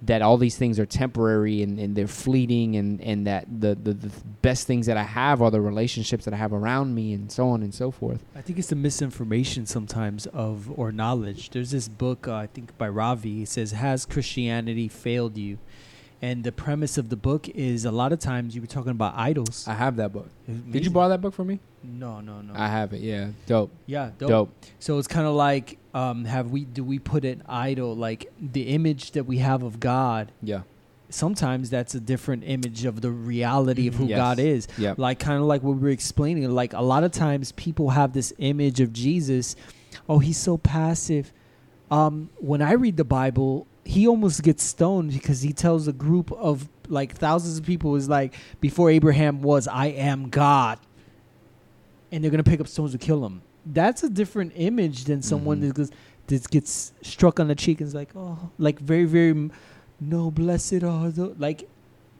that 0.01 0.21
all 0.21 0.37
these 0.37 0.57
things 0.57 0.79
are 0.79 0.85
temporary 0.85 1.61
and, 1.61 1.77
and 1.79 1.95
they're 1.95 2.07
fleeting 2.07 2.75
and, 2.77 3.01
and 3.01 3.27
that 3.27 3.45
the, 3.49 3.75
the, 3.75 3.93
the 3.93 4.11
best 4.41 4.65
things 4.65 4.85
that 4.85 4.95
I 4.95 5.03
have 5.03 5.41
are 5.41 5.51
the 5.51 5.59
relationships 5.59 6.25
that 6.25 6.33
I 6.33 6.37
have 6.37 6.53
around 6.53 6.95
me 6.95 7.13
and 7.13 7.31
so 7.31 7.49
on 7.49 7.61
and 7.61 7.73
so 7.73 7.91
forth. 7.91 8.23
I 8.35 8.41
think 8.41 8.59
it's 8.59 8.69
the 8.69 8.75
misinformation 8.75 9.65
sometimes 9.65 10.25
of 10.27 10.71
or 10.79 10.91
knowledge. 10.91 11.49
There's 11.49 11.71
this 11.71 11.87
book 11.89 12.27
uh, 12.27 12.35
I 12.35 12.47
think 12.47 12.77
by 12.77 12.87
Ravi. 12.87 13.43
It 13.43 13.49
says, 13.49 13.71
"Has 13.73 14.05
Christianity 14.05 14.87
failed 14.87 15.37
you?" 15.37 15.57
And 16.21 16.43
the 16.43 16.51
premise 16.51 16.97
of 16.97 17.07
the 17.09 17.15
book 17.15 17.47
is 17.49 17.85
a 17.85 17.91
lot 17.91 18.11
of 18.11 18.19
times 18.19 18.53
you 18.53 18.59
were 18.61 18.67
talking 18.67 18.91
about 18.91 19.13
idols. 19.15 19.65
I 19.67 19.73
have 19.73 19.95
that 19.97 20.11
book. 20.11 20.27
Did 20.69 20.83
you 20.83 20.91
borrow 20.91 21.07
that 21.09 21.21
book 21.21 21.33
from 21.33 21.47
me? 21.47 21.59
No, 21.81 22.19
no, 22.19 22.41
no. 22.41 22.51
I 22.53 22.67
have 22.67 22.91
it. 22.93 22.99
Yeah. 22.99 23.29
Dope. 23.45 23.71
yeah, 23.85 24.11
dope. 24.17 24.29
Dope. 24.29 24.65
So 24.79 24.97
it's 24.97 25.07
kind 25.07 25.25
of 25.25 25.33
like, 25.35 25.77
um, 25.93 26.25
have 26.25 26.51
we 26.51 26.65
do 26.65 26.83
we 26.83 26.99
put 26.99 27.23
an 27.23 27.41
idol 27.47 27.95
like 27.95 28.29
the 28.39 28.63
image 28.63 29.11
that 29.11 29.23
we 29.25 29.37
have 29.37 29.63
of 29.63 29.79
God? 29.79 30.33
Yeah. 30.43 30.63
Sometimes 31.09 31.69
that's 31.69 31.95
a 31.95 31.99
different 32.01 32.43
image 32.45 32.83
of 32.85 32.99
the 33.01 33.09
reality 33.09 33.87
of 33.87 33.95
who 33.95 34.05
Yes. 34.05 34.17
God 34.17 34.39
is. 34.39 34.67
Yeah. 34.77 34.95
Like 34.97 35.19
kind 35.19 35.37
of 35.39 35.45
like 35.45 35.63
what 35.63 35.77
we 35.77 35.81
were 35.83 35.89
explaining. 35.89 36.49
Like 36.51 36.73
a 36.73 36.81
lot 36.81 37.05
of 37.05 37.11
times 37.13 37.53
people 37.53 37.91
have 37.91 38.11
this 38.11 38.33
image 38.39 38.81
of 38.81 38.91
Jesus. 38.91 39.55
Oh, 40.09 40.19
he's 40.19 40.37
so 40.37 40.57
passive. 40.57 41.31
Um, 41.89 42.29
when 42.37 42.61
I 42.61 42.73
read 42.73 42.97
the 42.97 43.03
Bible, 43.05 43.65
he 43.89 44.07
almost 44.07 44.43
gets 44.43 44.63
stoned 44.63 45.11
because 45.11 45.41
he 45.41 45.51
tells 45.51 45.87
a 45.87 45.91
group 45.93 46.31
of 46.33 46.69
like 46.87 47.15
thousands 47.15 47.57
of 47.57 47.65
people 47.65 47.95
is 47.95 48.07
like 48.07 48.35
before 48.61 48.91
Abraham 48.91 49.41
was, 49.41 49.67
I 49.67 49.87
am 49.87 50.29
God, 50.29 50.77
and 52.11 52.23
they're 52.23 52.29
gonna 52.31 52.43
pick 52.43 52.59
up 52.61 52.67
stones 52.67 52.91
to 52.91 52.99
kill 52.99 53.25
him. 53.25 53.41
That's 53.65 54.03
a 54.03 54.09
different 54.09 54.53
image 54.55 55.05
than 55.05 55.21
someone 55.23 55.57
Mhm. 55.57 55.61
that, 55.61 55.73
goes, 55.73 55.91
that 56.27 56.49
gets 56.51 56.93
struck 57.01 57.39
on 57.39 57.47
the 57.47 57.55
cheek 57.55 57.81
and 57.81 57.87
is 57.87 57.95
like, 57.95 58.09
oh, 58.15 58.37
like 58.59 58.79
very 58.79 59.05
very, 59.05 59.49
no 59.99 60.29
blessed 60.29 60.83
are 60.83 61.09
the 61.09 61.33
like. 61.39 61.67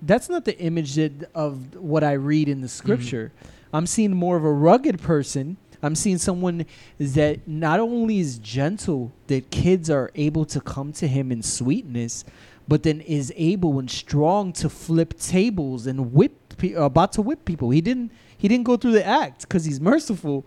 That's 0.01 0.29
not 0.29 0.45
the 0.45 0.58
image 0.60 0.95
that 0.95 1.29
of 1.36 1.75
what 1.75 2.03
I 2.03 2.13
read 2.13 2.47
in 2.49 2.62
the 2.62 2.67
scripture. 2.69 3.32
I'm 3.73 3.86
seeing 3.86 4.15
more 4.15 4.38
of 4.38 4.43
a 4.45 4.51
rugged 4.51 4.99
person. 5.01 5.58
I'm 5.81 5.95
seeing 5.95 6.17
someone 6.17 6.65
that 6.99 7.47
not 7.47 7.79
only 7.79 8.19
is 8.19 8.37
gentle, 8.39 9.11
that 9.27 9.49
kids 9.49 9.89
are 9.89 10.11
able 10.15 10.45
to 10.45 10.59
come 10.59 10.91
to 10.93 11.07
him 11.07 11.31
in 11.31 11.41
sweetness, 11.41 12.25
but 12.67 12.83
then 12.83 13.01
is 13.01 13.33
able 13.35 13.79
and 13.79 13.89
strong 13.89 14.53
to 14.53 14.69
flip 14.69 15.17
tables 15.19 15.87
and 15.87 16.13
whip, 16.13 16.57
pe- 16.57 16.75
uh, 16.75 16.83
about 16.83 17.13
to 17.13 17.21
whip 17.21 17.45
people. 17.45 17.69
He 17.69 17.81
didn't. 17.81 18.11
He 18.37 18.47
didn't 18.47 18.65
go 18.65 18.77
through 18.77 18.93
the 18.93 19.05
act 19.05 19.41
because 19.41 19.65
he's 19.65 19.81
merciful, 19.81 20.45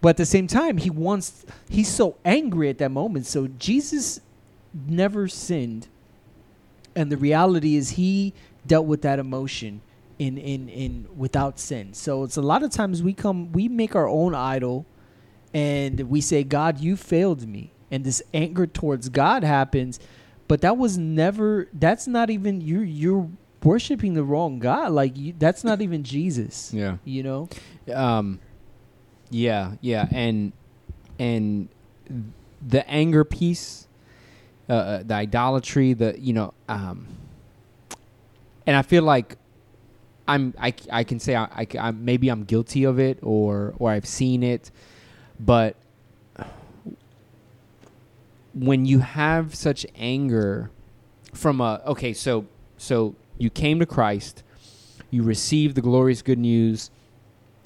but 0.00 0.10
at 0.10 0.16
the 0.16 0.26
same 0.26 0.46
time, 0.46 0.78
he 0.78 0.88
wants. 0.88 1.44
He's 1.68 1.88
so 1.88 2.16
angry 2.24 2.68
at 2.68 2.78
that 2.78 2.90
moment. 2.90 3.26
So 3.26 3.48
Jesus 3.58 4.20
never 4.86 5.28
sinned, 5.28 5.88
and 6.94 7.10
the 7.10 7.16
reality 7.16 7.76
is 7.76 7.90
he 7.90 8.32
dealt 8.66 8.86
with 8.86 9.02
that 9.02 9.18
emotion 9.18 9.80
in 10.18 10.38
in 10.38 10.68
in 10.68 11.08
without 11.16 11.58
sin. 11.58 11.94
So 11.94 12.24
it's 12.24 12.36
a 12.36 12.42
lot 12.42 12.62
of 12.62 12.70
times 12.70 13.02
we 13.02 13.12
come 13.12 13.52
we 13.52 13.68
make 13.68 13.94
our 13.94 14.08
own 14.08 14.34
idol 14.34 14.86
and 15.54 16.00
we 16.10 16.20
say 16.20 16.44
God 16.44 16.80
you 16.80 16.96
failed 16.96 17.46
me 17.46 17.72
and 17.90 18.04
this 18.04 18.22
anger 18.34 18.66
towards 18.66 19.08
God 19.08 19.44
happens 19.44 19.98
but 20.48 20.62
that 20.62 20.76
was 20.76 20.98
never 20.98 21.68
that's 21.72 22.06
not 22.06 22.30
even 22.30 22.60
you 22.60 22.80
you're 22.80 23.28
worshiping 23.62 24.14
the 24.14 24.24
wrong 24.24 24.58
God 24.58 24.92
like 24.92 25.16
you, 25.16 25.34
that's 25.38 25.62
not 25.62 25.80
even 25.82 26.02
Jesus. 26.02 26.72
Yeah. 26.78 26.98
You 27.04 27.22
know? 27.22 27.48
Um, 27.92 28.40
yeah, 29.30 29.72
yeah, 29.80 30.06
and 30.10 30.52
and 31.18 31.68
the 32.66 32.88
anger 32.88 33.24
piece, 33.24 33.88
uh, 34.70 34.72
uh, 34.72 35.02
the 35.02 35.14
idolatry, 35.14 35.92
the 35.92 36.18
you 36.18 36.32
know, 36.32 36.54
um, 36.68 37.08
and 38.66 38.76
I 38.76 38.82
feel 38.82 39.02
like 39.02 39.36
I'm 40.28 40.54
I, 40.60 40.72
I 40.92 41.02
can 41.04 41.18
say 41.18 41.34
I, 41.34 41.44
I, 41.44 41.66
I'm- 41.78 42.04
maybe 42.04 42.28
I'm 42.28 42.44
guilty 42.44 42.84
of 42.84 43.00
it 43.00 43.18
or 43.22 43.74
or 43.78 43.90
I've 43.90 44.06
seen 44.06 44.42
it, 44.44 44.70
but 45.40 45.74
when 48.54 48.86
you 48.86 49.00
have 49.00 49.54
such 49.54 49.86
anger 49.96 50.70
from 51.32 51.60
a 51.60 51.80
okay, 51.86 52.12
so 52.12 52.46
so 52.76 53.14
you 53.38 53.50
came 53.50 53.78
to 53.80 53.86
Christ, 53.86 54.42
you 55.10 55.22
received 55.22 55.74
the 55.74 55.80
glorious 55.80 56.22
good 56.22 56.38
news, 56.38 56.90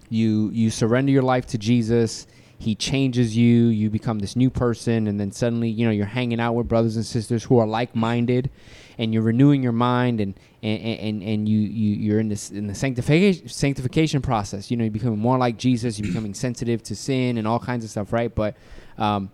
you 0.08 0.50
you 0.50 0.70
surrender 0.70 1.12
your 1.12 1.22
life 1.22 1.46
to 1.48 1.58
Jesus, 1.58 2.26
he 2.58 2.74
changes 2.74 3.36
you, 3.36 3.66
you 3.66 3.90
become 3.90 4.18
this 4.20 4.36
new 4.36 4.50
person, 4.50 5.06
and 5.08 5.18
then 5.18 5.32
suddenly, 5.32 5.68
you 5.68 5.84
know, 5.84 5.92
you're 5.92 6.06
hanging 6.06 6.40
out 6.40 6.52
with 6.54 6.68
brothers 6.68 6.96
and 6.96 7.04
sisters 7.04 7.44
who 7.44 7.58
are 7.58 7.66
like 7.66 7.94
minded 7.96 8.50
and 8.98 9.12
you're 9.12 9.22
renewing 9.22 9.62
your 9.62 9.72
mind 9.72 10.20
and 10.20 10.34
and, 10.62 10.80
and, 10.82 11.22
and 11.22 11.48
you, 11.48 11.58
you 11.58 11.94
you're 11.96 12.20
in 12.20 12.28
this 12.28 12.50
in 12.50 12.66
the 12.66 12.74
sanctification 12.74 13.48
sanctification 13.48 14.22
process. 14.22 14.70
You 14.70 14.76
know, 14.76 14.84
you're 14.84 14.90
becoming 14.90 15.18
more 15.18 15.38
like 15.38 15.56
Jesus, 15.58 15.98
you're 15.98 16.08
becoming 16.08 16.34
sensitive 16.34 16.82
to 16.84 16.94
sin 16.96 17.38
and 17.38 17.46
all 17.48 17.58
kinds 17.58 17.84
of 17.84 17.90
stuff, 17.90 18.12
right? 18.12 18.32
But 18.34 18.56
um, 18.98 19.30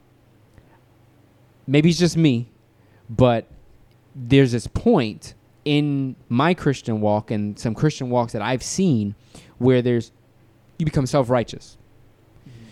maybe 1.67 1.91
it's 1.91 1.99
just 1.99 2.17
me, 2.17 2.49
but 3.11 3.47
there's 4.15 4.53
this 4.53 4.67
point 4.67 5.35
in 5.65 6.17
my 6.29 6.55
Christian 6.55 7.01
walk 7.01 7.31
and 7.31 7.59
some 7.59 7.75
Christian 7.75 8.11
walks 8.11 8.33
that 8.33 8.43
I've 8.43 8.63
seen 8.63 9.15
where 9.59 9.83
there's 9.83 10.13
you 10.79 10.85
become 10.85 11.07
self 11.07 11.29
righteous. 11.31 11.77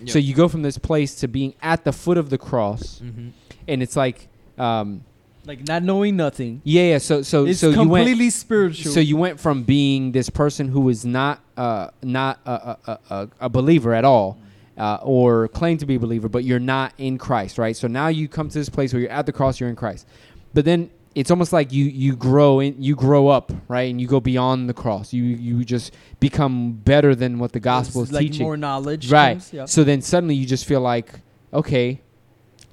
So 0.06 0.18
you 0.18 0.34
go 0.34 0.46
from 0.46 0.62
this 0.62 0.78
place 0.78 1.14
to 1.16 1.28
being 1.28 1.54
at 1.62 1.84
the 1.84 1.92
foot 1.92 2.18
of 2.18 2.30
the 2.30 2.38
cross, 2.38 3.00
Mm-hmm. 3.00 3.28
and 3.66 3.82
it's 3.82 3.96
like, 3.96 4.28
um, 4.58 5.04
Like 5.46 5.66
not 5.66 5.82
knowing 5.82 6.16
nothing. 6.16 6.60
yeah, 6.64 6.82
yeah. 6.92 6.98
So 6.98 7.22
so 7.22 7.46
it's 7.46 7.60
so 7.60 7.70
you 7.70 7.76
went 7.88 8.06
completely 8.06 8.30
spiritual. 8.30 8.92
so 8.92 9.00
you 9.00 9.16
went 9.16 9.38
from 9.38 9.62
being 9.62 10.12
this 10.12 10.28
person 10.28 10.68
who 10.68 10.80
was 10.80 11.04
not 11.04 11.40
uh, 11.56 11.88
not 12.02 12.40
a, 12.44 12.50
a, 12.86 12.98
a, 13.10 13.28
a- 13.40 13.48
believer 13.48 13.94
at 13.94 14.04
all, 14.04 14.38
uh, 14.76 14.98
or 15.02 15.48
claim 15.48 15.78
to 15.78 15.86
be 15.86 15.94
a 15.94 16.00
believer, 16.00 16.28
but 16.28 16.42
you're 16.44 16.58
not 16.58 16.92
in 16.98 17.16
Christ, 17.18 17.58
right? 17.58 17.76
So 17.76 17.86
now 17.86 18.08
you 18.08 18.28
come 18.28 18.48
to 18.48 18.58
this 18.58 18.68
place 18.68 18.92
where 18.92 19.00
you're 19.02 19.10
at 19.10 19.24
the 19.26 19.32
cross, 19.32 19.60
you're 19.60 19.70
in 19.70 19.76
Christ, 19.76 20.06
but 20.52 20.64
then 20.64 20.90
it's 21.14 21.30
almost 21.30 21.52
like 21.52 21.72
you 21.72 21.84
you 21.86 22.14
grow 22.16 22.60
in 22.60 22.82
you 22.82 22.94
grow 22.96 23.28
up, 23.28 23.52
right, 23.68 23.88
and 23.90 24.00
you 24.00 24.06
go 24.06 24.20
beyond 24.20 24.68
the 24.68 24.74
cross. 24.74 25.12
You 25.12 25.22
you 25.22 25.64
just 25.64 25.94
become 26.20 26.72
better 26.72 27.14
than 27.14 27.38
what 27.38 27.52
the 27.52 27.60
gospel 27.60 28.02
is 28.02 28.12
like 28.12 28.22
teaching. 28.22 28.42
more 28.44 28.56
knowledge. 28.56 29.10
Right. 29.10 29.34
comes, 29.34 29.52
yeah. 29.52 29.64
So 29.64 29.84
then 29.84 30.02
suddenly 30.02 30.34
you 30.34 30.44
just 30.44 30.66
feel 30.66 30.80
like, 30.80 31.20
okay, 31.54 32.02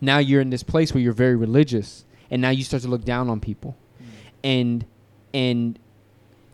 now 0.01 0.17
you're 0.17 0.41
in 0.41 0.49
this 0.49 0.63
place 0.63 0.93
where 0.93 1.01
you're 1.01 1.13
very 1.13 1.37
religious, 1.37 2.03
and 2.33 2.41
now 2.41 2.49
you 2.49 2.63
start 2.63 2.81
to 2.81 2.89
look 2.89 3.05
down 3.05 3.29
on 3.29 3.39
people, 3.39 3.77
and 4.43 4.83
and 5.35 5.77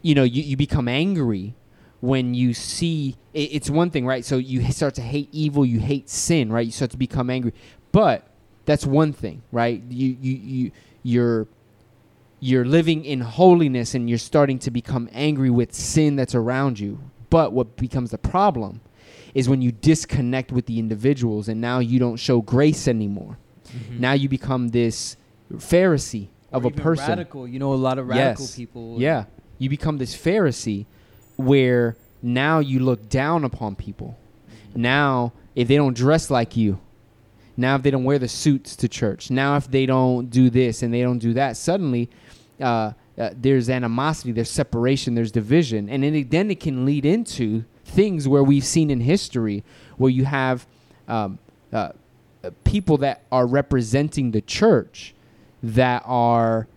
you 0.02 0.14
know 0.14 0.24
you, 0.24 0.44
you 0.44 0.58
become 0.58 0.90
angry 0.90 1.56
when 2.02 2.34
you 2.34 2.54
see 2.54 3.16
it, 3.34 3.50
it's 3.54 3.70
one 3.70 3.90
thing, 3.90 4.06
right? 4.06 4.26
So 4.26 4.38
you 4.38 4.62
start 4.74 4.96
to 4.96 5.02
hate 5.02 5.30
evil, 5.32 5.66
you 5.66 5.80
hate 5.80 6.10
sin, 6.10 6.52
right? 6.52 6.66
You 6.66 6.74
start 6.74 6.92
to 6.92 6.98
become 6.98 7.30
angry, 7.30 7.54
but 7.94 8.28
that's 8.66 8.86
one 8.86 9.14
thing, 9.14 9.42
right? 9.54 9.82
You 9.90 10.18
you 10.20 10.34
you 10.34 10.72
you're 11.02 11.48
you're 12.42 12.66
living 12.66 13.06
in 13.06 13.22
holiness 13.22 13.96
and 13.96 14.10
you're 14.10 14.18
starting 14.18 14.60
to 14.60 14.72
become 14.72 15.08
angry 15.14 15.50
with 15.50 15.74
sin 15.74 16.18
that's 16.18 16.36
around 16.36 16.78
you. 16.78 17.00
But 17.30 17.54
what 17.54 17.78
becomes 17.78 18.12
the 18.12 18.18
problem 18.18 18.82
is 19.34 19.48
when 19.48 19.62
you 19.62 19.72
disconnect 19.72 20.52
with 20.52 20.66
the 20.66 20.78
individuals 20.78 21.48
and 21.48 21.62
now 21.62 21.80
you 21.80 22.00
don't 22.00 22.18
show 22.18 22.42
grace 22.42 22.86
anymore. 22.86 23.38
Mm-hmm. 23.68 24.00
Now 24.02 24.12
you 24.12 24.28
become 24.28 24.70
this 24.70 25.16
Pharisee 25.54 26.28
of 26.52 26.66
Or 26.66 26.70
a 26.70 26.72
person. 26.72 27.10
Radical. 27.10 27.48
You 27.48 27.60
know, 27.60 27.74
a 27.74 27.76
lot 27.76 27.98
of 27.98 28.08
radical 28.08 28.46
Yes. 28.46 28.56
people. 28.56 28.96
Yeah. 29.00 29.26
You 29.58 29.70
become 29.70 29.98
this 29.98 30.16
Pharisee 30.16 30.86
where 31.36 31.96
now 32.22 32.60
you 32.60 32.80
look 32.80 33.10
down 33.10 33.44
upon 33.44 33.76
people. 33.76 34.18
Now, 34.76 35.34
if 35.56 35.68
they 35.68 35.76
don't 35.76 35.96
dress 35.96 36.30
like 36.30 36.56
you, 36.56 36.80
now 37.58 37.76
if 37.76 37.84
they 37.84 37.92
don't 37.92 38.04
wear 38.04 38.20
the 38.20 38.28
suits 38.28 38.76
to 38.78 38.88
church, 38.88 39.30
now 39.32 39.56
if 39.58 39.70
they 39.70 39.86
don't 39.86 40.30
do 40.30 40.50
this 40.50 40.84
and 40.84 40.94
they 40.94 41.02
don't 41.02 41.20
do 41.20 41.34
that, 41.34 41.58
suddenly 41.58 42.10
uh, 42.62 42.92
uh, 43.18 43.32
there's 43.36 43.70
animosity, 43.70 44.32
there's 44.32 44.50
separation, 44.50 45.16
there's 45.16 45.32
division. 45.32 45.90
And 45.90 46.04
then 46.04 46.16
it, 46.16 46.32
then 46.32 46.52
it 46.52 46.60
can 46.60 46.86
lead 46.86 47.06
into 47.06 47.66
things 47.84 48.28
where 48.28 48.44
we've 48.44 48.64
seen 48.64 48.90
in 48.90 49.02
history 49.02 49.64
where 49.98 50.12
you 50.12 50.26
have 50.26 50.66
um, 51.08 51.40
uh, 51.74 51.90
uh, 52.44 52.52
people 52.64 52.98
that 52.98 53.24
are 53.32 53.46
representing 53.46 54.32
the 54.32 54.42
church 54.42 55.14
that 55.62 56.04
are 56.06 56.68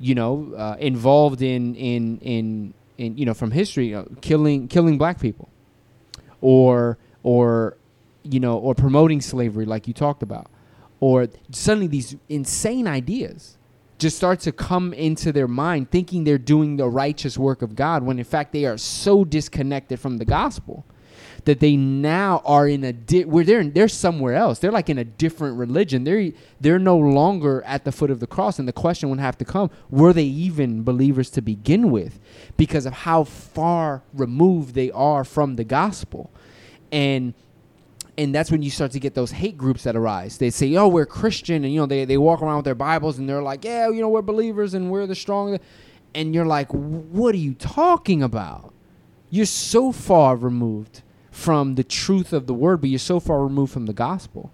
you 0.00 0.14
know, 0.14 0.52
uh, 0.56 0.76
involved 0.80 1.42
in 1.42 1.74
in 1.76 2.18
in 2.18 2.74
in 2.96 3.16
you 3.18 3.26
know 3.26 3.34
from 3.34 3.50
history, 3.50 3.90
know, 3.90 4.08
killing 4.22 4.66
killing 4.66 4.96
black 4.98 5.20
people, 5.20 5.48
or 6.40 6.98
or 7.22 7.76
you 8.22 8.40
know, 8.40 8.56
or 8.56 8.74
promoting 8.74 9.20
slavery 9.20 9.66
like 9.66 9.86
you 9.86 9.92
talked 9.92 10.22
about, 10.22 10.50
or 11.00 11.28
suddenly 11.52 11.86
these 11.86 12.16
insane 12.28 12.88
ideas 12.88 13.58
just 13.98 14.16
start 14.16 14.40
to 14.40 14.50
come 14.50 14.94
into 14.94 15.30
their 15.30 15.46
mind, 15.46 15.90
thinking 15.90 16.24
they're 16.24 16.38
doing 16.38 16.78
the 16.78 16.88
righteous 16.88 17.36
work 17.36 17.60
of 17.60 17.76
God, 17.76 18.02
when 18.02 18.18
in 18.18 18.24
fact 18.24 18.52
they 18.52 18.64
are 18.64 18.78
so 18.78 19.26
disconnected 19.26 20.00
from 20.00 20.16
the 20.16 20.24
gospel 20.24 20.86
that 21.44 21.60
they 21.60 21.76
now 21.76 22.42
are 22.44 22.68
in 22.68 22.84
a 22.84 22.92
di- 22.92 23.24
where 23.24 23.44
they're 23.44 23.64
they're 23.64 23.88
somewhere 23.88 24.34
else. 24.34 24.58
They're 24.58 24.72
like 24.72 24.90
in 24.90 24.98
a 24.98 25.04
different 25.04 25.56
religion. 25.56 26.04
They're 26.04 26.32
they're 26.60 26.78
no 26.78 26.96
longer 26.96 27.62
at 27.64 27.84
the 27.84 27.92
foot 27.92 28.10
of 28.10 28.20
the 28.20 28.26
cross, 28.26 28.58
and 28.58 28.68
the 28.68 28.72
question 28.72 29.08
would 29.10 29.20
have 29.20 29.38
to 29.38 29.44
come: 29.44 29.70
Were 29.90 30.12
they 30.12 30.24
even 30.24 30.82
believers 30.82 31.30
to 31.30 31.40
begin 31.40 31.90
with, 31.90 32.18
because 32.56 32.86
of 32.86 32.92
how 32.92 33.24
far 33.24 34.02
removed 34.12 34.74
they 34.74 34.90
are 34.90 35.24
from 35.24 35.56
the 35.56 35.64
gospel, 35.64 36.30
and 36.92 37.34
and 38.18 38.34
that's 38.34 38.50
when 38.50 38.60
you 38.62 38.70
start 38.70 38.90
to 38.92 39.00
get 39.00 39.14
those 39.14 39.30
hate 39.30 39.56
groups 39.56 39.84
that 39.84 39.96
arise. 39.96 40.38
They 40.38 40.50
say, 40.50 40.76
"Oh, 40.76 40.88
we're 40.88 41.06
Christian," 41.06 41.64
and 41.64 41.72
you 41.72 41.80
know 41.80 41.86
they 41.86 42.04
they 42.04 42.18
walk 42.18 42.42
around 42.42 42.56
with 42.56 42.64
their 42.66 42.74
Bibles 42.74 43.18
and 43.18 43.28
they're 43.28 43.42
like, 43.42 43.64
"Yeah, 43.64 43.88
you 43.88 44.00
know 44.00 44.08
we're 44.08 44.22
believers 44.22 44.74
and 44.74 44.90
we're 44.90 45.06
the 45.06 45.14
strong," 45.14 45.58
and 46.14 46.34
you're 46.34 46.46
like, 46.46 46.68
"What 46.72 47.34
are 47.34 47.38
you 47.38 47.54
talking 47.54 48.22
about? 48.22 48.74
You're 49.30 49.46
so 49.46 49.92
far 49.92 50.36
removed." 50.36 51.02
From 51.30 51.74
the 51.76 51.84
truth 51.84 52.32
of 52.32 52.46
the 52.46 52.54
word, 52.54 52.80
but 52.80 52.90
you're 52.90 52.98
so 52.98 53.20
far 53.20 53.42
removed 53.42 53.72
from 53.72 53.86
the 53.86 53.92
gospel. 53.92 54.52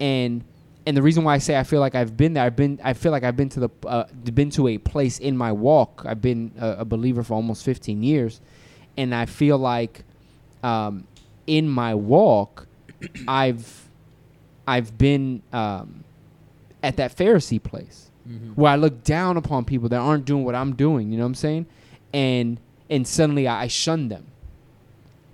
And 0.00 0.44
and 0.86 0.96
the 0.96 1.02
reason 1.02 1.22
why 1.22 1.34
I 1.34 1.38
say 1.38 1.58
I 1.58 1.64
feel 1.64 1.80
like 1.80 1.94
I've 1.94 2.16
been 2.16 2.32
there, 2.34 2.44
I've 2.44 2.56
been 2.56 2.80
I 2.82 2.94
feel 2.94 3.12
like 3.12 3.24
I've 3.24 3.36
been 3.36 3.50
to 3.50 3.60
the 3.60 3.68
uh, 3.86 4.04
been 4.34 4.50
to 4.50 4.68
a 4.68 4.78
place 4.78 5.18
in 5.18 5.36
my 5.36 5.52
walk. 5.52 6.04
I've 6.06 6.22
been 6.22 6.52
a, 6.58 6.76
a 6.78 6.84
believer 6.84 7.22
for 7.22 7.34
almost 7.34 7.64
15 7.64 8.02
years, 8.02 8.40
and 8.96 9.14
I 9.14 9.26
feel 9.26 9.58
like 9.58 10.02
um, 10.62 11.06
in 11.46 11.68
my 11.68 11.94
walk, 11.94 12.66
I've 13.26 13.88
I've 14.66 14.96
been 14.96 15.42
um, 15.52 16.04
at 16.82 16.96
that 16.96 17.16
Pharisee 17.16 17.62
place 17.62 18.04
Mm-hmm. 18.28 18.60
where 18.60 18.70
I 18.70 18.76
look 18.76 19.04
down 19.04 19.38
upon 19.38 19.64
people 19.64 19.88
that 19.88 19.96
aren't 19.96 20.26
doing 20.26 20.44
what 20.44 20.54
I'm 20.54 20.74
doing. 20.76 21.10
You 21.10 21.16
know 21.16 21.22
what 21.24 21.28
I'm 21.28 21.34
saying? 21.34 21.64
And 22.12 22.60
and 22.90 23.08
suddenly 23.08 23.48
I, 23.48 23.62
I 23.62 23.66
shun 23.68 24.08
them. 24.08 24.26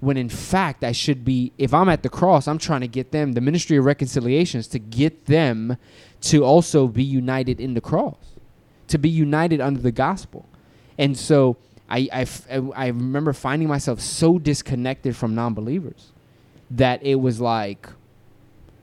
When 0.04 0.16
in 0.16 0.28
fact 0.28 0.84
I 0.84 0.92
should 0.92 1.24
be, 1.24 1.52
if 1.58 1.72
I'm 1.72 1.88
at 1.88 2.02
the 2.02 2.08
cross, 2.08 2.46
I'm 2.46 2.58
trying 2.58 2.82
to 2.82 2.88
get 2.88 3.10
them. 3.10 3.32
The 3.32 3.40
ministry 3.40 3.76
of 3.78 3.84
reconciliation 3.84 4.60
is 4.60 4.68
to 4.68 4.78
get 4.78 5.26
them 5.26 5.76
to 6.22 6.44
also 6.44 6.86
be 6.88 7.02
united 7.02 7.60
in 7.60 7.74
the 7.74 7.80
cross, 7.80 8.36
to 8.88 8.98
be 8.98 9.08
united 9.08 9.60
under 9.60 9.80
the 9.80 9.92
gospel. 9.92 10.46
And 10.98 11.16
so 11.16 11.56
I 11.88 12.26
I 12.76 12.86
remember 12.88 13.32
finding 13.32 13.68
myself 13.68 14.00
so 14.00 14.38
disconnected 14.38 15.16
from 15.16 15.34
non-believers 15.34 16.12
that 16.70 17.02
it 17.02 17.16
was 17.16 17.40
like 17.40 17.88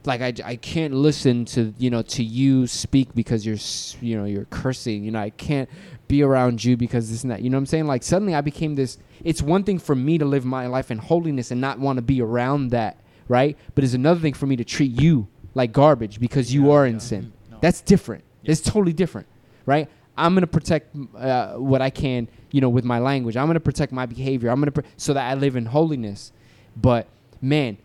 like 0.05 0.21
I, 0.21 0.33
I 0.43 0.55
can't 0.55 0.93
listen 0.93 1.45
to 1.45 1.73
you 1.77 1.89
know 1.89 2.01
to 2.01 2.23
you 2.23 2.67
speak 2.67 3.13
because 3.13 3.45
you're 3.45 3.57
you 4.05 4.17
know 4.17 4.25
you're 4.25 4.45
cursing 4.45 5.03
you 5.03 5.11
know 5.11 5.19
I 5.19 5.29
can't 5.31 5.69
be 6.07 6.23
around 6.23 6.63
you 6.63 6.75
because 6.75 7.09
this 7.09 7.23
and 7.23 7.31
that 7.31 7.41
you 7.41 7.49
know 7.49 7.57
what 7.57 7.61
I'm 7.61 7.65
saying? 7.67 7.85
Like 7.87 8.03
suddenly 8.03 8.33
I 8.35 8.41
became 8.41 8.75
this 8.75 8.97
it's 9.23 9.41
one 9.41 9.63
thing 9.63 9.77
for 9.79 9.95
me 9.95 10.17
to 10.17 10.25
live 10.25 10.43
my 10.45 10.67
life 10.67 10.89
in 10.91 10.97
holiness 10.97 11.51
and 11.51 11.61
not 11.61 11.79
want 11.79 11.97
to 11.97 12.01
be 12.01 12.21
around 12.21 12.69
that 12.71 12.97
right? 13.27 13.57
But 13.75 13.83
it's 13.83 13.93
another 13.93 14.19
thing 14.19 14.33
for 14.33 14.45
me 14.47 14.55
to 14.57 14.65
treat 14.65 14.91
you 14.99 15.27
like 15.53 15.71
garbage 15.71 16.19
because 16.19 16.53
you 16.53 16.65
Yeah, 16.67 16.71
are 16.73 16.85
in 16.85 16.93
yeah. 16.95 16.99
sin. 16.99 17.33
No. 17.49 17.57
that's 17.61 17.81
different. 17.81 18.23
It's 18.43 18.61
totally 18.61 18.93
different 18.93 19.27
right? 19.65 19.87
I'm 20.17 20.33
gonna 20.33 20.47
protect 20.47 20.95
uh, 21.15 21.53
what 21.53 21.81
I 21.81 21.89
can 21.91 22.27
you 22.51 22.59
know 22.59 22.69
with 22.69 22.83
my 22.83 22.99
language. 22.99 23.37
I'm 23.37 23.47
gonna 23.47 23.59
protect 23.59 23.91
my 23.93 24.05
behavior. 24.07 24.49
I'm 24.49 24.59
gonna 24.59 24.71
pr- 24.71 24.81
so 24.97 25.13
that 25.13 25.29
I 25.29 25.35
live 25.35 25.55
in 25.55 25.67
holiness. 25.67 26.31
But 26.75 27.07
man 27.41 27.77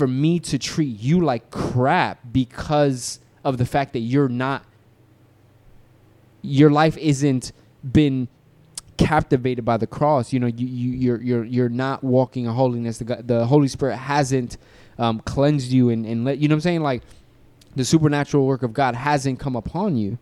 for 0.00 0.06
me 0.06 0.40
to 0.40 0.58
treat 0.58 0.98
you 0.98 1.20
like 1.20 1.50
crap 1.50 2.20
because 2.32 3.20
of 3.44 3.58
the 3.58 3.66
fact 3.66 3.92
that 3.92 3.98
you're 3.98 4.30
not 4.30 4.64
your 6.40 6.70
life 6.70 6.96
isn't 6.96 7.52
been 7.92 8.26
captivated 8.96 9.62
by 9.62 9.76
the 9.76 9.86
cross. 9.86 10.32
You 10.32 10.40
know 10.40 10.46
you, 10.46 10.66
you 10.66 10.92
you're 10.92 11.20
you're 11.20 11.44
you're 11.44 11.68
not 11.68 12.02
walking 12.02 12.46
in 12.46 12.52
holiness. 12.52 12.96
The, 12.96 13.04
God- 13.04 13.28
the 13.28 13.44
holy 13.44 13.68
spirit 13.68 13.98
hasn't 13.98 14.56
um, 14.98 15.20
cleansed 15.20 15.70
you 15.70 15.90
and, 15.90 16.06
and 16.06 16.24
let 16.24 16.38
you 16.38 16.48
know 16.48 16.54
what 16.54 16.60
i'm 16.60 16.60
saying? 16.62 16.80
Like 16.80 17.02
the 17.76 17.84
supernatural 17.84 18.46
work 18.46 18.62
of 18.62 18.72
god 18.72 18.94
hasn't 18.94 19.38
come 19.38 19.54
upon 19.54 19.98
you. 19.98 20.16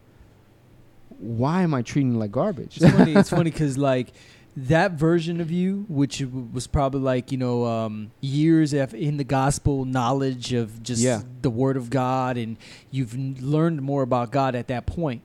Why 1.21 1.63
am 1.63 1.73
i 1.73 1.83
treating 1.83 2.15
you 2.15 2.19
like 2.19 2.33
garbage? 2.33 2.79
It's 2.79 2.91
funny. 2.91 3.13
It's 3.15 3.31
funny 3.31 3.53
because 3.53 3.79
like 3.79 4.13
that 4.67 4.93
version 4.93 5.41
of 5.41 5.51
you, 5.51 5.85
which 5.89 6.21
was 6.53 6.67
probably 6.67 7.01
like 7.01 7.31
you 7.31 7.39
know 7.39 7.65
um, 7.67 8.11
years 8.21 8.73
in 8.73 9.17
the 9.17 9.25
gospel 9.25 9.85
knowledge 9.85 10.53
of 10.53 10.83
just 10.83 11.03
Yeah. 11.03 11.23
the 11.43 11.51
Word 11.51 11.77
of 11.77 11.91
God, 11.91 12.37
and 12.37 12.57
you've 12.91 13.15
learned 13.43 13.83
more 13.83 14.03
about 14.03 14.33
God 14.33 14.55
at 14.55 14.69
that 14.69 14.87
point, 14.87 15.23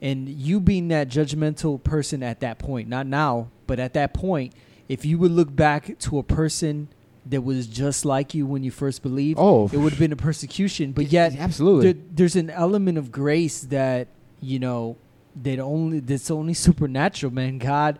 and 0.00 0.28
you 0.28 0.60
being 0.60 0.88
that 0.88 1.08
judgmental 1.08 1.82
person 1.82 2.22
at 2.22 2.40
that 2.40 2.58
point, 2.58 2.88
not 2.88 3.06
now, 3.06 3.48
but 3.66 3.78
at 3.78 3.92
that 3.94 4.14
point, 4.14 4.54
if 4.88 5.04
you 5.04 5.18
would 5.18 5.30
look 5.32 5.54
back 5.54 5.98
to 6.00 6.18
a 6.18 6.22
person 6.22 6.88
that 7.26 7.42
was 7.42 7.66
just 7.66 8.04
like 8.06 8.34
you 8.34 8.46
when 8.46 8.64
you 8.64 8.70
first 8.70 9.02
believed, 9.02 9.38
Oh, 9.40 9.68
it 9.72 9.76
would 9.76 9.90
have 9.92 9.98
been 9.98 10.12
a 10.12 10.16
persecution. 10.16 10.92
But 10.92 11.12
yet, 11.12 11.36
absolutely. 11.38 11.92
there, 11.92 12.02
there's 12.12 12.34
an 12.36 12.48
element 12.50 12.96
of 12.98 13.12
grace 13.12 13.60
that 13.64 14.08
you 14.40 14.58
know 14.58 14.96
that 15.42 15.58
only 15.60 16.00
that's 16.00 16.30
only 16.30 16.54
supernatural 16.54 17.32
man 17.32 17.58
god 17.58 17.98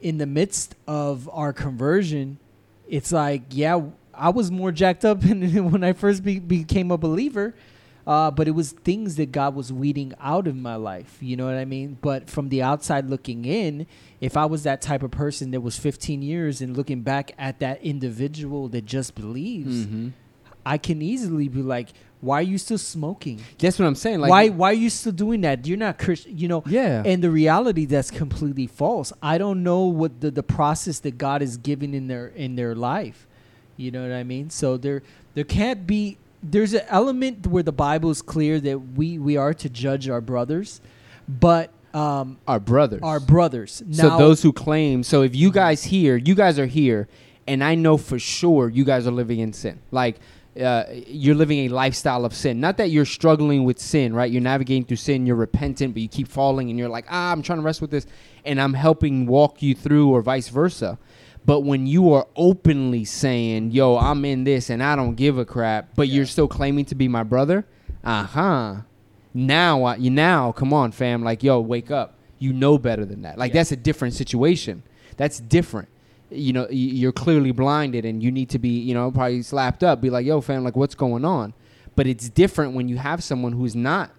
in 0.00 0.18
the 0.18 0.26
midst 0.26 0.74
of 0.86 1.28
our 1.32 1.52
conversion 1.52 2.38
it's 2.88 3.12
like 3.12 3.42
yeah 3.50 3.80
i 4.14 4.28
was 4.30 4.50
more 4.50 4.70
jacked 4.72 5.04
up 5.04 5.22
when 5.24 5.82
i 5.84 5.92
first 5.92 6.22
be, 6.24 6.38
became 6.38 6.90
a 6.90 6.96
believer 6.98 7.54
uh, 8.06 8.30
but 8.30 8.48
it 8.48 8.52
was 8.52 8.72
things 8.72 9.16
that 9.16 9.30
god 9.32 9.54
was 9.54 9.70
weeding 9.72 10.14
out 10.20 10.46
of 10.46 10.56
my 10.56 10.74
life 10.76 11.18
you 11.20 11.36
know 11.36 11.44
what 11.44 11.54
i 11.56 11.64
mean 11.64 11.98
but 12.00 12.30
from 12.30 12.48
the 12.48 12.62
outside 12.62 13.10
looking 13.10 13.44
in 13.44 13.86
if 14.20 14.36
i 14.36 14.46
was 14.46 14.62
that 14.62 14.80
type 14.80 15.02
of 15.02 15.10
person 15.10 15.50
that 15.50 15.60
was 15.60 15.78
15 15.78 16.22
years 16.22 16.60
and 16.62 16.76
looking 16.76 17.02
back 17.02 17.32
at 17.38 17.58
that 17.60 17.82
individual 17.82 18.68
that 18.68 18.86
just 18.86 19.14
believes 19.14 19.84
Mhm. 19.86 20.12
i 20.64 20.78
can 20.78 21.02
easily 21.02 21.48
be 21.48 21.60
like 21.60 21.88
why 22.20 22.40
are 22.40 22.42
you 22.42 22.58
still 22.58 22.78
smoking 22.78 23.40
That's 23.58 23.78
what 23.78 23.86
I'm 23.86 23.94
saying. 23.94 24.20
Like, 24.20 24.30
why 24.30 24.48
why 24.48 24.70
are 24.70 24.74
you 24.74 24.90
still 24.90 25.12
doing 25.12 25.42
that? 25.42 25.66
You're 25.66 25.78
not 25.78 25.98
Christian, 25.98 26.36
you 26.36 26.48
know. 26.48 26.62
Yeah. 26.66 27.02
And 27.04 27.22
the 27.22 27.30
reality 27.30 27.84
that's 27.84 28.10
completely 28.10 28.66
false. 28.66 29.12
I 29.22 29.38
don't 29.38 29.62
know 29.62 29.84
what 29.84 30.20
the, 30.20 30.30
the 30.30 30.42
process 30.42 30.98
that 31.00 31.16
God 31.18 31.42
is 31.42 31.56
giving 31.56 31.94
in 31.94 32.08
their 32.08 32.28
in 32.28 32.56
their 32.56 32.74
life. 32.74 33.26
You 33.76 33.92
know 33.92 34.02
what 34.02 34.12
I 34.12 34.24
mean? 34.24 34.50
So 34.50 34.76
there 34.76 35.02
there 35.34 35.44
can't 35.44 35.86
be 35.86 36.18
there's 36.42 36.74
an 36.74 36.82
element 36.88 37.46
where 37.46 37.62
the 37.62 37.72
Bible 37.72 38.10
is 38.10 38.22
clear 38.22 38.60
that 38.60 38.78
we 38.78 39.18
we 39.18 39.36
are 39.36 39.54
to 39.54 39.68
judge 39.68 40.08
our 40.08 40.20
brothers, 40.20 40.80
but 41.28 41.70
um 41.94 42.38
our 42.46 42.60
brothers. 42.60 43.00
our 43.02 43.20
brothers. 43.20 43.82
so 43.92 44.18
those 44.18 44.42
who 44.42 44.52
claim. 44.52 45.02
So 45.04 45.22
if 45.22 45.36
you 45.36 45.52
guys 45.52 45.84
here, 45.84 46.16
you 46.16 46.34
guys 46.34 46.58
are 46.58 46.66
here, 46.66 47.08
and 47.46 47.62
I 47.62 47.76
know 47.76 47.96
for 47.96 48.18
sure 48.18 48.68
you 48.68 48.84
guys 48.84 49.06
are 49.06 49.12
living 49.12 49.38
in 49.38 49.52
sin. 49.52 49.78
Like. 49.90 50.16
Uh, 50.60 50.84
you're 51.06 51.34
living 51.36 51.60
a 51.60 51.68
lifestyle 51.68 52.24
of 52.24 52.34
sin. 52.34 52.58
Not 52.60 52.78
that 52.78 52.90
you're 52.90 53.04
struggling 53.04 53.64
with 53.64 53.78
sin, 53.78 54.12
right? 54.12 54.30
You're 54.30 54.42
navigating 54.42 54.84
through 54.84 54.96
sin. 54.96 55.24
You're 55.26 55.36
repentant, 55.36 55.94
but 55.94 56.02
you 56.02 56.08
keep 56.08 56.26
falling, 56.26 56.68
and 56.70 56.78
you're 56.78 56.88
like, 56.88 57.06
ah, 57.08 57.30
I'm 57.30 57.42
trying 57.42 57.58
to 57.60 57.62
wrestle 57.64 57.82
with 57.84 57.92
this, 57.92 58.06
and 58.44 58.60
I'm 58.60 58.74
helping 58.74 59.26
walk 59.26 59.62
you 59.62 59.74
through, 59.74 60.08
or 60.08 60.20
vice 60.20 60.48
versa. 60.48 60.98
But 61.46 61.60
when 61.60 61.86
you 61.86 62.12
are 62.12 62.26
openly 62.36 63.04
saying, 63.04 63.70
"Yo, 63.70 63.96
I'm 63.96 64.24
in 64.24 64.44
this, 64.44 64.68
and 64.68 64.82
I 64.82 64.96
don't 64.96 65.14
give 65.14 65.38
a 65.38 65.44
crap," 65.44 65.94
but 65.94 66.08
you're 66.08 66.26
still 66.26 66.48
claiming 66.48 66.84
to 66.86 66.94
be 66.94 67.08
my 67.08 67.22
brother, 67.22 67.64
uh 68.04 68.24
huh. 68.24 68.74
Now, 69.34 69.84
I, 69.84 69.96
you 69.96 70.10
now, 70.10 70.52
come 70.52 70.72
on, 70.72 70.90
fam. 70.92 71.22
Like, 71.22 71.42
yo, 71.42 71.60
wake 71.60 71.90
up. 71.90 72.14
You 72.38 72.52
know 72.52 72.78
better 72.78 73.04
than 73.04 73.22
that. 73.22 73.38
Like, 73.38 73.50
Yeah. 73.52 73.60
that's 73.60 73.72
a 73.72 73.76
different 73.76 74.14
situation. 74.14 74.82
That's 75.16 75.38
different. 75.40 75.88
You 76.30 76.52
know, 76.52 76.68
you're 76.70 77.12
clearly 77.12 77.52
blinded, 77.52 78.04
and 78.04 78.22
you 78.22 78.30
need 78.30 78.50
to 78.50 78.58
be, 78.58 78.80
you 78.80 78.94
know, 78.94 79.10
probably 79.10 79.42
slapped 79.42 79.82
up. 79.82 80.00
Be 80.00 80.10
like, 80.10 80.26
yo, 80.26 80.40
fam, 80.40 80.64
like, 80.64 80.76
what's 80.76 80.94
going 80.94 81.24
on? 81.24 81.54
But 81.96 82.06
it's 82.06 82.28
different 82.28 82.74
when 82.74 82.88
you 82.88 82.96
have 82.98 83.24
someone 83.24 83.52
who's 83.52 83.74
not 83.74 84.10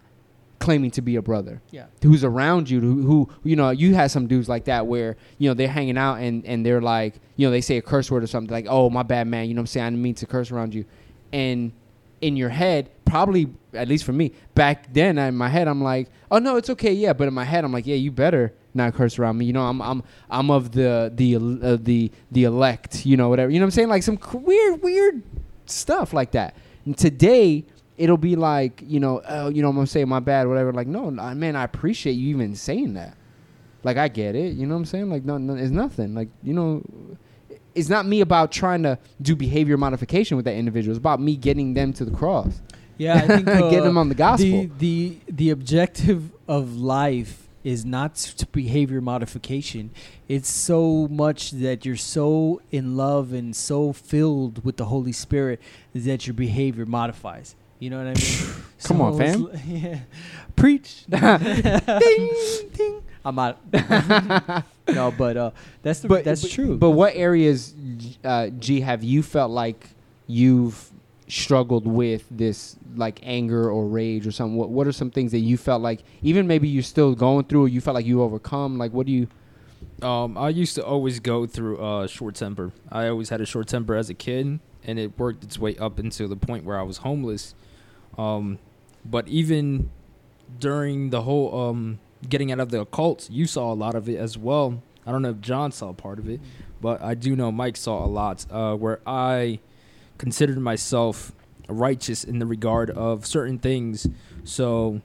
claiming 0.59 0.91
to 0.91 1.01
be 1.01 1.15
a 1.15 1.21
brother 1.21 1.61
yeah. 1.71 1.85
who's 2.03 2.23
around 2.23 2.69
you 2.69 2.81
who, 2.81 3.01
who 3.03 3.29
you 3.43 3.55
know 3.55 3.69
you 3.69 3.95
had 3.95 4.11
some 4.11 4.27
dudes 4.27 4.49
like 4.49 4.65
that 4.65 4.85
where 4.85 5.15
you 5.37 5.49
know 5.49 5.53
they're 5.53 5.69
hanging 5.69 5.97
out 5.97 6.15
and 6.15 6.45
and 6.45 6.65
they're 6.65 6.81
like 6.81 7.15
you 7.37 7.47
know 7.47 7.51
they 7.51 7.61
say 7.61 7.77
a 7.77 7.81
curse 7.81 8.11
word 8.11 8.23
or 8.23 8.27
something 8.27 8.51
like 8.51 8.65
oh 8.69 8.89
my 8.89 9.01
bad 9.01 9.25
man 9.25 9.47
you 9.47 9.53
know 9.53 9.59
what 9.59 9.63
i'm 9.63 9.67
saying 9.67 9.85
i 9.85 9.89
didn't 9.89 10.01
mean 10.01 10.13
to 10.13 10.25
curse 10.25 10.51
around 10.51 10.73
you 10.73 10.83
and 11.31 11.71
in 12.21 12.35
your 12.35 12.49
head 12.49 12.89
probably 13.05 13.47
at 13.73 13.87
least 13.87 14.03
for 14.03 14.11
me 14.11 14.33
back 14.53 14.93
then 14.93 15.17
in 15.17 15.35
my 15.35 15.47
head 15.47 15.67
i'm 15.67 15.81
like 15.81 16.09
oh 16.29 16.39
no 16.39 16.57
it's 16.57 16.69
okay 16.69 16.91
yeah 16.91 17.13
but 17.13 17.27
in 17.27 17.33
my 17.33 17.45
head 17.45 17.63
i'm 17.63 17.71
like 17.71 17.87
yeah 17.87 17.95
you 17.95 18.11
better 18.11 18.53
not 18.73 18.93
curse 18.93 19.19
around 19.19 19.37
me. 19.37 19.45
You 19.45 19.53
know 19.53 19.63
i'm 19.63 19.81
i'm 19.81 20.03
i'm 20.29 20.51
of 20.51 20.71
the 20.71 21.11
the 21.13 21.35
uh, 21.35 21.77
the 21.81 22.11
the 22.31 22.43
elect 22.43 23.05
you 23.05 23.17
know 23.17 23.29
whatever. 23.29 23.51
You 23.51 23.59
know 23.59 23.65
what 23.65 23.67
i'm 23.67 23.71
saying? 23.71 23.89
Like 23.89 24.03
some 24.03 24.19
weird 24.33 24.81
weird 24.81 25.23
stuff 25.65 26.13
like 26.13 26.31
that. 26.31 26.55
And 26.85 26.97
today 26.97 27.65
it'll 27.97 28.17
be 28.17 28.35
like 28.35 28.81
you 28.85 28.99
know 28.99 29.21
oh 29.27 29.49
you 29.49 29.61
know 29.61 29.69
i'm 29.69 29.75
gonna 29.75 29.87
say 29.87 30.05
my 30.05 30.19
bad 30.19 30.47
whatever. 30.47 30.73
Like 30.73 30.87
no 30.87 31.11
man 31.11 31.55
i 31.55 31.63
appreciate 31.63 32.13
you 32.13 32.29
even 32.29 32.55
saying 32.55 32.93
that. 32.95 33.15
Like 33.83 33.97
i 33.97 34.07
get 34.07 34.35
it. 34.35 34.53
You 34.53 34.65
know 34.65 34.75
what 34.75 34.79
i'm 34.79 34.85
saying? 34.85 35.09
Like 35.09 35.23
no, 35.25 35.37
no 35.37 35.55
it's 35.55 35.71
nothing. 35.71 36.15
Like 36.15 36.29
you 36.43 36.53
know 36.53 36.83
it's 37.75 37.89
not 37.89 38.05
me 38.05 38.21
about 38.21 38.51
trying 38.51 38.83
to 38.83 38.97
do 39.21 39.35
behavior 39.35 39.77
modification 39.77 40.37
with 40.37 40.45
that 40.45 40.55
individual. 40.55 40.91
It's 40.91 40.99
about 40.99 41.21
me 41.21 41.35
getting 41.35 41.73
them 41.73 41.93
to 41.93 42.05
the 42.05 42.11
cross. 42.11 42.61
Yeah, 42.97 43.15
I 43.15 43.27
think 43.27 43.47
uh, 43.47 43.69
get 43.69 43.83
them 43.83 43.97
on 43.97 44.09
the 44.09 44.15
gospel. 44.15 44.67
The, 44.67 44.69
the 44.77 45.17
the 45.29 45.49
objective 45.51 46.31
of 46.47 46.75
life 46.75 47.48
is 47.63 47.85
not 47.85 48.15
to 48.15 48.45
behavior 48.47 49.01
modification. 49.01 49.91
It's 50.27 50.49
so 50.49 51.07
much 51.09 51.51
that 51.51 51.85
you're 51.85 51.95
so 51.97 52.61
in 52.71 52.95
love 52.95 53.33
and 53.33 53.55
so 53.55 53.93
filled 53.93 54.63
with 54.63 54.77
the 54.77 54.85
Holy 54.85 55.11
Spirit 55.11 55.59
that 55.93 56.25
your 56.27 56.33
behavior 56.33 56.85
modifies. 56.85 57.55
You 57.79 57.89
know 57.89 57.97
what 57.97 58.07
I 58.07 58.13
mean? 58.13 58.63
Come 58.83 59.01
on, 59.01 59.13
So 59.15 59.21
it's 59.21 59.61
fam. 59.61 59.61
Yeah. 59.67 59.99
Preach. 60.55 61.05
ding, 61.09 62.69
ding. 62.73 63.03
I'm 63.25 63.37
out. 63.39 63.59
no, 64.87 65.11
but 65.17 65.37
uh, 65.37 65.51
that's 65.81 65.99
the, 65.99 66.07
but 66.07 66.23
that's 66.23 66.41
but- 66.41 66.51
true. 66.51 66.77
but 66.77 66.91
what 66.91 67.13
areas 67.15 67.73
uh, 68.23 68.47
g 68.47 68.79
have 68.81 69.03
you 69.03 69.21
felt 69.21 69.51
like 69.51 69.89
you've 70.27 70.89
struggled 71.29 71.85
with 71.87 72.25
this 72.31 72.75
like 72.95 73.19
anger 73.23 73.69
or 73.69 73.87
rage 73.87 74.25
or 74.25 74.31
something 74.31 74.57
what, 74.57 74.69
what 74.69 74.87
are 74.87 74.91
some 74.91 75.11
things 75.11 75.31
that 75.31 75.39
you 75.39 75.57
felt 75.57 75.81
like 75.81 76.01
even 76.23 76.47
maybe 76.47 76.67
you're 76.67 76.81
still 76.83 77.13
going 77.15 77.45
through 77.45 77.65
or 77.65 77.67
you 77.67 77.79
felt 77.79 77.95
like 77.95 78.05
you 78.05 78.21
overcome 78.21 78.77
like 78.77 78.91
what 78.91 79.05
do 79.05 79.11
you 79.11 79.27
Um, 80.01 80.37
I 80.37 80.49
used 80.49 80.75
to 80.75 80.83
always 80.85 81.19
go 81.19 81.45
through 81.45 81.77
uh, 81.77 82.07
short 82.07 82.35
temper. 82.35 82.71
I 82.91 83.07
always 83.07 83.29
had 83.29 83.41
a 83.41 83.45
short 83.45 83.67
temper 83.67 83.95
as 83.95 84.09
a 84.09 84.13
kid, 84.13 84.59
and 84.83 84.99
it 84.99 85.17
worked 85.17 85.43
its 85.43 85.57
way 85.59 85.75
up 85.77 85.99
until 85.99 86.27
the 86.27 86.35
point 86.35 86.63
where 86.65 86.77
I 86.79 86.83
was 86.83 86.97
homeless. 86.97 87.53
Um, 88.17 88.59
but 89.05 89.27
even 89.27 89.89
during 90.59 91.09
the 91.11 91.21
whole 91.21 91.69
um, 91.69 91.99
getting 92.27 92.51
out 92.51 92.59
of 92.59 92.71
the 92.71 92.81
occult, 92.81 93.29
you 93.29 93.45
saw 93.45 93.71
a 93.71 93.75
lot 93.75 93.95
of 93.95 94.07
it 94.09 94.17
as 94.17 94.37
well. 94.37 94.81
I 95.05 95.11
don't 95.11 95.21
know 95.21 95.31
if 95.31 95.41
John 95.41 95.71
saw 95.71 95.93
part 95.93 96.19
of 96.19 96.27
it, 96.29 96.39
but 96.81 97.01
I 97.01 97.13
do 97.13 97.35
know 97.35 97.51
Mike 97.51 97.77
saw 97.77 98.03
a 98.05 98.07
lot 98.07 98.45
uh, 98.51 98.75
where 98.75 98.99
I 99.05 99.59
considered 100.19 100.59
myself 100.59 101.31
righteous 101.67 102.23
in 102.23 102.37
the 102.37 102.45
regard 102.45 102.91
of 102.91 103.25
certain 103.25 103.57
things. 103.57 104.07
So 104.43 105.01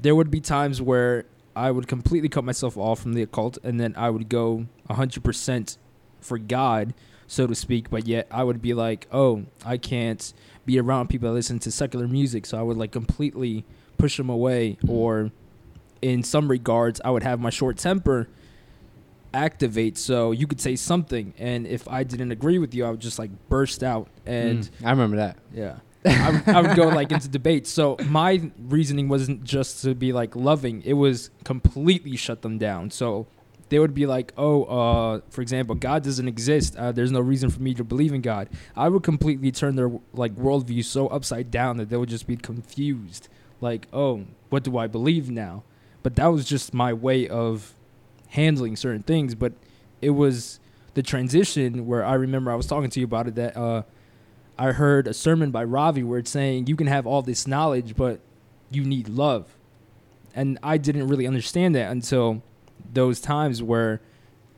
there 0.00 0.14
would 0.14 0.30
be 0.30 0.40
times 0.40 0.80
where 0.80 1.26
I 1.54 1.70
would 1.70 1.88
completely 1.88 2.28
cut 2.28 2.44
myself 2.44 2.78
off 2.78 3.00
from 3.00 3.12
the 3.12 3.22
occult 3.22 3.58
and 3.62 3.78
then 3.78 3.94
I 3.96 4.08
would 4.08 4.30
go 4.30 4.66
100% 4.88 5.76
for 6.20 6.38
God, 6.38 6.94
so 7.26 7.46
to 7.46 7.54
speak. 7.54 7.90
But 7.90 8.06
yet 8.06 8.26
I 8.30 8.44
would 8.44 8.62
be 8.62 8.72
like, 8.72 9.06
oh, 9.12 9.44
I 9.64 9.76
can't 9.76 10.32
be 10.64 10.78
around 10.78 11.08
people 11.08 11.28
that 11.28 11.34
listen 11.34 11.58
to 11.60 11.70
secular 11.70 12.08
music. 12.08 12.46
So 12.46 12.58
I 12.58 12.62
would 12.62 12.76
like 12.76 12.92
completely 12.92 13.64
push 13.98 14.16
them 14.16 14.30
away. 14.30 14.78
Or 14.88 15.30
in 16.02 16.22
some 16.22 16.48
regards, 16.48 17.00
I 17.04 17.10
would 17.10 17.22
have 17.22 17.40
my 17.40 17.50
short 17.50 17.78
temper 17.78 18.28
activate 19.36 19.98
so 19.98 20.32
you 20.32 20.46
could 20.46 20.60
say 20.60 20.74
something. 20.76 21.34
And 21.38 21.66
if 21.66 21.86
I 21.88 22.02
didn't 22.04 22.32
agree 22.32 22.58
with 22.58 22.74
you, 22.74 22.84
I 22.86 22.90
would 22.90 23.00
just 23.00 23.18
like 23.18 23.30
burst 23.48 23.82
out. 23.82 24.08
And 24.24 24.60
Mm, 24.64 24.86
i 24.86 24.90
remember 24.90 25.16
that 25.16 25.36
yeah. 25.52 25.76
I, 26.04 26.30
would- 26.30 26.48
I 26.56 26.60
would 26.62 26.76
go 26.76 26.88
like 26.88 27.10
into 27.12 27.28
debate. 27.28 27.66
So 27.66 27.96
my 28.08 28.50
reasoning 28.68 29.08
wasn't 29.08 29.44
just 29.44 29.82
to 29.82 29.94
be 29.94 30.12
like 30.12 30.36
loving; 30.36 30.82
it 30.84 30.92
was 30.94 31.30
completely 31.44 32.16
shut 32.16 32.42
them 32.42 32.58
down. 32.58 32.90
So 32.92 33.26
they 33.70 33.78
would 33.80 33.92
be 33.94 34.06
like, 34.06 34.32
"Oh, 34.36 34.58
uh, 34.64 35.20
for 35.30 35.42
example, 35.42 35.74
God 35.74 36.04
doesn't 36.04 36.28
exist. 36.28 36.76
Uh, 36.76 36.92
there's 36.92 37.10
no 37.10 37.18
reason 37.20 37.50
for 37.50 37.60
me 37.60 37.74
to 37.74 37.82
believe 37.82 38.12
in 38.14 38.20
God." 38.22 38.48
I 38.76 38.88
would 38.88 39.02
completely 39.02 39.50
turn 39.50 39.74
their 39.74 39.90
like 40.12 40.32
worldview 40.36 40.84
so 40.84 41.08
upside 41.08 41.50
down 41.50 41.76
that 41.78 41.88
they 41.90 41.96
would 41.96 42.08
just 42.16 42.26
be 42.28 42.36
confused. 42.36 43.28
Like, 43.60 43.88
"Oh, 43.92 44.26
what 44.50 44.62
do 44.62 44.78
I 44.78 44.86
believe 44.86 45.28
now?" 45.28 45.64
But 46.04 46.14
that 46.16 46.26
was 46.26 46.44
just 46.44 46.72
my 46.72 46.92
way 46.92 47.26
of 47.26 47.74
handling 48.36 48.76
certain 48.76 49.02
things. 49.02 49.34
But 49.34 49.52
it 50.00 50.10
was 50.10 50.60
the 50.94 51.02
transition 51.02 51.86
where 51.86 52.04
I 52.04 52.14
remember 52.14 52.50
I 52.50 52.54
was 52.54 52.66
talking 52.66 52.90
to 52.90 53.00
you 53.00 53.04
about 53.04 53.28
it 53.28 53.34
that. 53.34 53.56
Uh, 53.56 53.82
I 54.58 54.72
heard 54.72 55.06
a 55.06 55.12
sermon 55.12 55.50
by 55.50 55.64
Ravi 55.64 56.02
where 56.02 56.18
it's 56.18 56.30
saying 56.30 56.66
you 56.66 56.76
can 56.76 56.86
have 56.86 57.06
all 57.06 57.20
this 57.20 57.46
knowledge, 57.46 57.94
but 57.94 58.20
you 58.70 58.84
need 58.84 59.08
love. 59.08 59.54
And 60.34 60.58
I 60.62 60.78
didn't 60.78 61.08
really 61.08 61.26
understand 61.26 61.74
that 61.74 61.90
until 61.90 62.42
those 62.92 63.20
times 63.20 63.62
where 63.62 64.00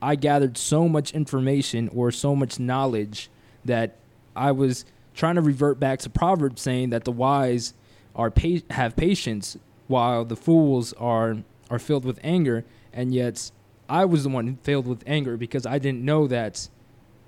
I 0.01 0.15
gathered 0.15 0.57
so 0.57 0.87
much 0.87 1.11
information 1.11 1.89
or 1.89 2.11
so 2.11 2.35
much 2.35 2.59
knowledge 2.59 3.29
that 3.65 3.97
I 4.35 4.51
was 4.51 4.85
trying 5.13 5.35
to 5.35 5.41
revert 5.41 5.79
back 5.79 5.99
to 5.99 6.09
Proverbs 6.09 6.61
saying 6.61 6.91
that 6.91 7.03
the 7.03 7.11
wise 7.11 7.73
are 8.15 8.31
pa- 8.31 8.63
have 8.69 8.95
patience 8.95 9.57
while 9.87 10.23
the 10.23 10.35
fools 10.35 10.93
are 10.93 11.37
are 11.69 11.79
filled 11.79 12.05
with 12.05 12.19
anger 12.23 12.63
and 12.93 13.13
yet 13.13 13.51
I 13.89 14.05
was 14.05 14.23
the 14.23 14.29
one 14.29 14.47
who 14.47 14.55
failed 14.55 14.87
with 14.87 15.03
anger 15.07 15.35
because 15.35 15.65
I 15.65 15.79
didn't 15.79 16.05
know 16.05 16.27
that 16.27 16.69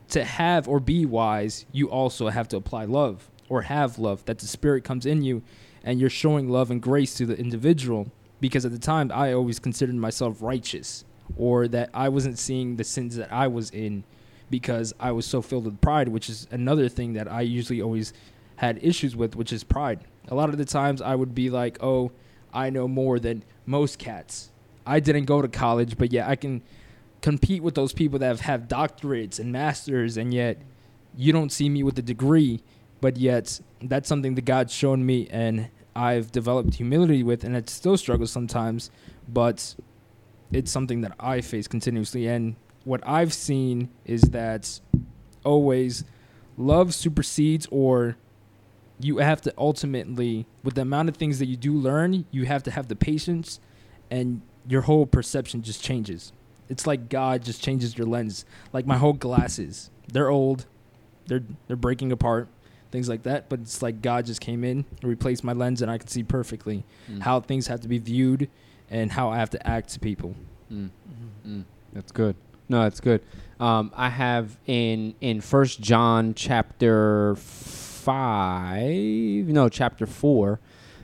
to 0.09 0.23
have 0.23 0.67
or 0.67 0.79
be 0.79 1.05
wise, 1.05 1.65
you 1.71 1.89
also 1.89 2.29
have 2.29 2.47
to 2.49 2.57
apply 2.57 2.85
love 2.85 3.29
or 3.49 3.63
have 3.63 3.97
love, 3.97 4.23
that 4.25 4.39
the 4.39 4.47
Spirit 4.47 4.83
comes 4.83 5.05
in 5.05 5.23
you 5.23 5.41
and 5.83 5.99
you're 5.99 6.09
showing 6.09 6.49
love 6.49 6.69
and 6.69 6.81
grace 6.81 7.15
to 7.15 7.25
the 7.25 7.37
individual. 7.37 8.11
Because 8.39 8.65
at 8.65 8.71
the 8.71 8.79
time, 8.79 9.11
I 9.13 9.33
always 9.33 9.59
considered 9.59 9.95
myself 9.95 10.41
righteous 10.41 11.05
or 11.35 11.67
that 11.69 11.89
I 11.93 12.09
wasn't 12.09 12.37
seeing 12.37 12.75
the 12.75 12.83
sins 12.83 13.15
that 13.15 13.31
I 13.31 13.47
was 13.47 13.69
in 13.71 14.03
because 14.49 14.93
I 14.99 15.11
was 15.11 15.25
so 15.25 15.41
filled 15.41 15.65
with 15.65 15.81
pride, 15.81 16.09
which 16.09 16.29
is 16.29 16.47
another 16.51 16.89
thing 16.89 17.13
that 17.13 17.31
I 17.31 17.41
usually 17.41 17.81
always 17.81 18.13
had 18.57 18.83
issues 18.83 19.15
with, 19.15 19.35
which 19.35 19.53
is 19.53 19.63
pride. 19.63 20.01
A 20.27 20.35
lot 20.35 20.49
of 20.49 20.57
the 20.57 20.65
times 20.65 21.01
I 21.01 21.15
would 21.15 21.33
be 21.33 21.49
like, 21.49 21.81
oh, 21.81 22.11
I 22.53 22.69
know 22.69 22.87
more 22.87 23.19
than 23.19 23.43
most 23.65 23.97
cats. 23.97 24.50
I 24.85 24.99
didn't 24.99 25.25
go 25.25 25.41
to 25.41 25.47
college, 25.47 25.97
but 25.97 26.11
yeah, 26.11 26.27
I 26.29 26.35
can 26.35 26.63
compete 27.21 27.61
with 27.61 27.75
those 27.75 27.93
people 27.93 28.19
that 28.19 28.25
have, 28.25 28.41
have 28.41 28.67
doctorates 28.67 29.39
and 29.39 29.51
masters, 29.51 30.17
and 30.17 30.33
yet 30.33 30.61
you 31.15 31.31
don't 31.31 31.51
see 31.51 31.69
me 31.69 31.83
with 31.83 31.97
a 31.99 32.01
degree, 32.01 32.61
but 32.99 33.17
yet 33.17 33.59
that's 33.81 34.09
something 34.09 34.35
that 34.35 34.45
God's 34.45 34.73
shown 34.73 35.05
me, 35.05 35.27
and 35.29 35.69
I've 35.95 36.31
developed 36.31 36.75
humility 36.75 37.23
with, 37.23 37.43
and 37.43 37.55
it 37.55 37.69
still 37.69 37.97
struggles 37.97 38.31
sometimes, 38.31 38.89
but 39.27 39.75
it's 40.51 40.71
something 40.71 41.01
that 41.01 41.13
I 41.19 41.41
face 41.41 41.67
continuously. 41.67 42.27
And 42.27 42.55
what 42.83 43.01
I've 43.07 43.33
seen 43.33 43.89
is 44.05 44.21
that 44.21 44.79
always 45.43 46.03
love 46.57 46.93
supersedes 46.93 47.67
or 47.71 48.17
you 48.99 49.17
have 49.17 49.41
to 49.41 49.53
ultimately 49.57 50.45
with 50.63 50.75
the 50.75 50.81
amount 50.81 51.09
of 51.09 51.17
things 51.17 51.39
that 51.39 51.47
you 51.47 51.55
do 51.55 51.73
learn 51.73 52.25
you 52.29 52.45
have 52.45 52.61
to 52.61 52.69
have 52.69 52.87
the 52.87 52.95
patience 52.95 53.59
and 54.11 54.41
your 54.67 54.81
whole 54.81 55.05
perception 55.05 55.61
just 55.61 55.83
changes 55.83 56.31
it's 56.69 56.85
like 56.87 57.09
god 57.09 57.43
just 57.43 57.61
changes 57.63 57.97
your 57.97 58.07
lens 58.07 58.45
like 58.73 58.85
my 58.85 58.97
whole 58.97 59.13
glasses 59.13 59.89
they're 60.11 60.29
old 60.29 60.65
they're 61.27 61.43
they're 61.67 61.75
breaking 61.75 62.11
apart 62.11 62.47
things 62.91 63.07
like 63.09 63.23
that 63.23 63.49
but 63.49 63.59
it's 63.59 63.81
like 63.81 64.01
god 64.01 64.25
just 64.25 64.41
came 64.41 64.63
in 64.63 64.85
and 65.01 65.09
replaced 65.09 65.43
my 65.43 65.53
lens 65.53 65.81
and 65.81 65.89
i 65.89 65.97
can 65.97 66.07
see 66.07 66.23
perfectly 66.23 66.83
Mm. 67.09 67.21
how 67.21 67.39
things 67.39 67.67
have 67.67 67.81
to 67.81 67.87
be 67.87 67.97
viewed 67.97 68.49
and 68.89 69.11
how 69.11 69.29
i 69.29 69.37
have 69.37 69.49
to 69.51 69.67
act 69.67 69.89
to 69.89 69.99
people 69.99 70.35
Mm. 70.71 70.89
Mm. 71.45 71.63
That's 71.91 72.13
good. 72.13 72.33
No, 72.69 72.83
that's 72.83 73.01
good. 73.01 73.21
Um, 73.59 73.91
I 73.93 74.07
have 74.07 74.57
in 74.67 75.15
in 75.19 75.41
First 75.41 75.81
John 75.81 76.33
chapter 76.33 77.35
five, 77.35 78.85
no, 79.47 79.69
chapter 79.69 80.05
four. 80.05 80.59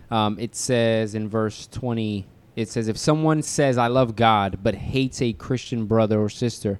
Um, 0.10 0.38
it 0.40 0.56
says 0.56 1.16
in 1.16 1.28
verse 1.28 1.68
twenty, 1.68 2.26
it 2.58 2.68
says, 2.68 2.88
"If 2.88 2.98
someone 2.98 3.44
says 3.44 3.78
I 3.78 3.88
love 3.88 4.16
God 4.16 4.60
but 4.64 4.76
hates 4.76 5.22
a 5.22 5.32
Christian 5.32 5.86
brother 5.86 6.20
or 6.20 6.28
sister, 6.28 6.80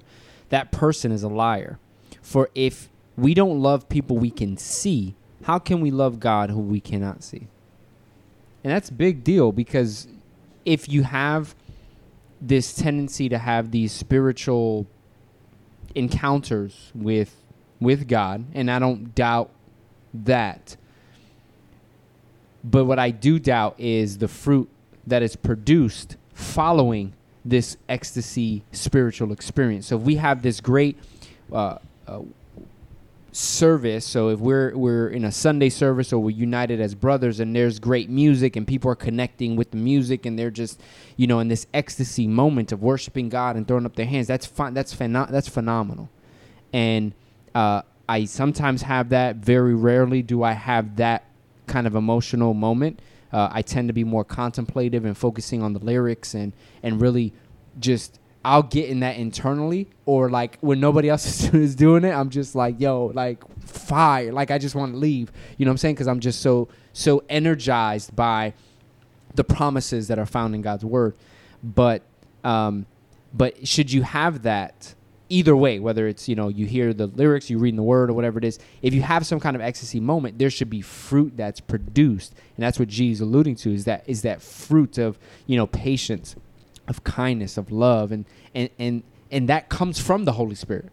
that 0.50 0.72
person 0.72 1.12
is 1.12 1.22
a 1.22 1.28
liar. 1.28 1.78
For 2.20 2.50
if 2.54 2.90
we 3.16 3.32
don't 3.32 3.62
love 3.62 3.88
people 3.88 4.18
we 4.18 4.30
can 4.30 4.56
see, 4.56 5.14
how 5.44 5.58
can 5.58 5.80
we 5.80 5.90
love 5.90 6.18
God 6.18 6.50
who 6.50 6.58
we 6.58 6.80
cannot 6.80 7.22
see?" 7.22 7.46
And 8.64 8.72
that's 8.72 8.90
a 8.90 8.92
big 8.92 9.22
deal 9.22 9.52
because 9.52 10.08
if 10.64 10.88
you 10.88 11.04
have 11.04 11.54
this 12.40 12.74
tendency 12.74 13.28
to 13.28 13.38
have 13.38 13.70
these 13.70 13.92
spiritual 13.92 14.86
encounters 15.94 16.90
with 16.94 17.36
with 17.80 18.08
God, 18.08 18.44
and 18.52 18.68
I 18.68 18.80
don't 18.80 19.14
doubt 19.14 19.50
that. 20.12 20.76
But 22.64 22.86
what 22.86 22.98
I 22.98 23.10
do 23.12 23.38
doubt 23.38 23.76
is 23.78 24.18
the 24.18 24.26
fruit 24.26 24.68
that 25.08 25.22
is 25.22 25.36
produced 25.36 26.16
following 26.32 27.14
this 27.44 27.76
ecstasy 27.88 28.62
spiritual 28.72 29.32
experience. 29.32 29.86
So 29.86 29.96
if 29.96 30.02
we 30.02 30.16
have 30.16 30.42
this 30.42 30.60
great 30.60 30.98
uh, 31.52 31.78
uh, 32.06 32.20
service, 33.32 34.04
so 34.04 34.28
if 34.28 34.40
we're 34.40 34.76
we're 34.76 35.08
in 35.08 35.24
a 35.24 35.32
Sunday 35.32 35.68
service 35.68 36.12
or 36.12 36.18
we're 36.18 36.30
united 36.30 36.80
as 36.80 36.94
brothers, 36.94 37.40
and 37.40 37.54
there's 37.54 37.78
great 37.78 38.10
music 38.10 38.56
and 38.56 38.66
people 38.66 38.90
are 38.90 38.96
connecting 38.96 39.56
with 39.56 39.70
the 39.70 39.76
music, 39.76 40.26
and 40.26 40.38
they're 40.38 40.50
just 40.50 40.80
you 41.16 41.26
know 41.26 41.40
in 41.40 41.48
this 41.48 41.66
ecstasy 41.72 42.26
moment 42.26 42.72
of 42.72 42.82
worshiping 42.82 43.28
God 43.28 43.56
and 43.56 43.66
throwing 43.66 43.86
up 43.86 43.96
their 43.96 44.06
hands. 44.06 44.26
That's 44.26 44.46
fun. 44.46 44.74
That's 44.74 44.94
pheno- 44.94 45.30
That's 45.30 45.48
phenomenal, 45.48 46.08
and 46.72 47.12
uh, 47.54 47.82
I 48.08 48.24
sometimes 48.26 48.82
have 48.82 49.10
that. 49.10 49.36
Very 49.36 49.74
rarely 49.74 50.22
do 50.22 50.42
I 50.42 50.52
have 50.52 50.96
that 50.96 51.24
kind 51.66 51.86
of 51.86 51.94
emotional 51.94 52.54
moment. 52.54 53.00
Uh, 53.32 53.48
I 53.50 53.62
tend 53.62 53.88
to 53.88 53.92
be 53.92 54.04
more 54.04 54.24
contemplative 54.24 55.04
and 55.04 55.16
focusing 55.16 55.62
on 55.62 55.72
the 55.72 55.78
lyrics 55.80 56.34
and 56.34 56.52
and 56.82 57.00
really 57.00 57.32
just 57.78 58.18
I'll 58.44 58.62
get 58.62 58.88
in 58.88 59.00
that 59.00 59.16
internally 59.16 59.88
or 60.06 60.30
like 60.30 60.58
when 60.60 60.80
nobody 60.80 61.08
else 61.08 61.44
is 61.54 61.74
doing 61.74 62.04
it, 62.04 62.12
I'm 62.12 62.30
just 62.30 62.54
like, 62.54 62.80
yo, 62.80 63.06
like 63.14 63.42
fire. 63.60 64.32
Like 64.32 64.50
I 64.50 64.58
just 64.58 64.74
want 64.74 64.92
to 64.92 64.98
leave. 64.98 65.30
You 65.56 65.66
know 65.66 65.70
what 65.70 65.74
I'm 65.74 65.78
saying? 65.78 65.94
Because 65.96 66.08
I'm 66.08 66.20
just 66.20 66.40
so 66.40 66.68
so 66.92 67.22
energized 67.28 68.14
by 68.16 68.54
the 69.34 69.44
promises 69.44 70.08
that 70.08 70.18
are 70.18 70.26
found 70.26 70.54
in 70.54 70.62
God's 70.62 70.84
word. 70.84 71.14
But 71.62 72.02
um, 72.44 72.86
but 73.34 73.66
should 73.66 73.92
you 73.92 74.02
have 74.02 74.42
that 74.42 74.94
either 75.28 75.56
way, 75.56 75.78
whether 75.78 76.06
it's 76.06 76.28
you 76.28 76.34
know 76.34 76.48
you 76.48 76.66
hear 76.66 76.92
the 76.92 77.06
lyrics, 77.06 77.50
you 77.50 77.58
read 77.58 77.76
the 77.76 77.82
word, 77.82 78.10
or 78.10 78.14
whatever 78.14 78.38
it 78.38 78.44
is, 78.44 78.58
if 78.82 78.94
you 78.94 79.02
have 79.02 79.26
some 79.26 79.40
kind 79.40 79.56
of 79.56 79.62
ecstasy 79.62 80.00
moment, 80.00 80.38
there 80.38 80.50
should 80.50 80.70
be 80.70 80.80
fruit 80.80 81.36
that's 81.36 81.60
produced, 81.60 82.34
and 82.56 82.64
that's 82.64 82.78
what 82.78 82.88
G 82.88 83.10
is 83.10 83.20
alluding 83.20 83.56
to. 83.56 83.72
Is 83.72 83.84
that 83.84 84.04
is 84.06 84.22
that 84.22 84.42
fruit 84.42 84.98
of 84.98 85.18
you 85.46 85.56
know 85.56 85.66
patience, 85.66 86.36
of 86.86 87.04
kindness, 87.04 87.56
of 87.56 87.70
love, 87.70 88.12
and 88.12 88.24
and 88.54 88.70
and 88.78 89.02
and 89.30 89.48
that 89.48 89.68
comes 89.68 89.98
from 90.00 90.24
the 90.24 90.32
Holy 90.32 90.54
Spirit. 90.54 90.90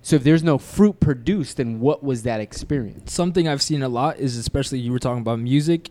So 0.00 0.16
if 0.16 0.24
there's 0.24 0.42
no 0.42 0.58
fruit 0.58 1.00
produced, 1.00 1.58
then 1.58 1.80
what 1.80 2.02
was 2.02 2.22
that 2.22 2.40
experience? 2.40 3.12
something 3.12 3.48
I've 3.48 3.62
seen 3.62 3.82
a 3.82 3.88
lot 3.88 4.18
is 4.18 4.36
especially 4.36 4.78
you 4.78 4.92
were 4.92 4.98
talking 4.98 5.20
about 5.20 5.40
music 5.40 5.90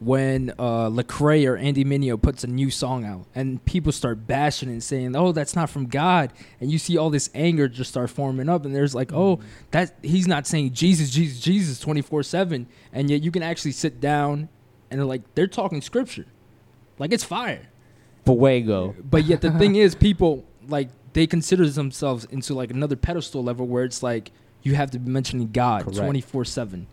when 0.00 0.50
uh 0.58 0.88
Lecrae 0.88 1.48
or 1.48 1.56
Andy 1.56 1.84
Mineo 1.84 2.20
puts 2.20 2.44
a 2.44 2.46
new 2.46 2.70
song 2.70 3.04
out 3.04 3.26
and 3.34 3.64
people 3.64 3.92
start 3.92 4.26
bashing 4.26 4.68
and 4.68 4.82
saying, 4.82 5.14
"Oh, 5.16 5.32
that's 5.32 5.54
not 5.54 5.70
from 5.70 5.86
God," 5.86 6.32
and 6.60 6.70
you 6.70 6.78
see 6.78 6.96
all 6.96 7.10
this 7.10 7.30
anger 7.34 7.68
just 7.68 7.90
start 7.90 8.10
forming 8.10 8.48
up, 8.48 8.64
and 8.64 8.74
there's 8.74 8.94
like, 8.94 9.12
"Oh, 9.12 9.40
that 9.70 9.94
he's 10.02 10.26
not 10.26 10.46
saying 10.46 10.72
Jesus, 10.72 11.10
Jesus, 11.10 11.40
Jesus 11.40 11.80
24 11.80 12.22
seven," 12.22 12.66
and 12.92 13.10
yet 13.10 13.22
you 13.22 13.30
can 13.30 13.42
actually 13.42 13.72
sit 13.72 14.00
down 14.00 14.48
and 14.90 15.00
they're 15.00 15.06
like 15.06 15.22
they're 15.34 15.46
talking 15.46 15.80
scripture, 15.80 16.26
like 16.98 17.12
it's 17.12 17.24
fire. 17.24 17.68
Fuego. 18.24 18.94
But 19.08 19.24
yet 19.24 19.40
the 19.40 19.50
thing 19.58 19.76
is, 19.76 19.94
people 20.08 20.44
like 20.68 20.88
they 21.12 21.26
consider 21.26 21.68
themselves 21.68 22.24
into 22.26 22.54
like 22.54 22.70
another 22.70 22.96
pedestal 22.96 23.42
level 23.42 23.66
where 23.66 23.84
it's 23.84 24.02
like 24.02 24.32
you 24.62 24.74
have 24.74 24.90
to 24.92 24.98
be 24.98 25.10
mentioning 25.10 25.50
God 25.52 25.84
24 26.06 26.44
seven. 26.44 26.86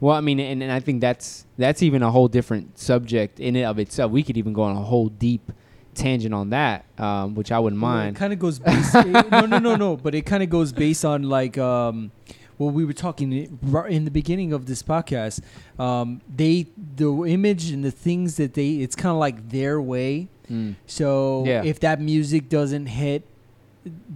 Well, 0.00 0.14
I 0.16 0.20
mean, 0.20 0.38
and, 0.40 0.62
and 0.62 0.70
I 0.72 0.80
think 0.80 1.00
that's 1.00 1.46
that's 1.58 1.82
even 1.82 2.02
a 2.02 2.10
whole 2.10 2.28
different 2.28 2.78
subject 2.78 3.40
in 3.40 3.56
and 3.56 3.64
of 3.66 3.78
itself. 3.78 4.12
We 4.12 4.22
could 4.22 4.36
even 4.36 4.52
go 4.52 4.62
on 4.62 4.76
a 4.76 4.80
whole 4.80 5.08
deep 5.08 5.52
tangent 5.94 6.34
on 6.34 6.50
that, 6.50 6.84
um, 6.98 7.34
which 7.34 7.50
I 7.50 7.58
wouldn't 7.58 7.80
Well, 7.80 7.90
mind. 7.92 8.16
It 8.16 8.18
kind 8.18 8.32
of 8.32 8.38
goes 8.38 8.58
based. 8.58 8.94
it- 8.94 9.30
no, 9.30 9.46
no, 9.46 9.58
no, 9.58 9.76
no. 9.76 9.96
But 9.96 10.14
it 10.14 10.22
kind 10.26 10.42
of 10.42 10.50
goes 10.50 10.72
based 10.72 11.04
on 11.06 11.22
like 11.22 11.56
um, 11.56 12.10
what 12.58 12.74
we 12.74 12.84
were 12.84 12.92
talking 12.92 13.32
in 13.32 14.04
the 14.04 14.10
beginning 14.10 14.52
of 14.52 14.66
this 14.66 14.82
podcast. 14.82 15.40
Um, 15.78 16.20
they 16.34 16.66
the 16.96 17.10
image 17.24 17.70
and 17.70 17.82
the 17.82 17.90
things 17.90 18.36
that 18.36 18.52
they 18.54 18.74
it's 18.76 18.94
kind 18.96 19.12
of 19.12 19.18
like 19.18 19.48
their 19.48 19.80
way. 19.80 20.28
Mm. 20.50 20.74
So 20.86 21.44
Yeah. 21.46 21.64
if 21.64 21.80
that 21.80 22.00
music 22.00 22.48
doesn't 22.50 22.86
hit 22.86 23.24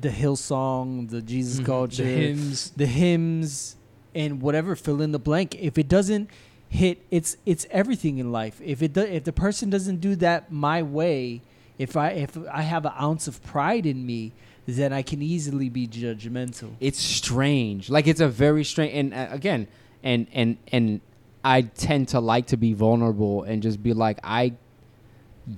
the 0.01 0.11
Hillsong, 0.11 1.09
the 1.11 1.23
Jesus 1.23 1.61
Mhm. 1.61 1.65
culture, 1.67 2.03
the 2.05 2.09
hymns. 2.11 2.71
the 2.77 2.87
hymns 2.87 3.77
and 4.15 4.41
whatever 4.43 4.75
fill 4.77 5.01
in 5.01 5.13
the 5.13 5.19
blank 5.19 5.55
if 5.61 5.79
it 5.79 5.89
doesn't 5.89 6.29
hit 6.69 6.99
it's 7.11 7.37
it's 7.47 7.67
everything 7.71 8.19
in 8.19 8.31
life 8.33 8.61
if 8.65 8.83
it 8.83 8.93
do, 8.93 9.01
if 9.01 9.25
the 9.25 9.33
person 9.33 9.71
doesn't 9.71 10.01
do 10.01 10.15
that 10.17 10.51
my 10.53 10.83
way 10.83 11.41
if 11.79 11.97
i 11.97 12.11
if 12.11 12.39
i 12.53 12.63
have 12.63 12.85
an 12.87 12.93
ounce 13.01 13.27
of 13.27 13.43
pride 13.43 13.87
in 13.87 14.07
me 14.07 14.33
then 14.67 14.93
i 14.93 15.03
can 15.03 15.21
easily 15.21 15.69
be 15.69 15.87
judgmental 15.89 16.71
It's 16.81 17.01
strange. 17.01 17.91
Like 17.91 18.07
it's 18.07 18.21
a 18.21 18.29
very 18.29 18.65
strange. 18.65 18.93
And 18.95 19.15
uh, 19.15 19.29
again, 19.31 19.67
and 20.03 20.27
and 20.33 20.59
and 20.73 21.01
I 21.45 21.63
tend 21.63 22.09
to 22.09 22.21
like 22.21 22.47
to 22.49 22.57
be 22.57 22.73
vulnerable 22.73 23.43
and 23.45 23.63
just 23.63 23.83
be 23.83 23.95
like, 23.95 24.19
I, 24.23 24.55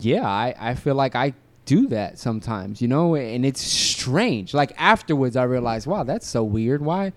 yeah, 0.00 0.26
I 0.26 0.54
I 0.58 0.74
feel 0.74 0.94
like 0.94 1.14
I 1.14 1.34
do 1.64 1.88
that 1.88 2.18
sometimes, 2.18 2.80
you 2.82 2.88
know, 2.88 3.14
and 3.14 3.44
it's 3.44 3.60
strange. 3.60 4.54
Like 4.54 4.72
afterwards, 4.78 5.36
I 5.36 5.44
realize, 5.44 5.86
wow, 5.86 6.04
that's 6.04 6.26
so 6.26 6.42
weird. 6.42 6.82
Why? 6.82 7.12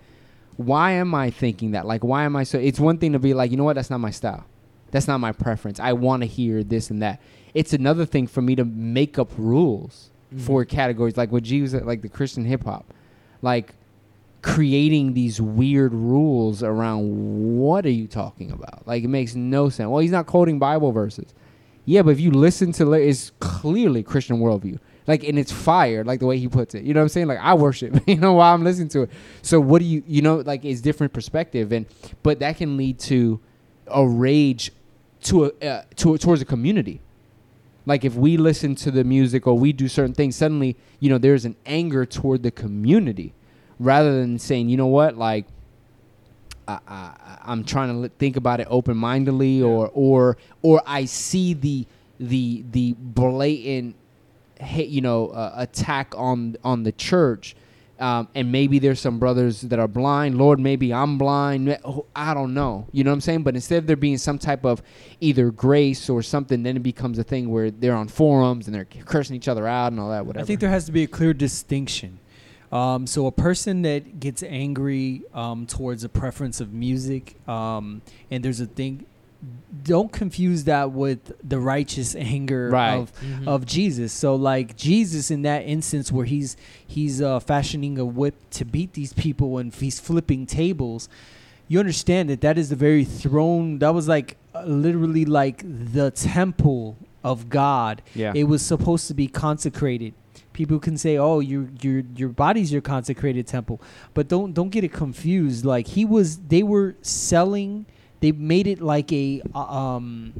Why 0.56 0.92
am 0.92 1.14
I 1.14 1.30
thinking 1.30 1.72
that? 1.72 1.86
Like, 1.86 2.02
why 2.02 2.24
am 2.24 2.36
I 2.36 2.44
so? 2.44 2.58
It's 2.58 2.80
one 2.80 2.98
thing 2.98 3.12
to 3.12 3.18
be 3.18 3.34
like, 3.34 3.50
you 3.50 3.56
know 3.56 3.64
what? 3.64 3.76
That's 3.76 3.90
not 3.90 4.00
my 4.00 4.10
style. 4.10 4.44
That's 4.90 5.08
not 5.08 5.18
my 5.18 5.32
preference. 5.32 5.78
I 5.80 5.92
want 5.92 6.22
to 6.22 6.26
hear 6.26 6.62
this 6.62 6.90
and 6.90 7.02
that. 7.02 7.20
It's 7.54 7.72
another 7.72 8.06
thing 8.06 8.26
for 8.26 8.42
me 8.42 8.54
to 8.56 8.64
make 8.64 9.18
up 9.18 9.30
rules 9.36 10.10
mm-hmm. 10.32 10.44
for 10.44 10.64
categories, 10.64 11.16
like 11.16 11.32
what 11.32 11.42
G 11.42 11.62
was 11.62 11.74
like 11.74 12.02
the 12.02 12.08
Christian 12.08 12.44
hip 12.44 12.64
hop, 12.64 12.86
like 13.42 13.74
creating 14.42 15.14
these 15.14 15.40
weird 15.40 15.92
rules 15.92 16.62
around 16.62 17.58
what 17.58 17.84
are 17.84 17.90
you 17.90 18.06
talking 18.06 18.50
about? 18.50 18.86
Like 18.86 19.04
it 19.04 19.08
makes 19.08 19.34
no 19.34 19.68
sense. 19.68 19.88
Well, 19.88 20.00
he's 20.00 20.12
not 20.12 20.26
quoting 20.26 20.58
Bible 20.58 20.92
verses. 20.92 21.34
Yeah, 21.84 22.02
but 22.02 22.10
if 22.10 22.20
you 22.20 22.30
listen 22.30 22.72
to 22.72 22.92
it's 22.92 23.32
clearly 23.40 24.02
Christian 24.02 24.38
worldview, 24.38 24.78
like 25.06 25.24
and 25.24 25.38
it's 25.38 25.52
fire 25.52 26.04
like 26.04 26.20
the 26.20 26.26
way 26.26 26.38
he 26.38 26.48
puts 26.48 26.74
it. 26.74 26.84
You 26.84 26.94
know 26.94 27.00
what 27.00 27.04
i'm 27.04 27.08
saying? 27.08 27.26
Like 27.28 27.38
i 27.40 27.54
worship 27.54 28.02
you 28.06 28.16
know 28.16 28.34
while 28.34 28.54
i'm 28.54 28.64
listening 28.64 28.88
to 28.90 29.02
it. 29.02 29.10
So 29.42 29.60
what 29.60 29.80
do 29.80 29.84
you 29.84 30.02
you 30.06 30.22
know 30.22 30.36
like 30.36 30.64
it's 30.64 30.80
different 30.80 31.12
perspective. 31.12 31.72
And 31.72 31.86
but 32.22 32.40
that 32.40 32.56
can 32.56 32.76
lead 32.76 32.98
to 33.00 33.40
a 33.86 34.06
rage 34.06 34.72
to 35.24 35.46
a 35.46 35.66
uh, 35.66 35.82
to 35.96 36.18
towards 36.18 36.42
a 36.42 36.46
community. 36.46 37.00
Like 37.84 38.04
if 38.04 38.14
we 38.14 38.36
listen 38.36 38.74
to 38.76 38.90
the 38.90 39.04
music 39.04 39.46
or 39.46 39.56
we 39.56 39.72
do 39.72 39.88
certain 39.88 40.14
things 40.14 40.36
suddenly 40.36 40.76
you 41.00 41.08
know 41.08 41.18
there's 41.18 41.44
an 41.44 41.56
anger 41.66 42.04
toward 42.04 42.42
the 42.42 42.50
community 42.50 43.34
rather 43.78 44.20
than 44.20 44.38
saying 44.38 44.68
you 44.68 44.76
know 44.76 44.86
what? 44.86 45.16
Like 45.16 45.46
I, 46.68 46.78
I, 46.88 47.38
I'm 47.44 47.64
trying 47.64 48.02
to 48.02 48.08
think 48.08 48.36
about 48.36 48.60
it 48.60 48.66
open 48.70 48.96
mindedly, 48.96 49.62
or 49.62 49.90
or 49.92 50.36
or 50.62 50.82
I 50.86 51.04
see 51.04 51.54
the 51.54 51.86
the 52.18 52.64
the 52.70 52.94
blatant, 52.98 53.96
hate, 54.60 54.88
you 54.88 55.00
know, 55.00 55.28
uh, 55.28 55.54
attack 55.56 56.14
on 56.16 56.56
on 56.64 56.82
the 56.82 56.92
church, 56.92 57.56
um, 57.98 58.28
and 58.34 58.52
maybe 58.52 58.78
there's 58.78 59.00
some 59.00 59.18
brothers 59.18 59.62
that 59.62 59.78
are 59.78 59.88
blind. 59.88 60.36
Lord, 60.36 60.60
maybe 60.60 60.92
I'm 60.92 61.16
blind. 61.18 61.78
I 62.14 62.34
don't 62.34 62.52
know. 62.52 62.86
You 62.92 63.04
know 63.04 63.10
what 63.10 63.14
I'm 63.14 63.20
saying? 63.22 63.42
But 63.42 63.54
instead 63.54 63.78
of 63.78 63.86
there 63.86 63.96
being 63.96 64.18
some 64.18 64.38
type 64.38 64.64
of 64.64 64.82
either 65.20 65.50
grace 65.50 66.10
or 66.10 66.22
something, 66.22 66.62
then 66.62 66.76
it 66.76 66.82
becomes 66.82 67.18
a 67.18 67.24
thing 67.24 67.50
where 67.50 67.70
they're 67.70 67.94
on 67.94 68.08
forums 68.08 68.66
and 68.66 68.74
they're 68.74 68.84
cursing 68.84 69.36
each 69.36 69.48
other 69.48 69.66
out 69.66 69.92
and 69.92 70.00
all 70.00 70.10
that. 70.10 70.26
Whatever. 70.26 70.42
I 70.42 70.46
think 70.46 70.60
there 70.60 70.70
has 70.70 70.84
to 70.86 70.92
be 70.92 71.04
a 71.04 71.08
clear 71.08 71.32
distinction. 71.32 72.18
Um, 72.72 73.06
so 73.06 73.26
a 73.26 73.32
person 73.32 73.82
that 73.82 74.18
gets 74.18 74.42
angry 74.42 75.22
um, 75.32 75.66
towards 75.66 76.04
a 76.04 76.08
preference 76.08 76.60
of 76.60 76.72
music, 76.72 77.36
um, 77.48 78.02
and 78.30 78.44
there's 78.44 78.60
a 78.60 78.66
thing, 78.66 79.06
don't 79.84 80.10
confuse 80.10 80.64
that 80.64 80.90
with 80.92 81.32
the 81.48 81.60
righteous 81.60 82.14
anger 82.16 82.70
Right. 82.70 82.94
of 82.96 83.12
Mhm. 83.20 83.46
of 83.46 83.66
Jesus. 83.66 84.12
So 84.12 84.34
like 84.34 84.76
Jesus 84.76 85.30
in 85.30 85.42
that 85.42 85.60
instance 85.66 86.10
where 86.10 86.24
he's 86.26 86.56
he's 86.86 87.20
uh, 87.22 87.38
fashioning 87.40 87.98
a 87.98 88.04
whip 88.04 88.34
to 88.52 88.64
beat 88.64 88.94
these 88.94 89.12
people 89.12 89.58
and 89.58 89.72
he's 89.74 90.00
flipping 90.00 90.46
tables, 90.46 91.08
you 91.68 91.78
understand 91.78 92.28
that 92.30 92.40
that 92.40 92.58
is 92.58 92.68
the 92.70 92.76
very 92.76 93.04
throne. 93.04 93.78
That 93.78 93.94
was 93.94 94.08
like 94.08 94.36
uh, 94.54 94.64
literally 94.64 95.24
like 95.24 95.62
the 95.66 96.10
temple 96.10 96.96
of 97.22 97.48
God. 97.48 98.02
yeah. 98.14 98.32
It 98.34 98.44
was 98.44 98.62
supposed 98.62 99.06
to 99.08 99.14
be 99.14 99.26
consecrated. 99.28 100.14
People 100.52 100.78
can 100.78 100.96
say, 100.96 101.18
"Oh, 101.18 101.40
your 101.40 101.68
your 101.82 102.02
your 102.16 102.28
body's 102.30 102.72
your 102.72 102.80
consecrated 102.80 103.46
temple," 103.46 103.80
but 104.14 104.26
don't 104.26 104.54
don't 104.54 104.70
get 104.70 104.84
it 104.84 104.92
confused. 104.92 105.64
Like 105.66 105.88
he 105.88 106.04
was, 106.06 106.38
they 106.48 106.62
were 106.62 106.94
selling. 107.02 107.84
They 108.26 108.32
made 108.32 108.66
it 108.66 108.80
like 108.80 109.12
a 109.12 109.40
uh, 109.54 109.60
um, 109.60 110.32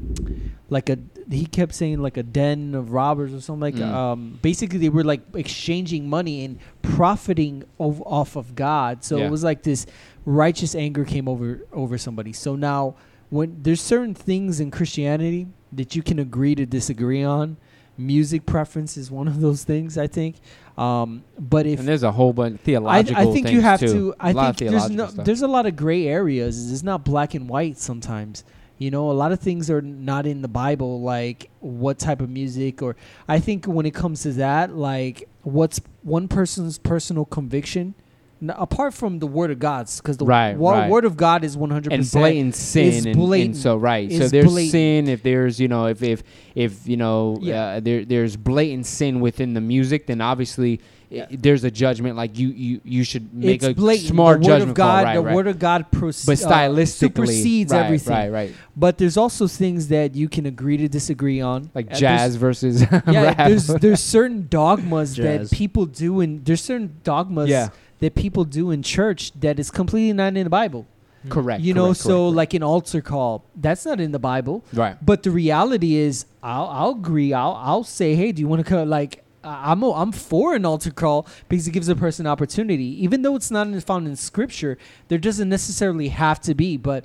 like 0.69 0.91
a. 0.91 0.99
He 1.31 1.47
kept 1.47 1.73
saying 1.73 2.03
like 2.03 2.17
a 2.17 2.25
den 2.25 2.75
of 2.75 2.91
robbers 2.91 3.33
or 3.33 3.41
something 3.41 3.61
like. 3.61 3.77
Mm. 3.77 3.95
Um, 3.95 4.39
basically, 4.43 4.81
they 4.81 4.89
were 4.89 5.05
like 5.05 5.21
exchanging 5.37 6.11
money 6.11 6.45
and 6.45 6.59
profiting 6.83 7.63
off 7.79 8.35
of 8.35 8.57
God. 8.57 9.05
So 9.05 9.19
Yeah. 9.19 9.27
it 9.27 9.31
was 9.31 9.45
like 9.45 9.63
this 9.63 9.87
righteous 10.25 10.75
anger 10.75 11.05
came 11.05 11.29
over 11.29 11.65
over 11.73 11.97
somebody. 11.97 12.33
So 12.33 12.57
now, 12.57 12.97
when 13.31 13.63
there's 13.63 13.81
certain 13.81 14.17
things 14.17 14.59
in 14.59 14.73
Christianity 14.73 15.47
that 15.71 15.95
you 15.95 16.03
can 16.03 16.19
agree 16.19 16.57
to 16.57 16.67
disagree 16.67 17.23
on, 17.23 17.57
music 17.99 18.47
preference 18.47 18.97
is 18.97 19.11
one 19.11 19.29
of 19.29 19.41
those 19.41 19.65
things. 19.65 19.97
I 19.99 20.07
think. 20.07 20.37
Um, 20.77 21.25
but 21.39 21.67
if 21.67 21.79
and 21.79 21.89
there's 21.89 22.03
a 22.03 22.13
whole 22.13 22.33
bunch 22.33 22.55
of 22.55 22.61
I, 22.61 22.65
theological 22.65 23.31
I 23.31 23.33
think 23.33 23.51
you 23.51 23.61
have 23.63 23.81
too. 23.81 23.87
to. 23.87 24.15
I 24.21 24.31
A 24.31 24.53
think 24.53 24.71
there's 24.71 24.91
no, 24.91 25.07
stuff. 25.07 25.25
there's 25.25 25.43
a 25.43 25.49
lot 25.49 25.67
of 25.67 25.77
gray 25.77 26.07
areas. 26.07 26.71
It's 26.71 26.83
not 26.83 27.05
black 27.05 27.35
and 27.35 27.49
white 27.49 27.79
sometimes. 27.79 28.45
You 28.79 28.91
know, 28.91 29.11
a 29.11 29.15
lot 29.15 29.33
of 29.33 29.41
things 29.41 29.71
are 29.71 29.81
not 29.81 30.27
in 30.27 30.43
the 30.43 30.49
Bible, 30.49 31.01
like 31.01 31.49
what 31.61 31.99
type 31.99 32.21
of 32.21 32.29
music, 32.29 32.83
or 32.83 32.95
I 33.27 33.41
think 33.41 33.65
when 33.65 33.87
it 33.87 33.95
comes 33.95 34.23
to 34.25 34.33
that, 34.35 34.77
like 34.77 35.27
what's 35.43 35.81
one 36.03 36.29
person's 36.29 36.77
personal 36.77 37.25
conviction, 37.25 37.95
n- 38.43 38.51
apart 38.57 38.95
from 38.95 39.19
the 39.19 39.27
Word 39.27 39.51
of 39.51 39.59
God's, 39.59 40.01
because 40.01 40.17
the 40.17 40.25
Right, 40.27 40.57
wo- 40.57 40.73
right. 40.73 40.91
Word 40.91 41.05
of 41.05 41.17
God 41.17 41.45
is 41.45 41.57
100 41.57 41.93
and 41.93 42.03
percent 42.03 42.23
blatant 42.23 42.55
sin 42.55 42.87
is 42.89 43.07
and, 43.07 43.17
and 43.35 43.57
so 43.57 43.77
right 43.77 44.11
so 44.13 44.29
there's 44.29 44.47
blatant. 44.47 44.73
sin 44.73 45.09
if 45.09 45.23
there's 45.23 45.59
you 45.61 45.69
know 45.69 45.87
if 45.87 46.03
if 46.03 46.23
if 46.55 46.87
you 46.87 46.97
know 46.97 47.39
Yeah. 47.41 47.63
uh, 47.77 47.81
there 47.81 48.05
there's 48.05 48.37
blatant 48.37 48.87
sin 48.87 49.21
within 49.21 49.55
the 49.55 49.61
music 49.61 50.07
then 50.07 50.21
obviously 50.21 50.81
i- 51.11 51.15
Yeah. 51.15 51.27
there's 51.31 51.63
a 51.65 51.71
judgment 51.71 52.17
like 52.17 52.39
you 52.39 52.49
you 52.49 52.81
you 52.85 53.05
should 53.05 53.33
make 53.33 53.63
It's 53.63 53.67
a 53.67 53.75
blatant. 53.75 54.09
smart 54.09 54.41
the 54.43 54.49
Word 54.49 54.53
judgment 54.53 54.71
of 54.71 54.75
God, 54.77 54.85
call 54.97 55.05
right, 55.05 55.15
the 55.15 55.23
right. 55.23 55.35
Word 55.35 55.47
of 55.47 55.59
God, 55.59 55.87
proce- 55.93 56.27
but 56.27 56.43
uh, 56.43 56.49
stylistically 56.51 56.99
supersedes 56.99 57.73
right, 57.73 57.85
everything. 57.85 58.13
right 58.15 58.33
right 58.33 58.53
But 58.77 58.99
there's 58.99 59.17
also 59.17 59.47
things 59.47 59.89
that 59.89 60.15
you 60.15 60.29
can 60.29 60.45
agree 60.47 60.77
to 60.79 60.89
disagree 60.89 61.41
on, 61.41 61.71
like 61.75 61.93
Uh, 61.93 61.95
jazz 61.97 62.37
versus 62.37 62.81
yeah, 62.93 63.01
rap. 63.07 63.37
there's 63.49 63.67
there's 63.69 64.03
certain 64.03 64.47
dogmas 64.51 65.15
Jazz. 65.15 65.51
that 65.51 65.57
people 65.57 65.87
do 65.87 66.21
and 66.21 66.45
there's 66.45 66.61
certain 66.61 66.97
dogmas 67.05 67.49
yeah 67.49 67.69
that 68.01 68.15
people 68.15 68.45
do 68.45 68.71
in 68.71 68.83
church 68.83 69.33
that 69.41 69.59
is 69.59 69.71
completely 69.71 70.13
not 70.13 70.37
in 70.37 70.45
the 70.45 70.51
Bible. 70.51 70.87
Hmm. 71.23 71.29
correct 71.31 71.63
you 71.63 71.73
know, 71.75 71.87
correct, 71.87 72.01
so 72.01 72.25
correct, 72.27 72.37
like 72.37 72.55
an 72.55 72.63
altar 72.63 73.01
call, 73.01 73.45
that's 73.57 73.85
not 73.87 74.01
in 74.01 74.13
the 74.13 74.19
Bible. 74.19 74.65
right 74.73 74.97
But 75.05 75.23
the 75.23 75.31
reality 75.31 75.97
is, 75.97 76.27
I'll 76.43 76.67
I'll 76.67 76.91
agree. 76.91 77.33
I'll 77.33 77.55
I'll 77.55 77.85
say, 77.85 78.15
hey, 78.15 78.33
do 78.33 78.41
you 78.43 78.49
want 78.49 78.65
to 78.65 78.69
come? 78.69 78.89
Like, 78.89 79.25
I'm 79.43 79.83
a, 79.83 79.93
I'm 79.93 80.13
for 80.13 80.55
an 80.55 80.65
altar 80.65 80.91
call 80.91 81.27
because 81.49 81.67
it 81.67 81.71
gives 81.73 81.89
a 81.89 81.97
person 81.97 82.27
opportunity, 82.27 83.03
even 83.03 83.23
though 83.23 83.37
it's 83.37 83.51
not 83.51 83.69
found 83.83 84.07
in 84.07 84.17
Scripture. 84.17 84.77
There 85.09 85.19
doesn't 85.19 85.49
necessarily 85.49 86.09
have 86.09 86.41
to 86.43 86.55
be, 86.55 86.77
but 86.77 87.05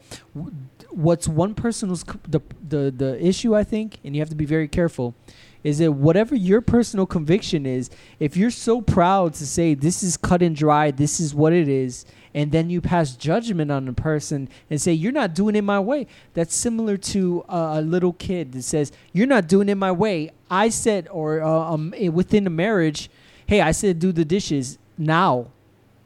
what's 0.89 1.27
one 1.27 1.53
person's 1.53 2.03
the 2.27 2.41
the 2.67 2.91
the 2.95 3.25
issue 3.25 3.55
I 3.55 3.63
think, 3.63 3.99
and 4.03 4.15
you 4.15 4.21
have 4.21 4.29
to 4.29 4.35
be 4.35 4.45
very 4.45 4.67
careful. 4.67 5.15
Is 5.63 5.77
that 5.77 5.91
whatever 5.91 6.35
your 6.35 6.61
personal 6.61 7.05
conviction 7.05 7.65
is, 7.65 7.89
if 8.19 8.35
you're 8.35 8.51
so 8.51 8.81
proud 8.81 9.33
to 9.35 9.45
say 9.45 9.73
this 9.73 10.01
is 10.01 10.17
cut 10.17 10.41
and 10.41 10.55
dry, 10.55 10.91
this 10.91 11.19
is 11.19 11.35
what 11.35 11.53
it 11.53 11.67
is, 11.67 12.05
and 12.33 12.51
then 12.51 12.69
you 12.69 12.81
pass 12.81 13.15
judgment 13.15 13.71
on 13.71 13.87
a 13.87 13.93
person 13.93 14.49
and 14.69 14.81
say 14.81 14.93
you're 14.93 15.11
not 15.11 15.35
doing 15.35 15.55
it 15.55 15.63
my 15.63 15.79
way, 15.79 16.07
that's 16.33 16.55
similar 16.55 16.97
to 16.97 17.45
a, 17.47 17.73
a 17.75 17.81
little 17.81 18.13
kid 18.13 18.53
that 18.53 18.63
says 18.63 18.91
you're 19.13 19.27
not 19.27 19.47
doing 19.47 19.69
it 19.69 19.75
my 19.75 19.91
way. 19.91 20.31
I 20.49 20.69
said, 20.69 21.07
or 21.11 21.41
uh, 21.41 21.49
um, 21.49 21.93
eh, 21.95 22.07
within 22.07 22.47
a 22.47 22.49
marriage, 22.49 23.09
hey, 23.45 23.61
I 23.61 23.71
said 23.71 23.99
do 23.99 24.11
the 24.11 24.25
dishes 24.25 24.77
now, 24.97 25.47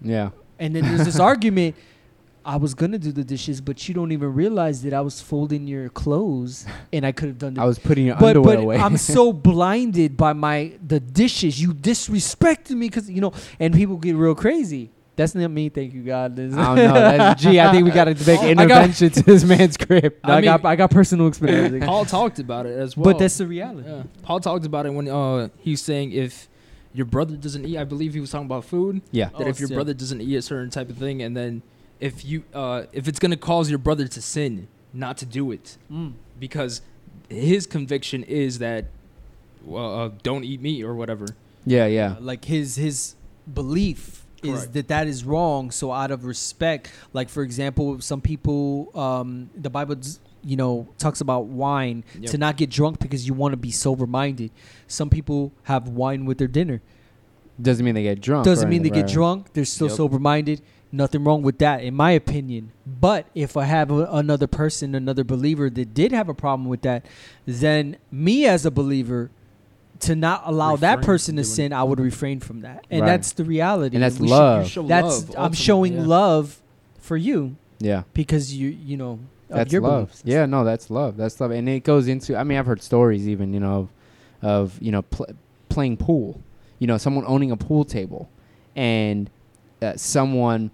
yeah 0.01 0.32
and 0.60 0.76
then 0.76 0.84
there's 0.84 1.06
this 1.06 1.20
argument. 1.32 1.76
I 2.48 2.58
was 2.58 2.76
gonna 2.76 3.00
do 3.00 3.12
the 3.12 3.24
dishes, 3.24 3.60
but 3.60 3.88
you 3.88 3.96
don't 3.96 4.12
even 4.12 4.32
realize 4.34 4.84
that 4.84 4.93
I 4.93 5.02
was 5.02 5.20
folding 5.20 5.68
your 5.68 5.89
clothes, 5.89 6.66
and 6.93 7.04
I 7.06 7.12
could 7.12 7.30
have 7.30 7.39
done 7.39 7.54
the 7.56 7.62
I 7.62 7.66
was 7.66 7.80
putting 7.80 8.06
your 8.06 8.16
but 8.18 8.38
underwear 8.38 8.58
but 8.58 8.64
away 8.64 8.78
I'm 8.78 8.98
so 8.98 9.34
blinded 9.52 10.16
by 10.16 10.34
my 10.34 10.74
the 10.86 11.00
dishes. 11.00 11.60
You 11.60 11.74
disrespected 11.74 12.72
me 12.72 12.88
because 12.88 13.10
you 13.10 13.20
know, 13.22 13.34
and 13.60 13.74
people 13.74 13.98
get 13.98 14.16
real 14.16 14.36
crazy. 14.36 14.91
That's 15.16 15.34
not 15.34 15.50
me. 15.50 15.70
Thank 15.70 15.93
you, 15.93 16.04
God. 16.04 16.34
I 16.34 16.36
don't 16.36 16.56
know. 16.56 16.76
That's, 16.76 17.41
gee, 17.41 17.58
I 17.60 17.72
think 17.72 17.86
we 17.86 17.91
got 17.91 18.04
to 18.04 18.16
make 18.28 18.39
I 18.41 18.54
got- 18.54 18.62
intervention 18.84 19.10
to 19.12 19.24
this 19.24 19.43
man's 19.46 19.78
crib. 19.78 20.14
I, 20.24 20.34
I 20.38 20.41
got 20.41 20.66
I 20.66 20.76
got 20.76 20.91
personal 20.91 21.28
experience, 21.28 21.86
Paul 21.86 22.04
talked 22.06 22.38
about 22.39 22.66
it 22.66 22.78
as 22.78 22.96
well. 22.98 23.06
but 23.06 23.20
that's 23.20 23.38
the 23.38 23.48
reality. 23.48 23.89
yeah. 23.89 24.04
Paul 24.24 24.39
talked 24.41 24.66
about 24.66 24.86
it 24.86 24.89
when 24.91 25.08
uh, 25.08 25.48
he's 25.58 25.82
saying 25.82 26.12
if 26.12 26.50
your 26.93 27.06
brother 27.06 27.38
doesn't 27.38 27.66
eat, 27.66 27.78
I 27.78 27.86
believe 27.86 28.14
he 28.14 28.20
was 28.20 28.30
talking 28.30 28.46
about 28.46 28.66
food. 28.66 29.02
Yeah. 29.12 29.30
That 29.38 29.48
Oh, 29.48 29.50
if 29.50 29.60
your 29.60 29.68
sin. 29.68 29.76
brother 29.78 29.93
doesn't 29.93 30.22
eat 30.22 30.36
a 30.36 30.41
certain 30.41 30.70
type 30.70 30.89
of 30.89 30.98
thing, 30.98 31.22
and 31.22 31.36
then 31.36 31.62
if 32.00 32.26
you 32.26 32.43
uh, 32.54 32.84
if 32.93 33.08
it's 33.08 33.20
gonna 33.20 33.38
cause 33.38 33.70
your 33.70 33.80
brother 33.80 34.08
to 34.08 34.22
sin, 34.22 34.68
not 34.93 35.18
to 35.18 35.26
do 35.26 35.52
it, 35.52 35.78
Mm. 35.91 36.14
because 36.39 36.82
his 37.30 37.66
conviction 37.68 38.24
is 38.24 38.60
that 38.60 38.86
well, 39.64 40.00
uh, 40.00 40.10
don't 40.24 40.43
eat 40.43 40.62
meat 40.62 40.84
or 40.84 40.93
whatever. 40.96 41.26
Yeah, 41.66 41.86
yeah. 41.88 42.16
like 42.20 42.46
his 42.46 42.76
his 42.76 43.16
belief 43.52 44.24
is 44.43 44.52
Correct. 44.60 44.74
that 44.74 44.88
that 44.89 45.08
is 45.08 45.24
wrong. 45.24 45.72
So 45.72 45.91
out 45.91 46.12
of 46.12 46.26
respect, 46.26 46.91
like 47.14 47.30
for 47.30 47.41
example, 47.41 48.00
some 48.02 48.22
people, 48.22 48.91
um, 48.98 49.50
the 49.58 49.70
Bible, 49.72 49.96
you 50.43 50.56
know, 50.56 50.88
talks 51.00 51.22
about 51.22 51.46
wine 51.48 52.04
Yep. 52.20 52.32
to 52.32 52.38
not 52.38 52.58
get 52.58 52.70
drunk 52.70 53.00
because 53.00 53.26
you 53.26 53.34
want 53.34 53.54
to 53.54 53.58
be 53.58 53.72
sober 53.72 54.06
minded. 54.06 54.52
Some 54.88 55.10
people 55.10 55.52
have 55.64 55.88
wine 55.88 56.26
with 56.26 56.38
their 56.38 56.48
dinner. 56.48 56.82
Doesn't 57.60 57.84
mean 57.86 57.96
they 57.96 58.04
get 58.04 58.22
drunk. 58.22 58.46
Doesn't 58.46 58.66
right, 58.66 58.70
mean 58.70 58.84
they 58.84 58.89
right, 58.91 59.06
get 59.08 59.12
drunk. 59.14 59.54
They're 59.54 59.66
still 59.66 59.88
Yep. 59.88 59.98
sober 59.98 60.20
minded. 60.20 60.62
Nothing 60.91 61.23
wrong 61.25 61.41
with 61.41 61.57
that, 61.59 61.83
in 61.83 61.93
my 61.93 62.11
opinion. 62.11 62.71
But 62.86 63.25
if 63.36 63.57
I 63.57 63.65
have 63.65 63.91
a, 63.91 64.05
another 64.11 64.47
person, 64.47 64.95
another 64.95 65.23
believer 65.23 65.69
that 65.69 65.93
did 65.93 66.11
have 66.13 66.29
a 66.29 66.33
problem 66.33 66.69
with 66.69 66.83
that, 66.83 67.05
then 67.45 67.97
me 68.11 68.45
as 68.45 68.65
a 68.65 68.71
believer, 68.71 69.29
to 70.01 70.15
not 70.15 70.43
allow 70.45 70.75
that 70.77 71.01
person 71.01 71.36
to 71.38 71.41
doing 71.43 71.53
sin, 71.53 71.73
I 71.73 71.83
would 71.83 71.99
refrain 71.99 72.39
from 72.41 72.61
that, 72.61 72.86
and 72.91 73.01
Right. 73.01 73.07
that's 73.07 73.31
the 73.33 73.43
reality. 73.45 73.95
And 73.95 74.03
that's 74.03 74.19
We 74.19 74.27
love. 74.27 74.63
You 74.63 74.69
show 74.69 74.83
That's 74.83 75.29
love, 75.29 75.36
I'm 75.38 75.53
showing 75.53 75.93
yeah. 75.93 76.05
love 76.05 76.61
for 76.99 77.15
you 77.17 77.55
Yeah. 77.79 78.03
because 78.13 78.53
you 78.53 78.69
you 78.69 78.97
know 78.97 79.19
of 79.49 79.55
That's 79.57 79.71
your 79.73 79.81
love. 79.81 80.07
beliefs. 80.07 80.21
Yeah, 80.25 80.45
no, 80.45 80.63
that's 80.65 80.89
love. 80.89 81.15
That's 81.17 81.39
love, 81.39 81.51
and 81.51 81.67
it 81.69 81.83
goes 81.86 82.07
into. 82.09 82.36
I 82.38 82.43
mean, 82.43 82.57
I've 82.57 82.65
heard 82.65 82.81
stories 82.81 83.27
even, 83.27 83.53
you 83.53 83.59
know, 83.61 83.89
of, 84.41 84.49
of 84.73 84.81
you 84.81 84.91
know, 84.91 85.01
pl- 85.03 85.27
playing 85.69 85.97
pool. 85.97 86.41
You 86.79 86.88
know, 86.88 86.97
someone 86.97 87.23
owning 87.25 87.51
a 87.51 87.57
pool 87.57 87.86
table, 87.86 88.29
and 88.75 89.29
uh, 89.82 89.93
someone 89.95 90.71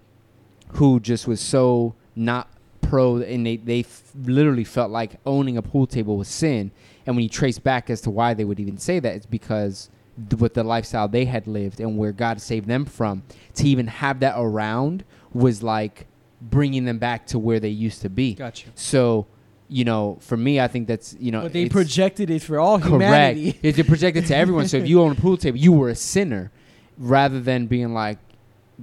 who 0.74 1.00
just 1.00 1.26
was 1.26 1.40
so 1.40 1.94
not 2.16 2.48
pro, 2.80 3.16
and 3.18 3.46
they 3.46 3.56
they 3.56 3.80
f- 3.80 4.12
literally 4.24 4.64
felt 4.64 4.90
like 4.90 5.12
owning 5.26 5.56
a 5.56 5.62
pool 5.62 5.86
table 5.86 6.16
was 6.16 6.28
sin. 6.28 6.70
And 7.06 7.16
when 7.16 7.22
you 7.24 7.28
trace 7.28 7.58
back 7.58 7.90
as 7.90 8.00
to 8.02 8.10
why 8.10 8.34
they 8.34 8.44
would 8.44 8.60
even 8.60 8.78
say 8.78 9.00
that, 9.00 9.14
it's 9.16 9.26
because 9.26 9.90
th- 10.30 10.40
with 10.40 10.54
the 10.54 10.62
lifestyle 10.62 11.08
they 11.08 11.24
had 11.24 11.46
lived 11.46 11.80
and 11.80 11.98
where 11.98 12.12
God 12.12 12.40
saved 12.40 12.68
them 12.68 12.84
from. 12.84 13.22
To 13.56 13.66
even 13.68 13.86
have 13.88 14.20
that 14.20 14.34
around 14.36 15.04
was 15.32 15.62
like 15.62 16.06
bringing 16.40 16.84
them 16.84 16.98
back 16.98 17.26
to 17.28 17.38
where 17.38 17.58
they 17.60 17.68
used 17.68 18.02
to 18.02 18.08
be. 18.08 18.34
Gotcha. 18.34 18.68
So, 18.74 19.26
you 19.68 19.84
know, 19.84 20.18
for 20.20 20.36
me, 20.36 20.60
I 20.60 20.68
think 20.68 20.86
that's 20.86 21.16
you 21.18 21.32
know, 21.32 21.42
But 21.42 21.52
they 21.52 21.68
projected 21.68 22.30
it 22.30 22.42
for 22.42 22.58
all 22.60 22.78
correct. 22.78 22.92
humanity. 23.36 23.58
It's 23.62 23.82
projected 23.88 24.26
to 24.26 24.36
everyone. 24.36 24.68
So 24.68 24.76
if 24.76 24.86
you 24.88 25.00
own 25.02 25.12
a 25.12 25.16
pool 25.16 25.36
table, 25.36 25.58
you 25.58 25.72
were 25.72 25.88
a 25.88 25.94
sinner, 25.96 26.52
rather 26.98 27.40
than 27.40 27.66
being 27.66 27.94
like, 27.94 28.18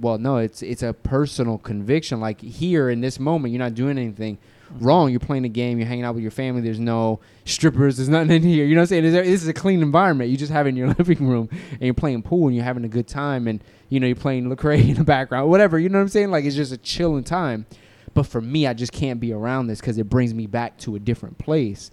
well, 0.00 0.18
no, 0.18 0.38
it's 0.38 0.62
it's 0.62 0.82
a 0.82 0.92
personal 0.92 1.58
conviction. 1.58 2.20
Like 2.20 2.40
here 2.40 2.90
in 2.90 3.00
this 3.00 3.20
moment, 3.20 3.52
you're 3.52 3.58
not 3.62 3.74
doing 3.74 3.98
anything 3.98 4.38
Mm-hmm. 4.70 4.84
wrong. 4.86 5.10
You're 5.10 5.18
playing 5.18 5.44
a 5.44 5.48
game. 5.48 5.78
You're 5.78 5.88
hanging 5.88 6.04
out 6.04 6.14
with 6.14 6.22
your 6.22 6.30
family. 6.30 6.60
There's 6.60 6.78
no 6.78 7.18
strippers. 7.44 7.96
There's 7.96 8.08
nothing 8.08 8.30
in 8.30 8.42
here. 8.42 8.64
You 8.64 8.76
know 8.76 8.82
what 8.82 8.92
I'm 8.92 9.02
saying? 9.02 9.12
This 9.12 9.42
is 9.42 9.48
a 9.48 9.52
clean 9.52 9.82
environment. 9.82 10.30
You 10.30 10.36
just 10.36 10.52
have 10.52 10.68
in 10.68 10.76
your 10.76 10.86
living 10.98 11.26
room 11.26 11.48
and 11.72 11.80
you're 11.80 11.92
playing 11.92 12.22
pool 12.22 12.46
and 12.46 12.54
you're 12.54 12.64
having 12.64 12.84
a 12.84 12.88
good 12.88 13.08
time 13.08 13.48
and 13.48 13.64
you 13.88 13.98
know 13.98 14.06
you're 14.06 14.14
playing 14.14 14.44
Lecrae 14.48 14.88
in 14.90 14.94
the 14.94 15.02
background, 15.02 15.50
whatever. 15.50 15.76
You 15.76 15.88
know 15.88 15.98
what 15.98 16.02
I'm 16.02 16.08
saying? 16.08 16.30
Like 16.30 16.44
it's 16.44 16.54
just 16.54 16.70
a 16.70 16.76
chilling 16.76 17.24
time. 17.24 17.66
But 18.14 18.26
for 18.28 18.40
me, 18.40 18.68
I 18.68 18.72
just 18.74 18.92
can't 18.92 19.18
be 19.18 19.32
around 19.32 19.66
this 19.66 19.80
because 19.80 19.98
it 19.98 20.08
brings 20.08 20.34
me 20.34 20.46
back 20.46 20.78
to 20.78 20.94
a 20.94 21.00
different 21.00 21.38
place. 21.38 21.90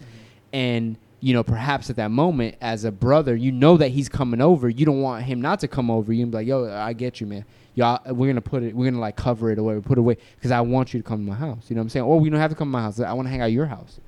And 0.54 0.98
you 1.20 1.34
know, 1.34 1.44
perhaps 1.44 1.90
at 1.90 1.96
that 1.96 2.12
moment, 2.12 2.58
as 2.62 2.84
a 2.84 2.92
brother, 2.92 3.36
you 3.36 3.52
know 3.52 3.78
that 3.78 3.88
he's 3.90 4.08
coming 4.08 4.40
over. 4.40 4.70
You 4.70 4.86
don't 4.86 5.02
want 5.02 5.24
him 5.24 5.42
not 5.42 5.62
to 5.62 5.68
come 5.68 5.90
over. 5.90 6.14
You 6.14 6.28
be 6.28 6.32
like, 6.32 6.46
"Yo, 6.48 6.72
I 6.72 6.94
get 6.94 7.20
you, 7.20 7.26
man. 7.26 7.44
Y'all, 7.78 8.02
we're 8.12 8.26
gonna 8.28 8.42
put 8.42 8.64
it. 8.64 8.76
We're 8.76 8.90
gonna 8.90 9.00
like 9.00 9.16
cover 9.16 9.52
it 9.52 9.60
away, 9.60 9.80
put 9.82 10.00
it 10.00 10.02
away, 10.02 10.18
because 10.36 10.50
I 10.50 10.62
want 10.62 10.96
you 10.96 11.00
to 11.00 11.08
come 11.08 11.24
to 11.24 11.30
my 11.32 11.38
house. 11.38 11.66
You 11.70 11.76
know 11.76 11.82
what 11.82 11.86
I'm 11.86 11.90
saying? 11.90 12.06
Or 12.06 12.20
we 12.20 12.28
don't 12.32 12.40
have 12.40 12.50
to 12.50 12.56
come 12.56 12.70
to 12.70 12.72
my 12.72 12.82
house. 12.82 13.00
I 13.00 13.14
want 13.14 13.28
to 13.28 13.30
hang 13.30 13.42
out 13.42 13.46
at 13.46 13.52
your 13.52 13.68
house, 13.68 14.00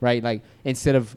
right? 0.00 0.22
Like 0.22 0.42
instead 0.64 0.94
of 0.94 1.14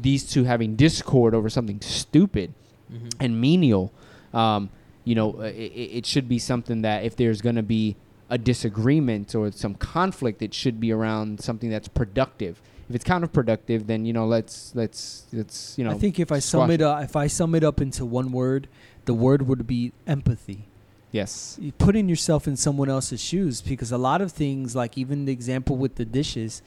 these 0.00 0.24
two 0.32 0.44
having 0.44 0.74
discord 0.74 1.34
over 1.34 1.50
something 1.50 1.80
stupid 1.82 2.54
Mm-hmm. 2.90 3.08
and 3.20 3.40
menial, 3.40 3.92
um, 4.34 4.68
you 5.04 5.14
know, 5.14 5.34
uh, 5.38 5.42
it, 5.44 6.00
it 6.02 6.06
should 6.06 6.28
be 6.28 6.40
something 6.40 6.82
that 6.82 7.04
if 7.04 7.14
there's 7.14 7.40
going 7.40 7.54
to 7.54 7.62
be 7.62 7.94
a 8.28 8.36
disagreement 8.36 9.32
or 9.32 9.52
some 9.52 9.76
conflict, 9.76 10.42
it 10.42 10.52
should 10.52 10.80
be 10.80 10.90
around 10.90 11.40
something 11.40 11.70
that's 11.70 11.86
productive. 11.86 12.60
If 12.88 12.96
it's 12.96 13.04
counterproductive, 13.04 13.86
then 13.86 14.04
you 14.06 14.12
know, 14.12 14.26
let's 14.26 14.74
let's 14.74 15.26
let's 15.32 15.78
you 15.78 15.84
know. 15.84 15.92
I 15.92 15.98
think 15.98 16.18
if 16.18 16.32
I 16.32 16.40
sum 16.40 16.68
it 16.72 16.82
up, 16.82 17.04
if 17.04 17.14
I 17.14 17.28
sum 17.28 17.54
it 17.54 17.62
up 17.62 17.80
into 17.80 18.04
one 18.04 18.32
word, 18.32 18.66
the 19.04 19.14
word 19.14 19.46
would 19.46 19.68
be 19.68 19.92
empathy. 20.08 20.66
Yes, 21.12 21.56
You 21.60 21.72
putting 21.72 22.08
yourself 22.08 22.46
in 22.46 22.56
someone 22.56 22.88
else's 22.88 23.20
shoes 23.20 23.60
because 23.60 23.92
a 23.92 23.98
lot 23.98 24.20
of 24.20 24.32
things, 24.32 24.74
like 24.76 24.96
even 24.98 25.24
the 25.24 25.32
example 25.32 25.76
with 25.76 25.96
the 25.96 26.04
dishes, 26.04 26.62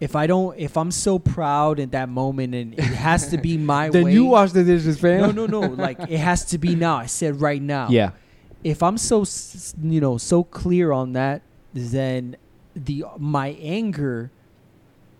if 0.00 0.16
I 0.16 0.26
don't, 0.26 0.58
if 0.58 0.76
I'm 0.76 0.90
so 0.90 1.18
proud 1.18 1.78
at 1.78 1.92
that 1.92 2.08
moment 2.08 2.54
and 2.54 2.74
it 2.74 2.80
has 2.82 3.28
to 3.28 3.38
be 3.38 3.56
my 3.72 3.88
then 3.88 4.04
way. 4.06 4.12
you 4.14 4.24
wash 4.26 4.50
the 4.52 4.64
dishes, 4.64 4.98
fam. 4.98 5.20
no, 5.20 5.30
no, 5.30 5.46
no. 5.46 5.60
Like 5.68 5.98
it 6.00 6.18
has 6.18 6.44
to 6.46 6.58
be 6.58 6.74
now. 6.74 6.96
I 6.96 7.06
said 7.06 7.40
right 7.40 7.62
now. 7.62 7.88
Yeah, 7.88 8.10
If 8.64 8.82
I'm 8.82 8.98
so, 8.98 9.24
you 9.80 10.00
know, 10.00 10.18
so 10.18 10.42
clear 10.42 10.90
on 10.92 11.12
that, 11.12 11.42
then 11.72 12.36
the 12.74 13.04
my 13.18 13.50
anger 13.60 14.30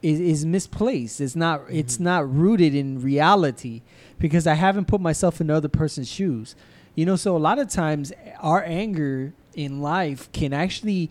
is, 0.02 0.18
is 0.18 0.44
misplaced. 0.44 1.20
It's 1.20 1.36
not. 1.36 1.62
It's 1.70 1.98
Mhm. 1.98 2.00
not 2.00 2.34
rooted 2.34 2.74
in 2.74 3.00
reality 3.00 3.82
because 4.18 4.46
I 4.48 4.54
haven't 4.54 4.86
put 4.86 5.00
myself 5.00 5.40
in 5.40 5.46
the 5.46 5.54
other 5.54 5.68
person's 5.68 6.08
shoes. 6.10 6.56
You 6.94 7.06
know, 7.06 7.16
so 7.16 7.36
a 7.36 7.38
lot 7.38 7.58
of 7.58 7.68
times 7.68 8.12
our 8.40 8.62
anger 8.64 9.32
in 9.54 9.80
life 9.80 10.30
can 10.32 10.52
actually 10.52 11.10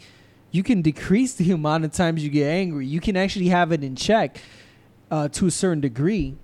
you 0.51 0.63
can 0.63 0.81
decrease 0.81 1.33
the 1.33 1.51
amount 1.59 1.85
of 1.85 1.91
times 1.91 2.23
you 2.23 2.29
get 2.29 2.47
angry. 2.49 2.85
You 2.85 2.99
can 2.99 3.15
actually 3.17 3.47
have 3.49 3.71
it 3.71 3.83
in 3.83 3.95
check 3.95 4.39
uh, 5.09 5.27
to 5.29 5.47
a 5.47 5.51
certain 5.51 5.81
degree 5.81 6.35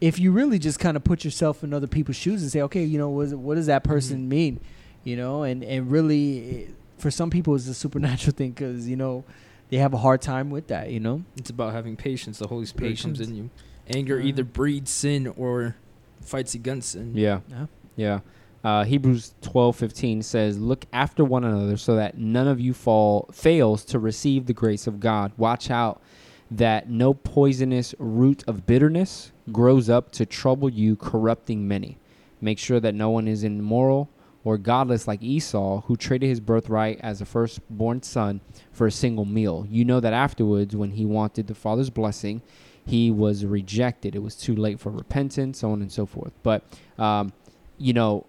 if 0.00 0.18
you 0.18 0.30
really 0.30 0.58
just 0.58 0.78
kind 0.78 0.94
of 0.96 1.02
put 1.04 1.24
yourself 1.24 1.64
in 1.64 1.72
other 1.72 1.86
people's 1.86 2.16
shoes 2.16 2.42
and 2.42 2.50
say, 2.52 2.60
okay, 2.60 2.84
you 2.84 2.98
know, 2.98 3.08
what, 3.08 3.22
is- 3.28 3.34
what 3.34 3.54
does 3.54 3.66
that 3.66 3.82
person 3.82 4.28
mean? 4.28 4.60
You 5.04 5.16
know, 5.16 5.42
and 5.44 5.62
and 5.64 5.90
really, 5.90 6.38
it, 6.38 6.74
for 6.98 7.10
some 7.10 7.30
people, 7.30 7.54
it's 7.54 7.68
a 7.68 7.74
supernatural 7.74 8.34
thing 8.36 8.50
because 8.50 8.88
you 8.88 8.96
know 8.96 9.24
they 9.70 9.78
have 9.78 9.94
a 9.94 9.98
hard 9.98 10.20
time 10.20 10.50
with 10.50 10.66
that. 10.66 10.90
You 10.90 11.00
know, 11.00 11.24
It's 11.36 11.48
about 11.50 11.72
having 11.72 11.96
patience. 11.96 12.38
The 12.40 12.48
Holy 12.48 12.66
Spirit 12.66 12.98
comes 13.00 13.18
Patience. 13.18 13.28
in 13.28 13.36
you. 13.36 13.50
Anger 13.88 14.18
Yeah. 14.18 14.26
either 14.26 14.44
breeds 14.44 14.90
sin 14.90 15.28
or 15.28 15.76
fights 16.20 16.54
against 16.54 16.90
sin. 16.90 17.12
yeah. 17.14 17.40
yeah. 17.48 17.66
Yeah. 17.96 18.20
Uh, 18.66 18.82
Hebrews 18.82 19.32
twelve 19.42 19.76
fifteen 19.76 20.22
says, 20.22 20.58
Look 20.58 20.86
after 20.92 21.24
one 21.24 21.44
another 21.44 21.76
so 21.76 21.94
that 21.94 22.18
none 22.18 22.48
of 22.48 22.58
you 22.58 22.74
fall 22.74 23.28
fails 23.32 23.84
to 23.84 24.00
receive 24.00 24.46
the 24.46 24.52
grace 24.52 24.88
of 24.88 24.98
God. 24.98 25.30
Watch 25.36 25.70
out 25.70 26.02
that 26.50 26.90
no 26.90 27.14
poisonous 27.14 27.94
root 28.00 28.42
of 28.48 28.66
bitterness 28.66 29.30
grows 29.52 29.88
up 29.88 30.10
to 30.10 30.26
trouble 30.26 30.68
you, 30.68 30.96
corrupting 30.96 31.68
many. 31.68 31.96
Make 32.40 32.58
sure 32.58 32.80
that 32.80 32.96
no 32.96 33.08
one 33.08 33.28
is 33.28 33.44
immoral 33.44 34.10
or 34.42 34.58
godless 34.58 35.06
like 35.06 35.22
Esau, 35.22 35.82
who 35.82 35.96
traded 35.96 36.28
his 36.28 36.40
birthright 36.40 36.98
as 37.02 37.20
a 37.20 37.24
firstborn 37.24 38.02
son 38.02 38.40
for 38.72 38.88
a 38.88 38.90
single 38.90 39.24
meal. 39.24 39.64
You 39.70 39.84
know 39.84 40.00
that 40.00 40.12
afterwards, 40.12 40.74
when 40.74 40.90
he 40.90 41.06
wanted 41.06 41.46
the 41.46 41.54
father's 41.54 41.90
blessing, 41.90 42.42
he 42.84 43.12
was 43.12 43.44
rejected. 43.44 44.16
It 44.16 44.24
was 44.24 44.34
too 44.34 44.56
late 44.56 44.80
for 44.80 44.90
repentance, 44.90 45.60
so 45.60 45.70
on 45.70 45.82
and 45.82 45.92
so 45.92 46.04
forth. 46.04 46.32
But 46.42 46.64
um, 46.98 47.32
you 47.78 47.92
know, 47.92 48.26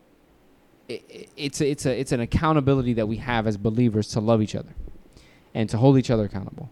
it, 0.87 1.03
it- 1.09 1.29
it's 1.35 1.61
a, 1.61 1.69
it's 1.69 1.85
a 1.85 1.99
it's 1.99 2.11
an 2.11 2.19
accountability 2.19 2.93
that 2.93 3.07
we 3.07 3.17
have 3.17 3.47
as 3.47 3.57
believers 3.57 4.07
to 4.09 4.19
love 4.19 4.41
each 4.41 4.55
other, 4.55 4.73
and 5.53 5.69
to 5.69 5.77
hold 5.77 5.97
each 5.97 6.09
other 6.09 6.25
accountable, 6.25 6.69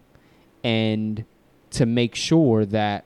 and 0.64 1.24
to 1.70 1.86
make 1.86 2.14
sure 2.14 2.64
that 2.66 3.04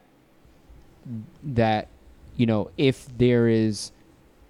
that 1.42 1.88
you 2.36 2.46
know 2.46 2.70
if 2.76 3.06
there 3.18 3.48
is 3.48 3.92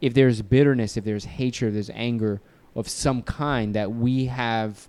if 0.01 0.15
there's 0.15 0.43
bitterness, 0.43 0.97
if 0.97 1.05
there's 1.05 1.25
hatred, 1.25 1.69
if 1.69 1.75
there's 1.75 1.91
anger 1.95 2.41
of 2.75 2.89
some 2.89 3.23
kind, 3.23 3.75
that 3.75 3.93
we 3.93 4.27
have 4.27 4.89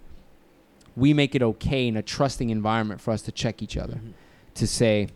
we 0.96 1.14
make 1.14 1.36
it 1.36 1.42
okay 1.42 1.88
in 1.88 1.96
a 1.98 2.02
trusting 2.02 2.50
environment 2.50 3.00
for 3.02 3.12
us 3.12 3.22
to 3.24 3.32
check 3.32 3.62
each 3.62 3.78
other 3.78 3.96
Mhm. 3.96 4.12
to 4.56 4.68
say, 4.68 5.08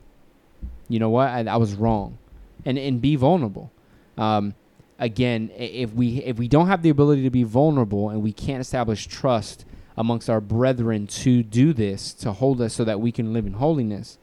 you 0.88 1.00
know 1.00 1.10
what, 1.10 1.28
I, 1.30 1.40
I 1.42 1.58
was 1.58 1.76
wrong, 1.76 2.18
and 2.66 2.78
and 2.78 3.02
be 3.02 3.16
vulnerable. 3.16 3.72
Um, 4.18 4.54
again, 5.00 5.52
if 5.58 5.94
we 5.94 6.18
if 6.24 6.38
we 6.38 6.48
don't 6.48 6.68
have 6.68 6.82
the 6.82 6.90
ability 6.90 7.24
to 7.24 7.30
be 7.30 7.44
vulnerable 7.44 8.10
and 8.10 8.22
we 8.22 8.32
can't 8.32 8.62
establish 8.62 9.08
trust 9.08 9.66
amongst 9.98 10.30
our 10.30 10.42
brethren 10.42 11.08
to 11.08 11.42
do 11.44 11.74
this 11.74 12.14
to 12.14 12.32
hold 12.34 12.62
us 12.62 12.74
so 12.74 12.84
that 12.84 13.00
we 13.00 13.12
can 13.12 13.34
live 13.34 13.46
in 13.46 13.54
holiness, 13.54 14.18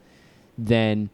then 0.57 1.09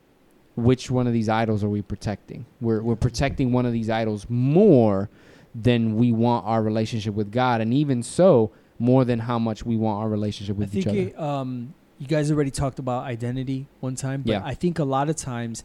which 0.55 0.91
one 0.91 1.07
of 1.07 1.13
these 1.13 1.29
idols 1.29 1.63
are 1.63 1.69
we 1.69 1.81
protecting? 1.81 2.45
We're 2.61 2.81
we're 2.81 2.95
protecting 2.95 3.51
one 3.51 3.65
of 3.65 3.73
these 3.73 3.89
idols 3.89 4.25
more 4.29 5.09
than 5.55 5.95
we 5.95 6.11
want 6.11 6.45
our 6.45 6.61
relationship 6.61 7.13
with 7.13 7.31
God, 7.31 7.59
and 7.61 7.73
even 7.73 8.03
so, 8.03 8.51
more 8.77 9.03
than 9.05 9.19
how 9.19 9.39
much 9.39 9.65
we 9.65 9.75
want 9.75 10.01
our 10.01 10.09
relationship 10.09 10.57
with 10.57 10.75
I 10.75 10.77
each 10.79 10.87
other. 10.87 10.97
it, 10.97 11.19
um, 11.19 11.73
you 11.97 12.07
guys 12.07 12.31
already 12.31 12.51
talked 12.51 12.79
about 12.79 13.03
identity 13.03 13.65
one 13.79 13.95
time, 13.95 14.21
but 14.21 14.31
Yeah. 14.31 14.41
I 14.43 14.53
think 14.53 14.79
a 14.79 14.83
lot 14.83 15.09
of 15.09 15.15
times 15.15 15.63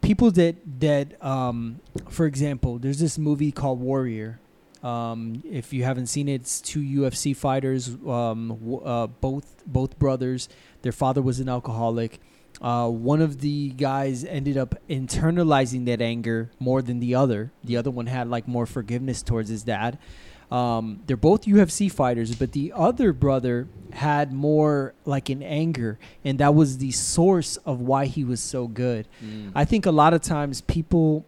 people 0.00 0.30
that 0.32 0.56
that 0.80 1.22
um, 1.24 1.80
for 2.08 2.26
example, 2.26 2.78
there's 2.78 2.98
this 2.98 3.18
movie 3.18 3.52
called 3.52 3.80
Warrior. 3.80 4.40
Um, 4.82 5.42
if 5.44 5.72
you 5.72 5.82
haven't 5.82 6.06
seen 6.06 6.28
it, 6.28 6.42
it's 6.42 6.60
two 6.60 6.80
UFC 6.80 7.34
fighters, 7.34 7.88
um, 8.06 8.80
uh, 8.84 9.08
both 9.08 9.64
both 9.66 9.98
brothers. 9.98 10.48
Their 10.82 10.92
father 10.92 11.20
was 11.20 11.40
an 11.40 11.48
alcoholic. 11.48 12.20
Uh, 12.60 12.88
one 12.88 13.20
of 13.20 13.40
the 13.40 13.70
guys 13.70 14.24
ended 14.24 14.56
up 14.56 14.74
internalizing 14.88 15.86
that 15.86 16.00
anger 16.00 16.50
more 16.58 16.82
than 16.82 16.98
the 16.98 17.14
other. 17.14 17.52
The 17.62 17.76
other 17.76 17.90
one 17.90 18.06
had 18.06 18.28
like 18.28 18.48
more 18.48 18.66
forgiveness 18.66 19.22
towards 19.22 19.48
his 19.48 19.62
dad. 19.62 19.98
Um, 20.50 21.00
they're 21.06 21.16
both 21.16 21.42
UFC 21.44 21.90
fighters, 21.92 22.34
but 22.34 22.52
the 22.52 22.72
other 22.74 23.12
brother 23.12 23.68
had 23.92 24.32
more 24.32 24.94
like 25.04 25.28
an 25.28 25.42
anger, 25.42 25.98
and 26.24 26.38
that 26.38 26.54
was 26.54 26.78
the 26.78 26.90
source 26.90 27.58
of 27.58 27.80
why 27.80 28.06
he 28.06 28.24
was 28.24 28.40
so 28.40 28.66
good. 28.66 29.06
Mm. 29.24 29.52
I 29.54 29.64
think 29.66 29.84
a 29.84 29.90
lot 29.90 30.14
of 30.14 30.22
times 30.22 30.62
people 30.62 31.26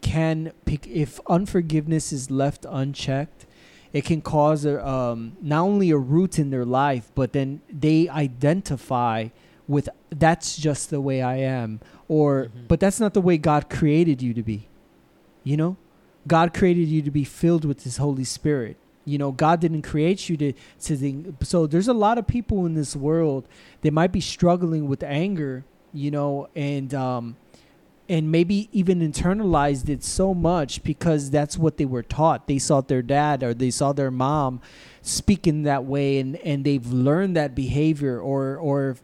can 0.00 0.52
pick 0.64 0.86
if 0.88 1.20
unforgiveness 1.28 2.12
is 2.12 2.30
left 2.30 2.66
unchecked, 2.68 3.46
it 3.92 4.04
can 4.04 4.20
cause 4.20 4.64
a, 4.64 4.86
um, 4.86 5.36
not 5.40 5.62
only 5.62 5.90
a 5.90 5.96
root 5.96 6.38
in 6.38 6.50
their 6.50 6.64
life, 6.64 7.10
but 7.14 7.32
then 7.32 7.60
they 7.72 8.08
identify 8.08 9.28
with 9.68 9.88
that's 10.10 10.56
just 10.56 10.90
the 10.90 11.00
way 11.00 11.22
I 11.22 11.36
am, 11.38 11.80
or 12.08 12.44
Mhm. 12.46 12.68
but 12.68 12.78
that's 12.80 13.00
not 13.00 13.14
the 13.14 13.20
way 13.20 13.36
God 13.38 13.68
created 13.70 14.22
you 14.22 14.34
to 14.34 14.42
be. 14.42 14.68
You 15.44 15.56
know, 15.56 15.76
God 16.26 16.54
created 16.54 16.88
you 16.88 17.02
to 17.02 17.10
be 17.10 17.24
filled 17.24 17.64
with 17.64 17.84
His 17.84 17.98
Holy 17.98 18.24
Spirit. 18.24 18.76
You 19.04 19.18
know, 19.18 19.30
God 19.30 19.60
didn't 19.60 19.82
create 19.82 20.28
you 20.28 20.36
to 20.38 20.52
to 20.52 20.96
think. 20.96 21.36
So 21.44 21.66
there's 21.66 21.88
a 21.88 21.94
lot 21.94 22.18
of 22.18 22.26
people 22.26 22.66
in 22.66 22.74
this 22.74 22.96
world 22.96 23.46
that 23.82 23.92
might 23.92 24.12
be 24.12 24.20
struggling 24.20 24.88
with 24.88 25.02
anger. 25.02 25.64
You 25.92 26.10
know, 26.10 26.48
and 26.54 26.92
um, 26.92 27.36
and 28.08 28.30
maybe 28.30 28.68
even 28.72 29.00
internalized 29.00 29.88
it 29.88 30.04
so 30.04 30.34
much 30.34 30.82
because 30.84 31.30
that's 31.30 31.58
what 31.58 31.76
they 31.76 31.84
were 31.84 32.02
taught. 32.02 32.46
They 32.46 32.58
saw 32.58 32.80
their 32.80 33.02
dad 33.02 33.42
or 33.42 33.54
they 33.54 33.70
saw 33.70 33.92
their 33.92 34.10
mom 34.10 34.60
speaking 35.02 35.62
that 35.62 35.84
way, 35.84 36.18
and 36.18 36.36
and 36.36 36.64
they've 36.64 36.86
learned 36.86 37.36
that 37.36 37.54
behavior, 37.54 38.20
or 38.20 38.56
or 38.56 38.96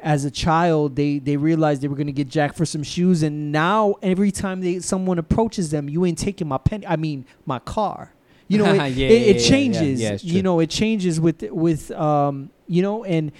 as 0.00 0.24
a 0.24 0.30
child 0.30 0.96
they 0.96 1.18
they 1.18 1.36
realized 1.36 1.82
they 1.82 1.88
were 1.88 1.96
gonna 1.96 2.12
get 2.12 2.28
jacked 2.28 2.56
for 2.56 2.64
some 2.66 2.82
shoes, 2.82 3.22
and 3.22 3.50
now 3.52 3.94
every 4.02 4.30
time 4.30 4.60
they 4.60 4.78
someone 4.80 5.18
approaches 5.18 5.70
them, 5.70 5.88
you 5.88 6.04
ain't 6.06 6.18
taking 6.18 6.48
my 6.48 6.58
penny. 6.58 6.86
I 6.86 6.96
mean 6.96 7.24
my 7.46 7.58
car. 7.58 8.12
You 8.48 8.58
know, 8.58 8.64
it, 8.74 8.92
Yeah, 8.92 9.08
it, 9.08 9.22
it 9.36 9.36
yeah, 9.42 9.48
changes. 9.48 10.00
yeah, 10.00 10.16
you 10.22 10.42
know, 10.42 10.60
it 10.60 10.70
changes 10.70 11.20
with 11.20 11.42
with 11.50 11.90
um 11.92 12.50
you 12.66 12.82
know, 12.82 13.04
and 13.04 13.32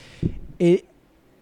it 0.59 0.85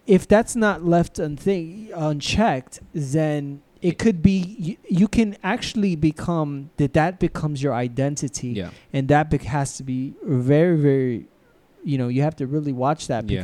if 0.05 0.27
that's 0.27 0.55
not 0.55 0.85
left 0.85 1.19
unthink 1.19 1.91
unchecked, 1.93 2.79
then 2.93 3.61
it 3.81 3.97
could 3.99 4.21
be 4.21 4.55
you, 4.57 4.77
you 4.89 5.07
can 5.07 5.35
actually 5.43 5.95
become 5.95 6.69
that 6.77 6.93
that 6.93 7.19
becomes 7.19 7.61
your 7.61 7.73
identity 7.73 8.49
Yeah. 8.49 8.69
and 8.93 9.07
that 9.09 9.29
bec- 9.29 9.43
has 9.43 9.77
to 9.77 9.83
be 9.83 10.13
very 10.23 10.77
very 10.77 11.27
you 11.83 11.97
know 11.97 12.07
you 12.07 12.21
have 12.23 12.35
to 12.37 12.47
really 12.47 12.71
watch 12.73 13.07
that 13.07 13.29
Yeah. 13.29 13.41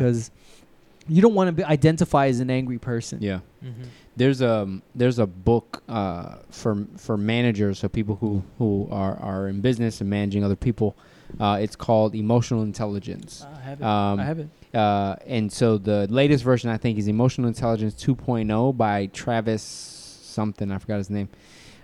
Because 1.05 1.15
you 1.15 1.21
don't 1.21 1.33
want 1.35 1.47
to 1.49 1.51
be 1.51 1.63
identify 1.63 2.27
as 2.27 2.39
an 2.39 2.49
angry 2.49 2.77
person 2.79 3.19
Yeah. 3.21 3.39
Mm-hmm. 3.63 3.83
There's 4.15 4.41
a 4.41 4.79
there's 4.95 5.19
a 5.19 5.25
book 5.25 5.81
uh, 5.89 6.35
for 6.51 6.85
for 6.97 7.17
managers, 7.17 7.79
so 7.79 7.87
people 7.89 8.15
who 8.17 8.43
who 8.59 8.87
are 8.91 9.17
are 9.19 9.47
in 9.47 9.61
business 9.61 10.01
and 10.01 10.09
managing 10.09 10.43
other 10.43 10.55
people. 10.55 10.95
Uh, 11.39 11.57
it's 11.59 11.75
called 11.75 12.13
Emotional 12.13 12.61
Intelligence. 12.61 13.43
i 13.43 13.59
have 13.61 13.81
it 13.81 13.85
Um, 13.85 14.19
i 14.19 14.23
have 14.23 14.39
it 14.39 14.47
Uh, 14.73 15.15
and 15.27 15.51
so 15.51 15.77
the 15.79 16.07
latest 16.09 16.43
version 16.43 16.69
I 16.69 16.77
think 16.77 16.97
is 16.99 17.07
Emotional 17.07 17.47
Intelligence 17.47 17.93
2.0 17.95 18.75
by 18.77 19.07
Travis 19.07 19.61
something 19.61 20.71
I 20.71 20.77
forgot 20.79 20.97
his 20.97 21.09
name. 21.09 21.29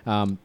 Um, 0.06 0.38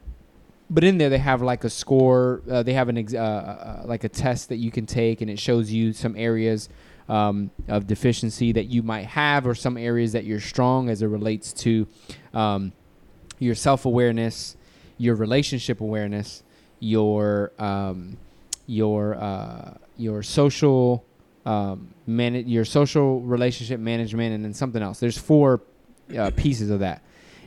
but 0.71 0.85
in 0.85 0.97
there 0.99 1.11
they 1.11 1.19
have 1.19 1.43
like 1.43 1.65
a 1.65 1.71
score. 1.71 2.41
Uh, 2.51 2.63
they 2.63 2.73
have 2.75 2.89
an 2.89 2.99
ex- 2.99 3.15
uh, 3.15 3.19
uh, 3.19 3.83
like 3.87 4.05
a 4.05 4.09
test 4.09 4.49
that 4.49 4.57
you 4.57 4.71
can 4.71 4.87
take, 4.87 5.21
and 5.23 5.31
it 5.31 5.39
shows 5.39 5.71
you 5.71 5.93
some 5.93 6.15
areas 6.17 6.69
um, 7.09 7.51
of 7.69 7.87
deficiency 7.87 8.53
that 8.53 8.65
you 8.65 8.83
might 8.83 9.07
have, 9.07 9.47
or 9.47 9.55
some 9.55 9.77
areas 9.77 10.13
that 10.13 10.25
you're 10.25 10.41
strong 10.41 10.89
as 10.89 11.03
it 11.03 11.07
relates 11.07 11.53
to 11.53 11.87
um, 12.33 12.73
your 13.39 13.55
self 13.55 13.85
awareness, 13.85 14.57
your 14.99 15.15
relationship 15.15 15.81
awareness, 15.81 16.43
your 16.81 17.53
um, 17.59 18.17
your 18.67 19.15
uh, 19.17 19.75
your 19.97 20.23
social 20.23 21.05
um, 21.45 21.89
man- 22.07 22.49
your 22.49 22.65
social 22.65 23.21
relationship 23.21 23.81
management, 23.81 24.35
and 24.35 24.45
then 24.45 24.55
something 24.55 24.83
else. 24.83 25.01
There's 25.01 25.19
four 25.19 25.63
uh, 26.17 26.31
pieces 26.37 26.71
of 26.71 26.81
that, 26.81 27.03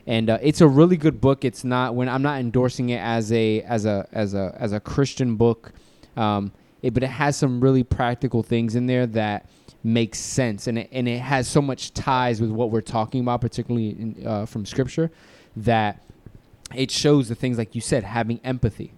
and 0.06 0.30
uh, 0.30 0.38
it's 0.42 0.62
a 0.62 0.68
really 0.68 0.98
good 0.98 1.20
book. 1.20 1.44
It's 1.44 1.64
not 1.64 1.96
when 1.96 2.10
I'm 2.10 2.22
not 2.22 2.40
endorsing 2.40 2.90
it 2.90 3.00
as 3.00 3.32
a 3.32 3.62
as 3.64 3.86
a 3.86 4.08
as 4.12 4.34
a 4.34 4.56
as 4.60 4.74
a 4.74 4.80
Christian 4.80 5.36
book, 5.36 5.74
um, 6.16 6.52
it, 6.88 6.94
but 6.94 7.04
it 7.04 7.10
has 7.10 7.36
some 7.36 7.60
really 7.60 7.84
practical 7.84 8.44
things 8.44 8.76
in 8.76 8.88
there 8.88 9.06
that 9.08 9.50
makes 9.84 10.20
sense, 10.20 10.68
and 10.68 10.80
it, 10.80 10.90
and 10.92 11.08
it 11.08 11.20
has 11.20 11.48
so 11.48 11.62
much 11.62 11.94
ties 11.94 12.42
with 12.42 12.50
what 12.50 12.72
we're 12.72 12.82
talking 12.82 13.22
about, 13.22 13.42
particularly 13.42 13.90
in, 13.90 14.26
uh, 14.26 14.46
from 14.46 14.66
Scripture, 14.66 15.12
that 15.56 16.02
it 16.74 16.90
shows 16.90 17.30
the 17.30 17.36
things 17.36 17.58
like 17.58 17.76
you 17.76 17.82
said, 17.82 18.04
having 18.04 18.40
empathy. 18.44 18.94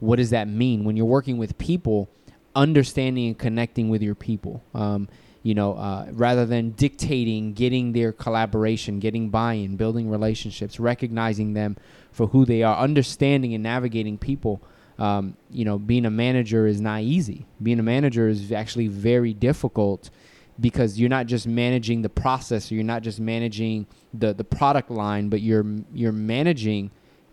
What 0.00 0.16
does 0.16 0.30
that 0.30 0.48
mean 0.48 0.84
when 0.84 0.96
you're 0.96 1.06
working 1.06 1.38
with 1.38 1.56
people? 1.58 2.08
Understanding 2.54 3.28
and 3.28 3.38
connecting 3.38 3.88
with 3.88 4.02
your 4.02 4.14
people. 4.14 4.62
Um, 4.74 5.08
you 5.42 5.54
know, 5.54 5.74
uh, 5.74 6.06
rather 6.12 6.46
than 6.46 6.70
dictating, 6.70 7.52
getting 7.52 7.92
their 7.92 8.12
collaboration, 8.12 8.98
getting 8.98 9.28
buy-in, 9.28 9.76
building 9.76 10.08
relationships, 10.08 10.80
recognizing 10.80 11.52
them 11.52 11.76
for 12.10 12.28
who 12.28 12.46
they 12.46 12.62
are, 12.62 12.76
understanding 12.78 13.52
and 13.54 13.62
navigating 13.62 14.16
people. 14.16 14.62
Um, 14.98 15.36
you 15.50 15.64
know, 15.64 15.78
being 15.78 16.06
a 16.06 16.10
manager 16.10 16.66
is 16.66 16.80
not 16.80 17.02
easy. 17.02 17.46
Being 17.62 17.80
a 17.80 17.82
manager 17.82 18.28
is 18.28 18.52
actually 18.52 18.88
very 18.88 19.34
difficult 19.34 20.10
because 20.60 21.00
you're 21.00 21.08
not 21.08 21.26
just 21.26 21.48
managing 21.48 22.02
the 22.02 22.08
process, 22.08 22.70
or 22.70 22.76
you're 22.76 22.84
not 22.84 23.02
just 23.02 23.18
managing 23.18 23.86
the 24.12 24.32
the 24.32 24.44
product 24.44 24.90
line, 24.90 25.28
but 25.28 25.40
you're 25.40 25.66
you're 25.92 26.12
managing 26.12 26.90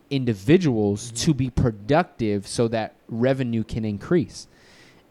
individuals 0.10 1.12
to 1.12 1.34
be 1.34 1.50
productive 1.50 2.48
so 2.48 2.68
that 2.68 2.96
revenue 3.08 3.64
can 3.64 3.86
increase 3.86 4.48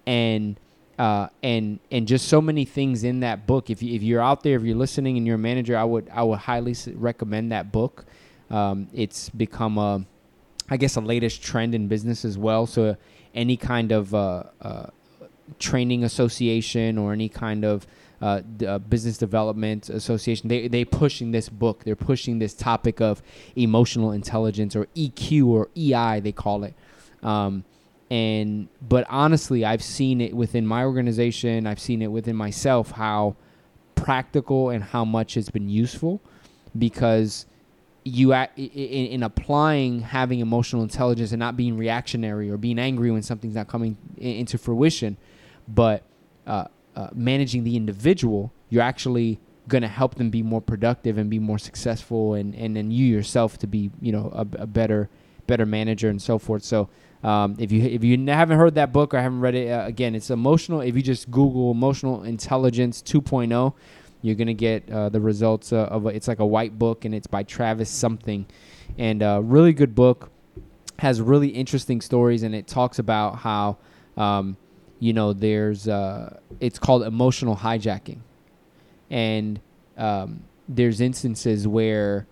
and 0.07 0.59
uh, 0.98 1.28
and 1.42 1.80
and 1.90 2.07
just 2.07 2.28
so 2.28 2.40
many 2.40 2.64
things 2.64 3.05
in 3.05 3.20
that 3.20 3.46
book. 3.46 3.70
If 3.70 3.82
you, 3.82 3.94
if 3.94 4.03
you're 4.03 4.20
out 4.20 4.42
there, 4.42 4.57
if 4.57 4.64
you're 4.64 4.76
listening 4.76 5.16
and 5.16 5.26
you're 5.26 5.36
a 5.36 5.38
manager, 5.38 5.76
I 5.76 5.84
would 5.84 6.11
I 6.12 6.22
would 6.22 6.40
highly 6.40 6.76
recommend 6.94 7.53
that 7.53 7.72
book. 7.72 8.05
Um, 8.51 8.88
it's 8.92 9.30
become 9.30 9.78
a, 9.78 10.05
I 10.70 10.76
guess, 10.76 10.96
a 10.96 11.00
latest 11.00 11.42
trend 11.42 11.74
in 11.74 11.88
business 11.88 12.24
as 12.24 12.38
well. 12.38 12.66
So 12.66 12.96
any 13.34 13.56
kind 13.56 13.92
of 13.92 14.14
uh, 14.14 14.44
uh, 14.62 14.86
training 15.58 16.04
association 16.04 16.96
or 16.96 17.12
any 17.12 17.28
kind 17.28 17.64
of 17.64 17.86
uh, 18.22 18.42
d- 18.56 18.66
uh, 18.66 18.78
business 18.78 19.18
development 19.18 19.88
association, 19.88 20.48
they 20.48 20.68
they 20.68 20.84
pushing 20.84 21.32
this 21.32 21.48
book. 21.48 21.84
They're 21.84 21.96
pushing 21.96 22.38
this 22.38 22.54
topic 22.54 23.00
of 23.00 23.22
emotional 23.56 24.12
intelligence 24.12 24.76
or 24.76 24.86
EQ 24.96 25.46
or 25.46 25.68
EI 25.76 26.20
they 26.20 26.32
call 26.32 26.64
it. 26.64 26.74
Um, 27.22 27.64
and 28.10 28.68
but 28.82 29.06
honestly 29.08 29.64
i've 29.64 29.82
seen 29.82 30.20
it 30.20 30.34
within 30.34 30.66
my 30.66 30.82
organization 30.82 31.66
i've 31.66 31.78
seen 31.78 32.02
it 32.02 32.08
within 32.08 32.34
myself 32.34 32.90
how 32.90 33.36
practical 33.94 34.70
and 34.70 34.82
how 34.82 35.04
much 35.04 35.36
it's 35.36 35.50
been 35.50 35.68
useful 35.68 36.20
because 36.76 37.46
you 38.05 38.32
in, 38.32 38.46
in 38.57 39.22
applying 39.22 40.01
having 40.01 40.40
emotional 40.40 40.82
intelligence 40.82 41.32
and 41.32 41.38
not 41.38 41.57
being 41.57 41.76
reactionary 41.76 42.51
or 42.51 42.57
being 42.57 42.78
angry 42.78 43.11
when 43.11 43.22
something's 43.22 43.55
not 43.55 43.68
coming 43.68 43.96
into 44.16 44.57
fruition 44.57 45.16
but 45.68 46.03
uh, 46.46 46.64
uh, 46.96 47.09
managing 47.12 47.64
the 47.64 47.76
individual 47.76 48.53
you're 48.68 48.82
actually 48.82 49.38
going 49.68 49.82
to 49.82 49.88
help 49.88 50.14
them 50.14 50.30
be 50.30 50.42
more 50.42 50.61
productive 50.61 51.18
and 51.18 51.28
be 51.28 51.38
more 51.38 51.59
successful 51.59 52.34
and 52.34 52.55
and 52.55 52.76
then 52.76 52.90
you 52.90 53.05
yourself 53.05 53.59
to 53.59 53.66
be 53.66 53.90
you 54.01 54.12
know 54.12 54.30
a, 54.34 54.62
a 54.62 54.66
better 54.66 55.09
better 55.46 55.66
manager 55.66 56.09
and 56.09 56.22
so 56.22 56.38
forth 56.38 56.62
so 56.62 56.88
um, 57.22 57.57
if 57.59 57.70
you 57.70 57.82
if 57.82 58.03
you 58.03 58.24
haven't 58.26 58.57
heard 58.57 58.76
that 58.76 58.92
book 58.92 59.12
or 59.12 59.20
haven't 59.20 59.40
read 59.40 59.55
it 59.55 59.70
uh, 59.70 59.84
again, 59.84 60.14
it's 60.14 60.30
emotional. 60.30 60.80
If 60.80 60.96
you 60.96 61.03
just 61.03 61.30
Google 61.30 61.70
emotional 61.70 62.22
intelligence 62.22 63.03
2.0, 63.03 63.74
you're 64.22 64.34
gonna 64.34 64.54
get 64.54 64.90
uh, 64.90 65.08
the 65.08 65.20
results 65.20 65.72
uh, 65.72 65.84
of 65.84 66.06
a, 66.06 66.08
it's 66.08 66.28
like 66.28 66.38
a 66.40 66.46
white 66.46 66.78
book 66.78 67.04
and 67.04 67.14
it's 67.14 67.26
by 67.26 67.42
Travis 67.42 67.90
something, 67.90 68.46
and 68.98 69.22
uh, 69.22 69.40
really 69.42 69.72
good 69.72 69.94
book. 69.94 70.30
Has 70.98 71.20
really 71.20 71.48
interesting 71.48 72.02
stories 72.02 72.42
and 72.42 72.54
it 72.54 72.66
talks 72.66 72.98
about 72.98 73.36
how 73.36 73.78
um, 74.18 74.56
you 74.98 75.12
know 75.12 75.32
there's 75.32 75.88
uh, 75.88 76.38
it's 76.60 76.78
called 76.78 77.02
emotional 77.02 77.56
hijacking, 77.56 78.18
and 79.08 79.60
um, 79.96 80.42
there's 80.68 81.00
instances 81.00 81.66
where 81.66 82.26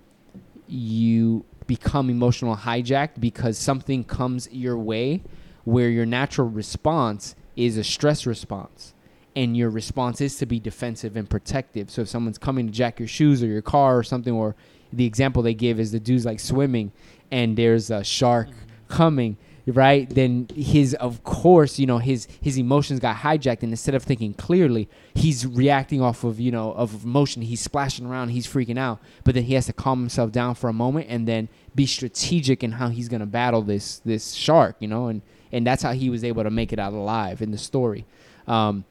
you 0.66 1.44
become 1.66 2.10
emotional 2.10 2.56
hijacked 2.56 3.20
because 3.20 3.58
something 3.58 4.04
comes 4.04 4.48
your 4.52 4.76
way 4.76 5.22
where 5.64 5.88
your 5.88 6.06
natural 6.06 6.48
response 6.48 7.34
is 7.56 7.76
a 7.76 7.84
stress 7.84 8.26
response 8.26 8.94
and 9.38 9.56
your 9.56 9.70
response 9.70 10.20
is 10.20 10.36
to 10.36 10.46
be 10.46 10.58
defensive 10.58 11.16
and 11.16 11.30
protective. 11.30 11.90
So 11.90 12.02
if 12.02 12.08
someone's 12.08 12.38
coming 12.38 12.66
to 12.66 12.72
jack 12.72 12.98
your 12.98 13.06
shoes 13.06 13.40
or 13.40 13.46
your 13.46 13.62
car 13.62 13.96
or 13.96 14.02
something 14.02 14.32
or 14.34 14.56
the 14.92 15.04
example 15.04 15.44
they 15.44 15.54
give 15.54 15.78
is 15.78 15.92
the 15.92 16.00
dude's 16.00 16.26
like 16.26 16.40
swimming 16.40 16.90
and 17.30 17.56
there's 17.56 17.88
a 17.88 18.02
shark 18.02 18.48
coming 18.88 19.36
right? 19.66 20.08
Then 20.08 20.48
his 20.56 20.94
of 20.94 21.22
course 21.24 21.78
you 21.78 21.86
know 21.86 21.98
his 21.98 22.26
his 22.40 22.58
emotions 22.58 23.00
got 23.00 23.16
hijacked 23.16 23.62
and 23.62 23.70
instead 23.70 23.94
of 23.94 24.02
thinking 24.02 24.32
clearly 24.34 24.88
he's 25.14 25.46
reacting 25.46 26.00
off 26.00 26.24
of 26.24 26.40
you 26.40 26.50
know 26.50 26.72
of 26.72 27.04
emotion. 27.04 27.42
He's 27.42 27.60
splashing 27.60 28.06
around. 28.06 28.30
He's 28.30 28.46
freaking 28.46 28.78
out. 28.78 28.98
But 29.24 29.34
then 29.34 29.44
he 29.44 29.54
has 29.54 29.66
to 29.66 29.72
calm 29.72 30.00
himself 30.00 30.32
down 30.32 30.54
for 30.54 30.68
a 30.68 30.72
moment 30.72 31.06
and 31.10 31.28
then 31.28 31.48
be 31.74 31.86
strategic 31.86 32.64
in 32.64 32.72
how 32.72 32.88
he's 32.88 33.08
going 33.08 33.20
to 33.20 33.26
battle 33.26 33.62
this 33.62 34.00
this 34.06 34.32
shark 34.32 34.76
you 34.80 34.88
know? 34.88 35.08
And 35.08 35.22
and 35.52 35.66
that's 35.66 35.82
how 35.82 35.92
he 35.92 36.10
was 36.10 36.24
able 36.24 36.42
to 36.44 36.50
make 36.50 36.72
it 36.72 36.78
out 36.78 36.94
alive 36.94 37.42
in 37.42 37.50
the 37.50 37.58
story. 37.58 38.06
Um 38.46 38.84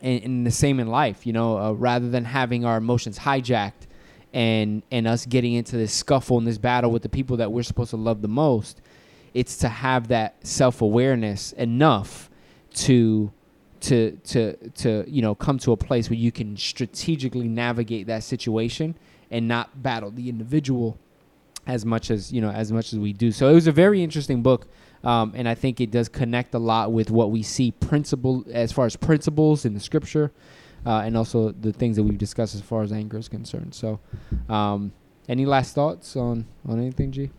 and, 0.00 0.46
the 0.46 0.50
same 0.50 0.80
in 0.80 0.86
life 0.86 1.26
you 1.26 1.32
know 1.32 1.58
uh, 1.58 1.72
rather 1.72 2.08
than 2.08 2.24
having 2.24 2.64
our 2.64 2.76
emotions 2.76 3.18
hijacked 3.18 3.86
and 4.32 4.82
and 4.90 5.06
us 5.06 5.26
getting 5.26 5.54
into 5.54 5.76
this 5.76 5.92
scuffle 5.92 6.38
and 6.38 6.46
this 6.46 6.58
battle 6.58 6.90
with 6.90 7.02
the 7.02 7.08
people 7.08 7.36
that 7.36 7.50
we're 7.50 7.62
supposed 7.62 7.90
to 7.90 7.96
love 7.96 8.22
the 8.22 8.28
most 8.28 8.80
it's 9.34 9.56
to 9.56 9.68
have 9.68 10.08
that 10.08 10.34
self-awareness 10.46 11.52
enough 11.52 12.30
to 12.72 13.32
to 13.80 14.12
to 14.24 14.54
to 14.70 15.04
you 15.08 15.22
know 15.22 15.34
come 15.34 15.58
to 15.58 15.72
a 15.72 15.76
place 15.76 16.10
where 16.10 16.18
you 16.18 16.30
can 16.30 16.56
strategically 16.56 17.48
navigate 17.48 18.06
that 18.06 18.22
situation 18.22 18.94
and 19.30 19.48
not 19.48 19.82
battle 19.82 20.10
the 20.10 20.28
individual 20.28 20.98
as 21.66 21.84
much 21.84 22.10
as 22.10 22.32
you 22.32 22.40
know 22.40 22.50
as 22.50 22.72
much 22.72 22.92
as 22.92 22.98
we 22.98 23.12
do. 23.12 23.32
So 23.32 23.48
it 23.48 23.54
was 23.54 23.66
a 23.66 23.72
very 23.72 24.02
interesting 24.02 24.42
book 24.42 24.66
um, 25.04 25.32
and 25.34 25.48
i 25.48 25.54
think 25.54 25.80
it 25.80 25.90
does 25.90 26.08
connect 26.08 26.54
a 26.54 26.58
lot 26.58 26.92
with 26.92 27.10
what 27.10 27.30
we 27.30 27.42
see 27.42 27.70
principle 27.70 28.44
as 28.52 28.72
far 28.72 28.86
as 28.86 28.96
principles 28.96 29.64
in 29.64 29.74
the 29.74 29.80
scripture 29.80 30.30
uh, 30.86 31.02
and 31.04 31.16
also 31.16 31.50
the 31.52 31.72
things 31.72 31.96
that 31.96 32.02
we've 32.02 32.18
discussed 32.18 32.54
as 32.54 32.60
far 32.60 32.82
as 32.82 32.92
anger 32.92 33.18
is 33.18 33.28
concerned 33.28 33.74
so 33.74 33.98
um, 34.48 34.92
any 35.28 35.44
last 35.46 35.74
thoughts 35.74 36.16
on 36.16 36.46
on 36.68 36.78
anything 36.78 37.10
g 37.12 37.30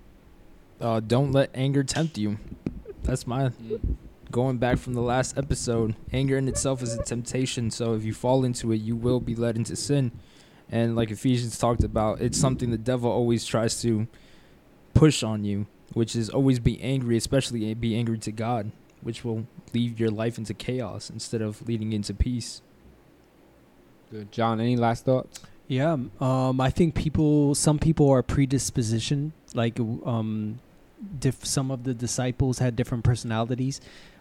Uh, 0.82 1.00
don't 1.00 1.32
let 1.32 1.50
anger 1.54 1.84
tempt 1.84 2.18
you. 2.18 2.38
That's 3.04 3.28
my 3.28 3.52
going 4.32 4.58
back 4.58 4.78
from 4.80 4.94
the 4.96 5.02
last 5.02 5.38
episode. 5.38 5.96
Anger 6.12 6.38
in 6.38 6.48
itself 6.48 6.82
is 6.82 6.96
a 6.96 7.04
temptation, 7.04 7.70
so 7.70 7.94
if 7.94 8.04
you 8.04 8.14
fall 8.14 8.44
into 8.44 8.72
it, 8.72 8.78
you 8.82 8.96
will 8.96 9.20
be 9.20 9.36
led 9.36 9.58
into 9.58 9.76
sin. 9.76 10.12
And 10.72 10.96
like 10.96 11.12
Ephesians 11.12 11.58
talked 11.60 11.84
about, 11.84 12.22
it's 12.22 12.40
something 12.40 12.72
the 12.72 12.80
devil 12.80 13.12
always 13.12 13.46
tries 13.46 13.80
to 13.84 14.08
push 14.96 15.22
on 15.22 15.44
you, 15.44 15.68
which 15.94 16.16
is 16.16 16.30
always 16.30 16.60
be 16.60 16.82
angry, 16.82 17.18
especially 17.18 17.74
be 17.74 17.96
angry 17.96 18.18
to 18.20 18.32
God, 18.32 18.72
which 19.02 19.24
will 19.24 19.48
lead 19.74 20.00
your 20.00 20.10
life 20.10 20.38
into 20.38 20.54
chaos 20.54 21.10
instead 21.10 21.42
of 21.42 21.68
leading 21.68 21.94
into 21.94 22.14
peace. 22.14 22.62
Good. 24.12 24.32
John, 24.32 24.60
any 24.60 24.76
last 24.76 25.06
thoughts? 25.06 25.40
Yeah, 25.68 25.98
um, 26.20 26.60
I 26.60 26.70
think 26.70 26.96
people, 26.96 27.56
some 27.56 27.80
people 27.80 28.10
are 28.10 28.22
predisposition. 28.22 29.32
Like, 29.54 29.80
um, 29.80 30.60
diff- 31.20 31.46
some 31.46 31.72
of 31.72 31.84
the 31.86 31.94
disciples 31.94 32.60
had 32.60 32.76
different 32.76 33.06
personalities. 33.06 33.80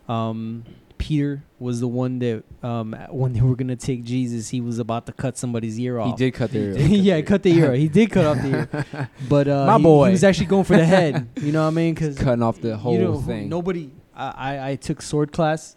Um, 0.08 0.64
Peter 1.00 1.42
was 1.58 1.80
the 1.80 1.88
one 1.88 2.18
that, 2.18 2.44
um, 2.62 2.94
when 3.08 3.32
they 3.32 3.40
were 3.40 3.56
gonna 3.56 3.74
take 3.74 4.04
Jesus, 4.04 4.50
he 4.50 4.60
was 4.60 4.78
about 4.78 5.06
to 5.06 5.12
cut 5.12 5.38
somebody's 5.38 5.80
ear 5.80 5.98
off. 5.98 6.10
He 6.10 6.26
did 6.26 6.34
cut 6.34 6.50
their. 6.50 6.72
Ear. 6.76 6.86
yeah, 6.86 7.20
cut 7.22 7.42
the 7.42 7.50
ear. 7.52 7.70
off. 7.70 7.76
He 7.78 7.88
did 7.88 8.10
cut 8.10 8.26
off 8.26 8.42
the 8.42 8.50
ear, 8.50 9.08
but 9.28 9.48
uh, 9.48 9.64
My 9.64 9.78
he, 9.78 9.82
boy. 9.82 10.04
he 10.06 10.10
was 10.12 10.24
actually 10.24 10.46
going 10.46 10.64
for 10.64 10.76
the 10.76 10.84
head. 10.84 11.26
You 11.40 11.52
know 11.52 11.62
what 11.62 11.68
I 11.68 11.70
mean? 11.70 11.94
Because 11.94 12.18
cutting 12.18 12.42
off 12.42 12.60
the 12.60 12.76
whole 12.76 12.92
you 12.92 12.98
know, 12.98 13.18
thing. 13.18 13.48
Nobody. 13.48 13.90
I, 14.14 14.28
I 14.36 14.68
I 14.70 14.76
took 14.76 15.00
sword 15.00 15.32
class, 15.32 15.74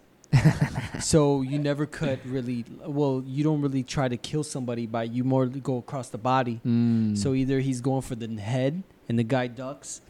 so 0.99 1.41
you 1.41 1.57
never 1.57 1.86
cut 1.86 2.19
really. 2.26 2.65
Well, 2.86 3.24
you 3.26 3.45
don't 3.45 3.61
really 3.61 3.84
try 3.84 4.09
to 4.09 4.17
kill 4.17 4.43
somebody 4.43 4.86
by 4.88 5.03
you 5.03 5.24
more 5.24 5.45
go 5.45 5.78
across 5.78 6.09
the 6.09 6.17
body. 6.17 6.59
Mm. 6.65 7.17
So 7.17 7.34
either 7.34 7.61
he's 7.61 7.80
going 7.80 8.01
for 8.01 8.15
the 8.15 8.28
head 8.41 8.84
and 9.07 9.17
the 9.17 9.24
guy 9.24 9.47
ducks. 9.47 10.01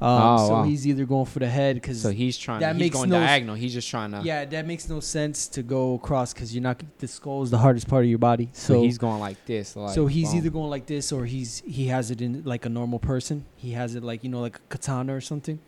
Um, 0.00 0.22
Oh, 0.22 0.48
so 0.48 0.52
wow. 0.54 0.62
he's 0.64 0.86
either 0.86 1.04
going 1.04 1.24
for 1.26 1.38
the 1.38 1.48
head 1.48 1.76
because 1.76 2.02
so 2.02 2.10
he's 2.10 2.36
trying. 2.36 2.60
that 2.60 2.74
he's 2.76 2.80
makes 2.80 2.96
going 2.96 3.10
no 3.10 3.20
diagonal. 3.20 3.54
He's 3.54 3.72
just 3.72 3.88
trying 3.88 4.12
to. 4.12 4.20
yeah, 4.22 4.44
that 4.44 4.66
makes 4.66 4.88
no 4.88 5.00
sense 5.00 5.48
to 5.48 5.62
go 5.62 5.94
across 5.94 6.32
because 6.34 6.54
you're 6.54 6.62
not 6.62 6.82
the 6.98 7.08
skull 7.08 7.42
is 7.42 7.50
the 7.50 7.58
hardest 7.58 7.88
part 7.88 8.04
of 8.04 8.10
your 8.10 8.18
body. 8.18 8.50
So, 8.52 8.74
So 8.74 8.82
he's 8.82 8.98
going 8.98 9.20
like 9.20 9.44
this. 9.46 9.76
Like, 9.76 9.94
so 9.94 10.06
he's 10.06 10.28
boom. 10.30 10.38
either 10.38 10.50
going 10.50 10.70
like 10.70 10.86
this 10.86 11.12
or 11.12 11.24
he's 11.24 11.62
he 11.66 11.86
has 11.86 12.10
it 12.10 12.20
in 12.20 12.42
like 12.44 12.66
a 12.66 12.68
normal 12.68 12.98
person. 12.98 13.44
He 13.56 13.72
has 13.72 13.94
it 13.94 14.02
like 14.02 14.22
you 14.24 14.30
know 14.30 14.40
like 14.40 14.56
a 14.56 14.60
katana 14.68 15.14
or 15.14 15.20
something, 15.20 15.58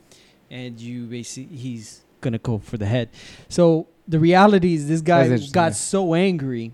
and 0.51 0.81
you 0.81 1.05
basically 1.07 1.57
he's 1.57 2.05
gonna 2.21 2.39
go 2.39 2.59
for 2.59 2.77
the 2.77 2.87
head. 2.87 3.09
So 3.49 3.87
the 4.09 4.19
reality 4.19 4.75
is 4.75 4.87
this 4.89 5.01
guy 5.01 5.37
got 5.53 5.75
so 5.75 6.15
angry, 6.15 6.73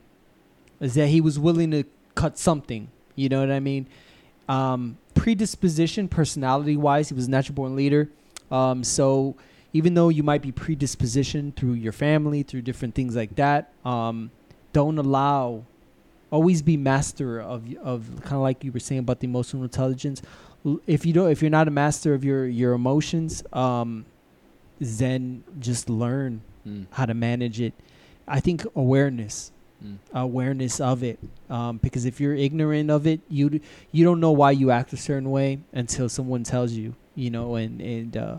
is 0.80 0.94
that 0.94 1.06
he 1.08 1.20
was 1.20 1.38
willing 1.38 1.70
to 1.70 1.84
cut 2.14 2.38
something. 2.38 2.88
You 3.14 3.28
know 3.28 3.40
what 3.40 3.50
I 3.50 3.60
mean? 3.60 3.86
Um, 4.48 4.98
predisposition, 5.22 6.08
personality 6.08 6.76
wise, 6.76 7.08
he 7.08 7.14
was 7.14 7.28
a 7.28 7.30
natural 7.30 7.54
born 7.54 7.76
leader. 7.76 8.08
Um, 8.50 8.82
so 8.82 9.36
even 9.72 9.94
though 9.94 10.08
you 10.08 10.24
might 10.24 10.42
be 10.42 10.50
predispositioned 10.50 11.54
through 11.54 11.74
your 11.74 11.92
family, 11.92 12.42
through 12.42 12.62
different 12.62 12.96
things 12.96 13.14
like 13.14 13.36
that, 13.36 13.72
um, 13.84 14.32
don't 14.72 14.98
allow 14.98 15.64
always 16.32 16.62
be 16.62 16.76
master 16.76 17.40
of 17.40 17.72
of 17.76 18.08
kind 18.22 18.34
of 18.34 18.42
like 18.42 18.64
you 18.64 18.72
were 18.72 18.80
saying 18.80 19.00
about 19.00 19.20
the 19.20 19.26
emotional 19.26 19.62
intelligence. 19.62 20.22
If 20.86 21.06
you 21.06 21.12
don't, 21.12 21.30
if 21.30 21.40
you're 21.40 21.50
not 21.50 21.68
a 21.68 21.70
master 21.70 22.14
of 22.14 22.24
your 22.24 22.46
your 22.46 22.72
emotions, 22.72 23.44
um, 23.52 24.06
then 24.80 25.44
just 25.60 25.88
learn 25.88 26.42
Mm, 26.66 26.86
how 26.92 27.06
to 27.06 27.14
manage 27.14 27.60
it. 27.60 27.74
I 28.28 28.38
think 28.38 28.64
awareness, 28.76 29.50
mm. 29.82 29.96
awareness 30.14 30.80
of 30.80 31.02
it, 31.02 31.18
um, 31.50 31.78
because 31.78 32.04
if 32.04 32.20
you're 32.20 32.34
ignorant 32.34 32.90
of 32.90 33.06
it, 33.06 33.20
you 33.28 33.60
you 33.90 34.04
don't 34.04 34.20
know 34.20 34.32
why 34.32 34.50
you 34.50 34.70
act 34.70 34.92
a 34.92 34.96
certain 34.96 35.30
way 35.30 35.60
until 35.72 36.08
someone 36.08 36.44
tells 36.44 36.72
you, 36.72 36.94
you 37.14 37.30
know. 37.30 37.56
And 37.56 37.80
and 37.80 38.16
uh, 38.16 38.38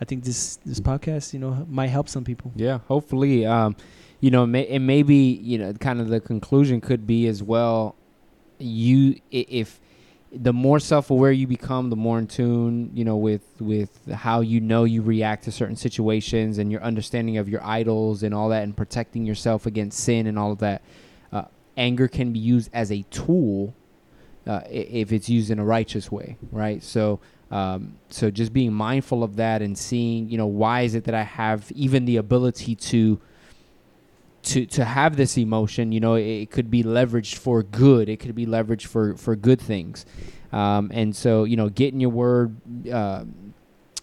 I 0.00 0.04
think 0.04 0.24
this 0.24 0.56
this 0.64 0.80
podcast, 0.80 1.32
you 1.32 1.38
know, 1.38 1.66
might 1.68 1.88
help 1.88 2.08
some 2.08 2.24
people. 2.24 2.52
Yeah, 2.56 2.78
hopefully, 2.88 3.46
um, 3.46 3.76
you 4.20 4.30
know, 4.30 4.46
may, 4.46 4.66
and 4.68 4.86
maybe 4.86 5.16
you 5.16 5.58
know, 5.58 5.72
kind 5.74 6.00
of 6.00 6.08
the 6.08 6.20
conclusion 6.20 6.80
could 6.80 7.06
be 7.06 7.26
as 7.26 7.42
well. 7.42 7.94
You, 8.58 9.20
if 9.30 9.80
the 10.32 10.52
more 10.52 10.78
self-aware 10.78 11.32
you 11.32 11.46
become, 11.46 11.90
the 11.90 11.96
more 11.96 12.18
in 12.18 12.26
tune, 12.26 12.90
you 12.94 13.04
know, 13.04 13.16
with 13.16 13.42
with 13.60 14.06
how 14.12 14.40
you 14.40 14.60
know 14.60 14.84
you 14.84 15.00
react 15.02 15.44
to 15.44 15.52
certain 15.52 15.76
situations 15.76 16.58
and 16.58 16.70
your 16.70 16.82
understanding 16.82 17.38
of 17.38 17.48
your 17.48 17.64
idols 17.64 18.22
and 18.22 18.34
all 18.34 18.48
that, 18.50 18.62
and 18.62 18.76
protecting 18.76 19.24
yourself 19.24 19.66
against 19.66 19.98
sin 19.98 20.26
and 20.26 20.38
all 20.38 20.52
of 20.52 20.58
that. 20.58 20.82
Uh, 21.32 21.44
anger 21.76 22.08
can 22.08 22.32
be 22.32 22.38
used 22.38 22.70
as 22.72 22.92
a 22.92 23.02
tool 23.10 23.74
uh, 24.46 24.60
if 24.70 25.12
it's 25.12 25.28
used 25.28 25.50
in 25.50 25.58
a 25.58 25.64
righteous 25.64 26.10
way, 26.10 26.36
right? 26.52 26.82
So. 26.82 27.20
Um, 27.50 27.96
so 28.10 28.30
just 28.30 28.52
being 28.52 28.74
mindful 28.74 29.24
of 29.24 29.36
that 29.36 29.62
and 29.62 29.78
seeing, 29.78 30.28
you 30.28 30.36
know, 30.36 30.46
why 30.46 30.82
is 30.82 30.94
it 30.94 31.04
that 31.04 31.14
I 31.14 31.22
have 31.22 31.72
even 31.72 32.04
the 32.04 32.18
ability 32.18 32.74
to 32.74 33.18
to 34.42 34.66
to 34.66 34.84
have 34.84 35.16
this 35.16 35.36
emotion? 35.38 35.92
You 35.92 36.00
know, 36.00 36.14
it, 36.14 36.22
it 36.24 36.50
could 36.50 36.70
be 36.70 36.82
leveraged 36.82 37.36
for 37.36 37.62
good. 37.62 38.08
It 38.08 38.18
could 38.18 38.34
be 38.34 38.46
leveraged 38.46 38.86
for 38.86 39.16
for 39.16 39.36
good 39.36 39.60
things. 39.60 40.06
Um, 40.52 40.90
and 40.94 41.14
so, 41.14 41.44
you 41.44 41.56
know, 41.56 41.68
get 41.68 41.92
in 41.92 42.00
your 42.00 42.10
word. 42.10 42.56
Uh, 42.90 43.24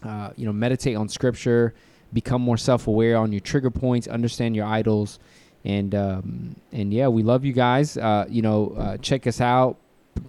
uh, 0.03 0.29
you 0.35 0.45
know, 0.45 0.53
meditate 0.53 0.95
on 0.95 1.09
scripture. 1.09 1.73
Become 2.13 2.41
more 2.41 2.57
self-aware 2.57 3.17
on 3.17 3.31
your 3.31 3.41
trigger 3.41 3.71
points. 3.71 4.07
Understand 4.07 4.55
your 4.55 4.65
idols. 4.65 5.19
And 5.63 5.95
um, 5.95 6.55
and 6.71 6.93
yeah, 6.93 7.07
we 7.07 7.23
love 7.23 7.43
you 7.43 7.53
guys. 7.53 7.97
Uh, 7.97 8.25
you 8.29 8.43
know, 8.43 8.75
uh, 8.77 8.97
check 8.97 9.25
us 9.25 9.41
out. 9.41 9.77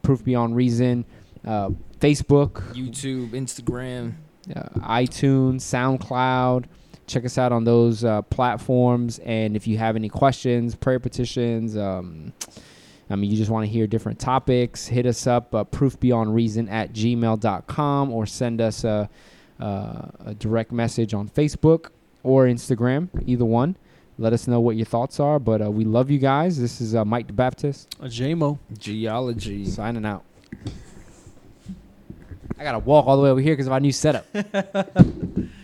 Proof 0.02 0.24
Beyond 0.24 0.56
Reason. 0.56 1.04
Uh, 1.44 1.70
Facebook, 2.00 2.52
YouTube, 2.72 3.30
Instagram. 3.30 4.14
uh, 4.54 4.68
iTunes, 4.80 5.60
SoundCloud. 5.62 6.64
Check 7.06 7.24
us 7.24 7.38
out 7.38 7.52
on 7.52 7.64
those 7.64 8.04
uh, 8.04 8.22
platforms. 8.22 9.20
And 9.20 9.56
if 9.56 9.66
you 9.66 9.78
have 9.78 9.96
any 9.96 10.08
questions, 10.08 10.74
prayer 10.74 10.98
petitions, 10.98 11.76
um, 11.76 12.32
I 13.08 13.14
mean, 13.14 13.30
you 13.30 13.36
just 13.36 13.50
want 13.50 13.64
to 13.64 13.70
hear 13.70 13.86
different 13.86 14.18
topics, 14.18 14.86
hit 14.86 15.06
us 15.06 15.26
up, 15.26 15.54
uh, 15.54 15.64
proofbeyondreason 15.64 16.70
at 16.70 16.92
gmail.com, 16.92 18.12
or 18.12 18.26
send 18.26 18.60
us 18.60 18.82
a, 18.82 19.08
uh, 19.60 20.02
a 20.24 20.34
direct 20.34 20.72
message 20.72 21.14
on 21.14 21.28
Facebook 21.28 21.90
or 22.24 22.46
Instagram, 22.46 23.08
either 23.24 23.44
one. 23.44 23.76
Let 24.18 24.32
us 24.32 24.48
know 24.48 24.60
what 24.60 24.76
your 24.76 24.86
thoughts 24.86 25.20
are. 25.20 25.38
But 25.38 25.62
uh, 25.62 25.70
we 25.70 25.84
love 25.84 26.10
you 26.10 26.18
guys. 26.18 26.58
This 26.58 26.80
is 26.80 26.94
uh, 26.94 27.04
Mike 27.04 27.26
the 27.26 27.32
Baptist 27.32 27.94
A 28.00 28.06
JMO. 28.06 28.58
Geology. 28.78 29.66
signing 29.66 30.04
out. 30.06 30.24
I 32.58 32.64
got 32.64 32.72
to 32.72 32.78
walk 32.78 33.06
all 33.06 33.16
the 33.18 33.22
way 33.22 33.30
over 33.30 33.40
here 33.40 33.52
because 33.52 33.66
of 33.66 33.72
our 33.74 33.80
new 33.80 33.92
setup. 33.92 34.26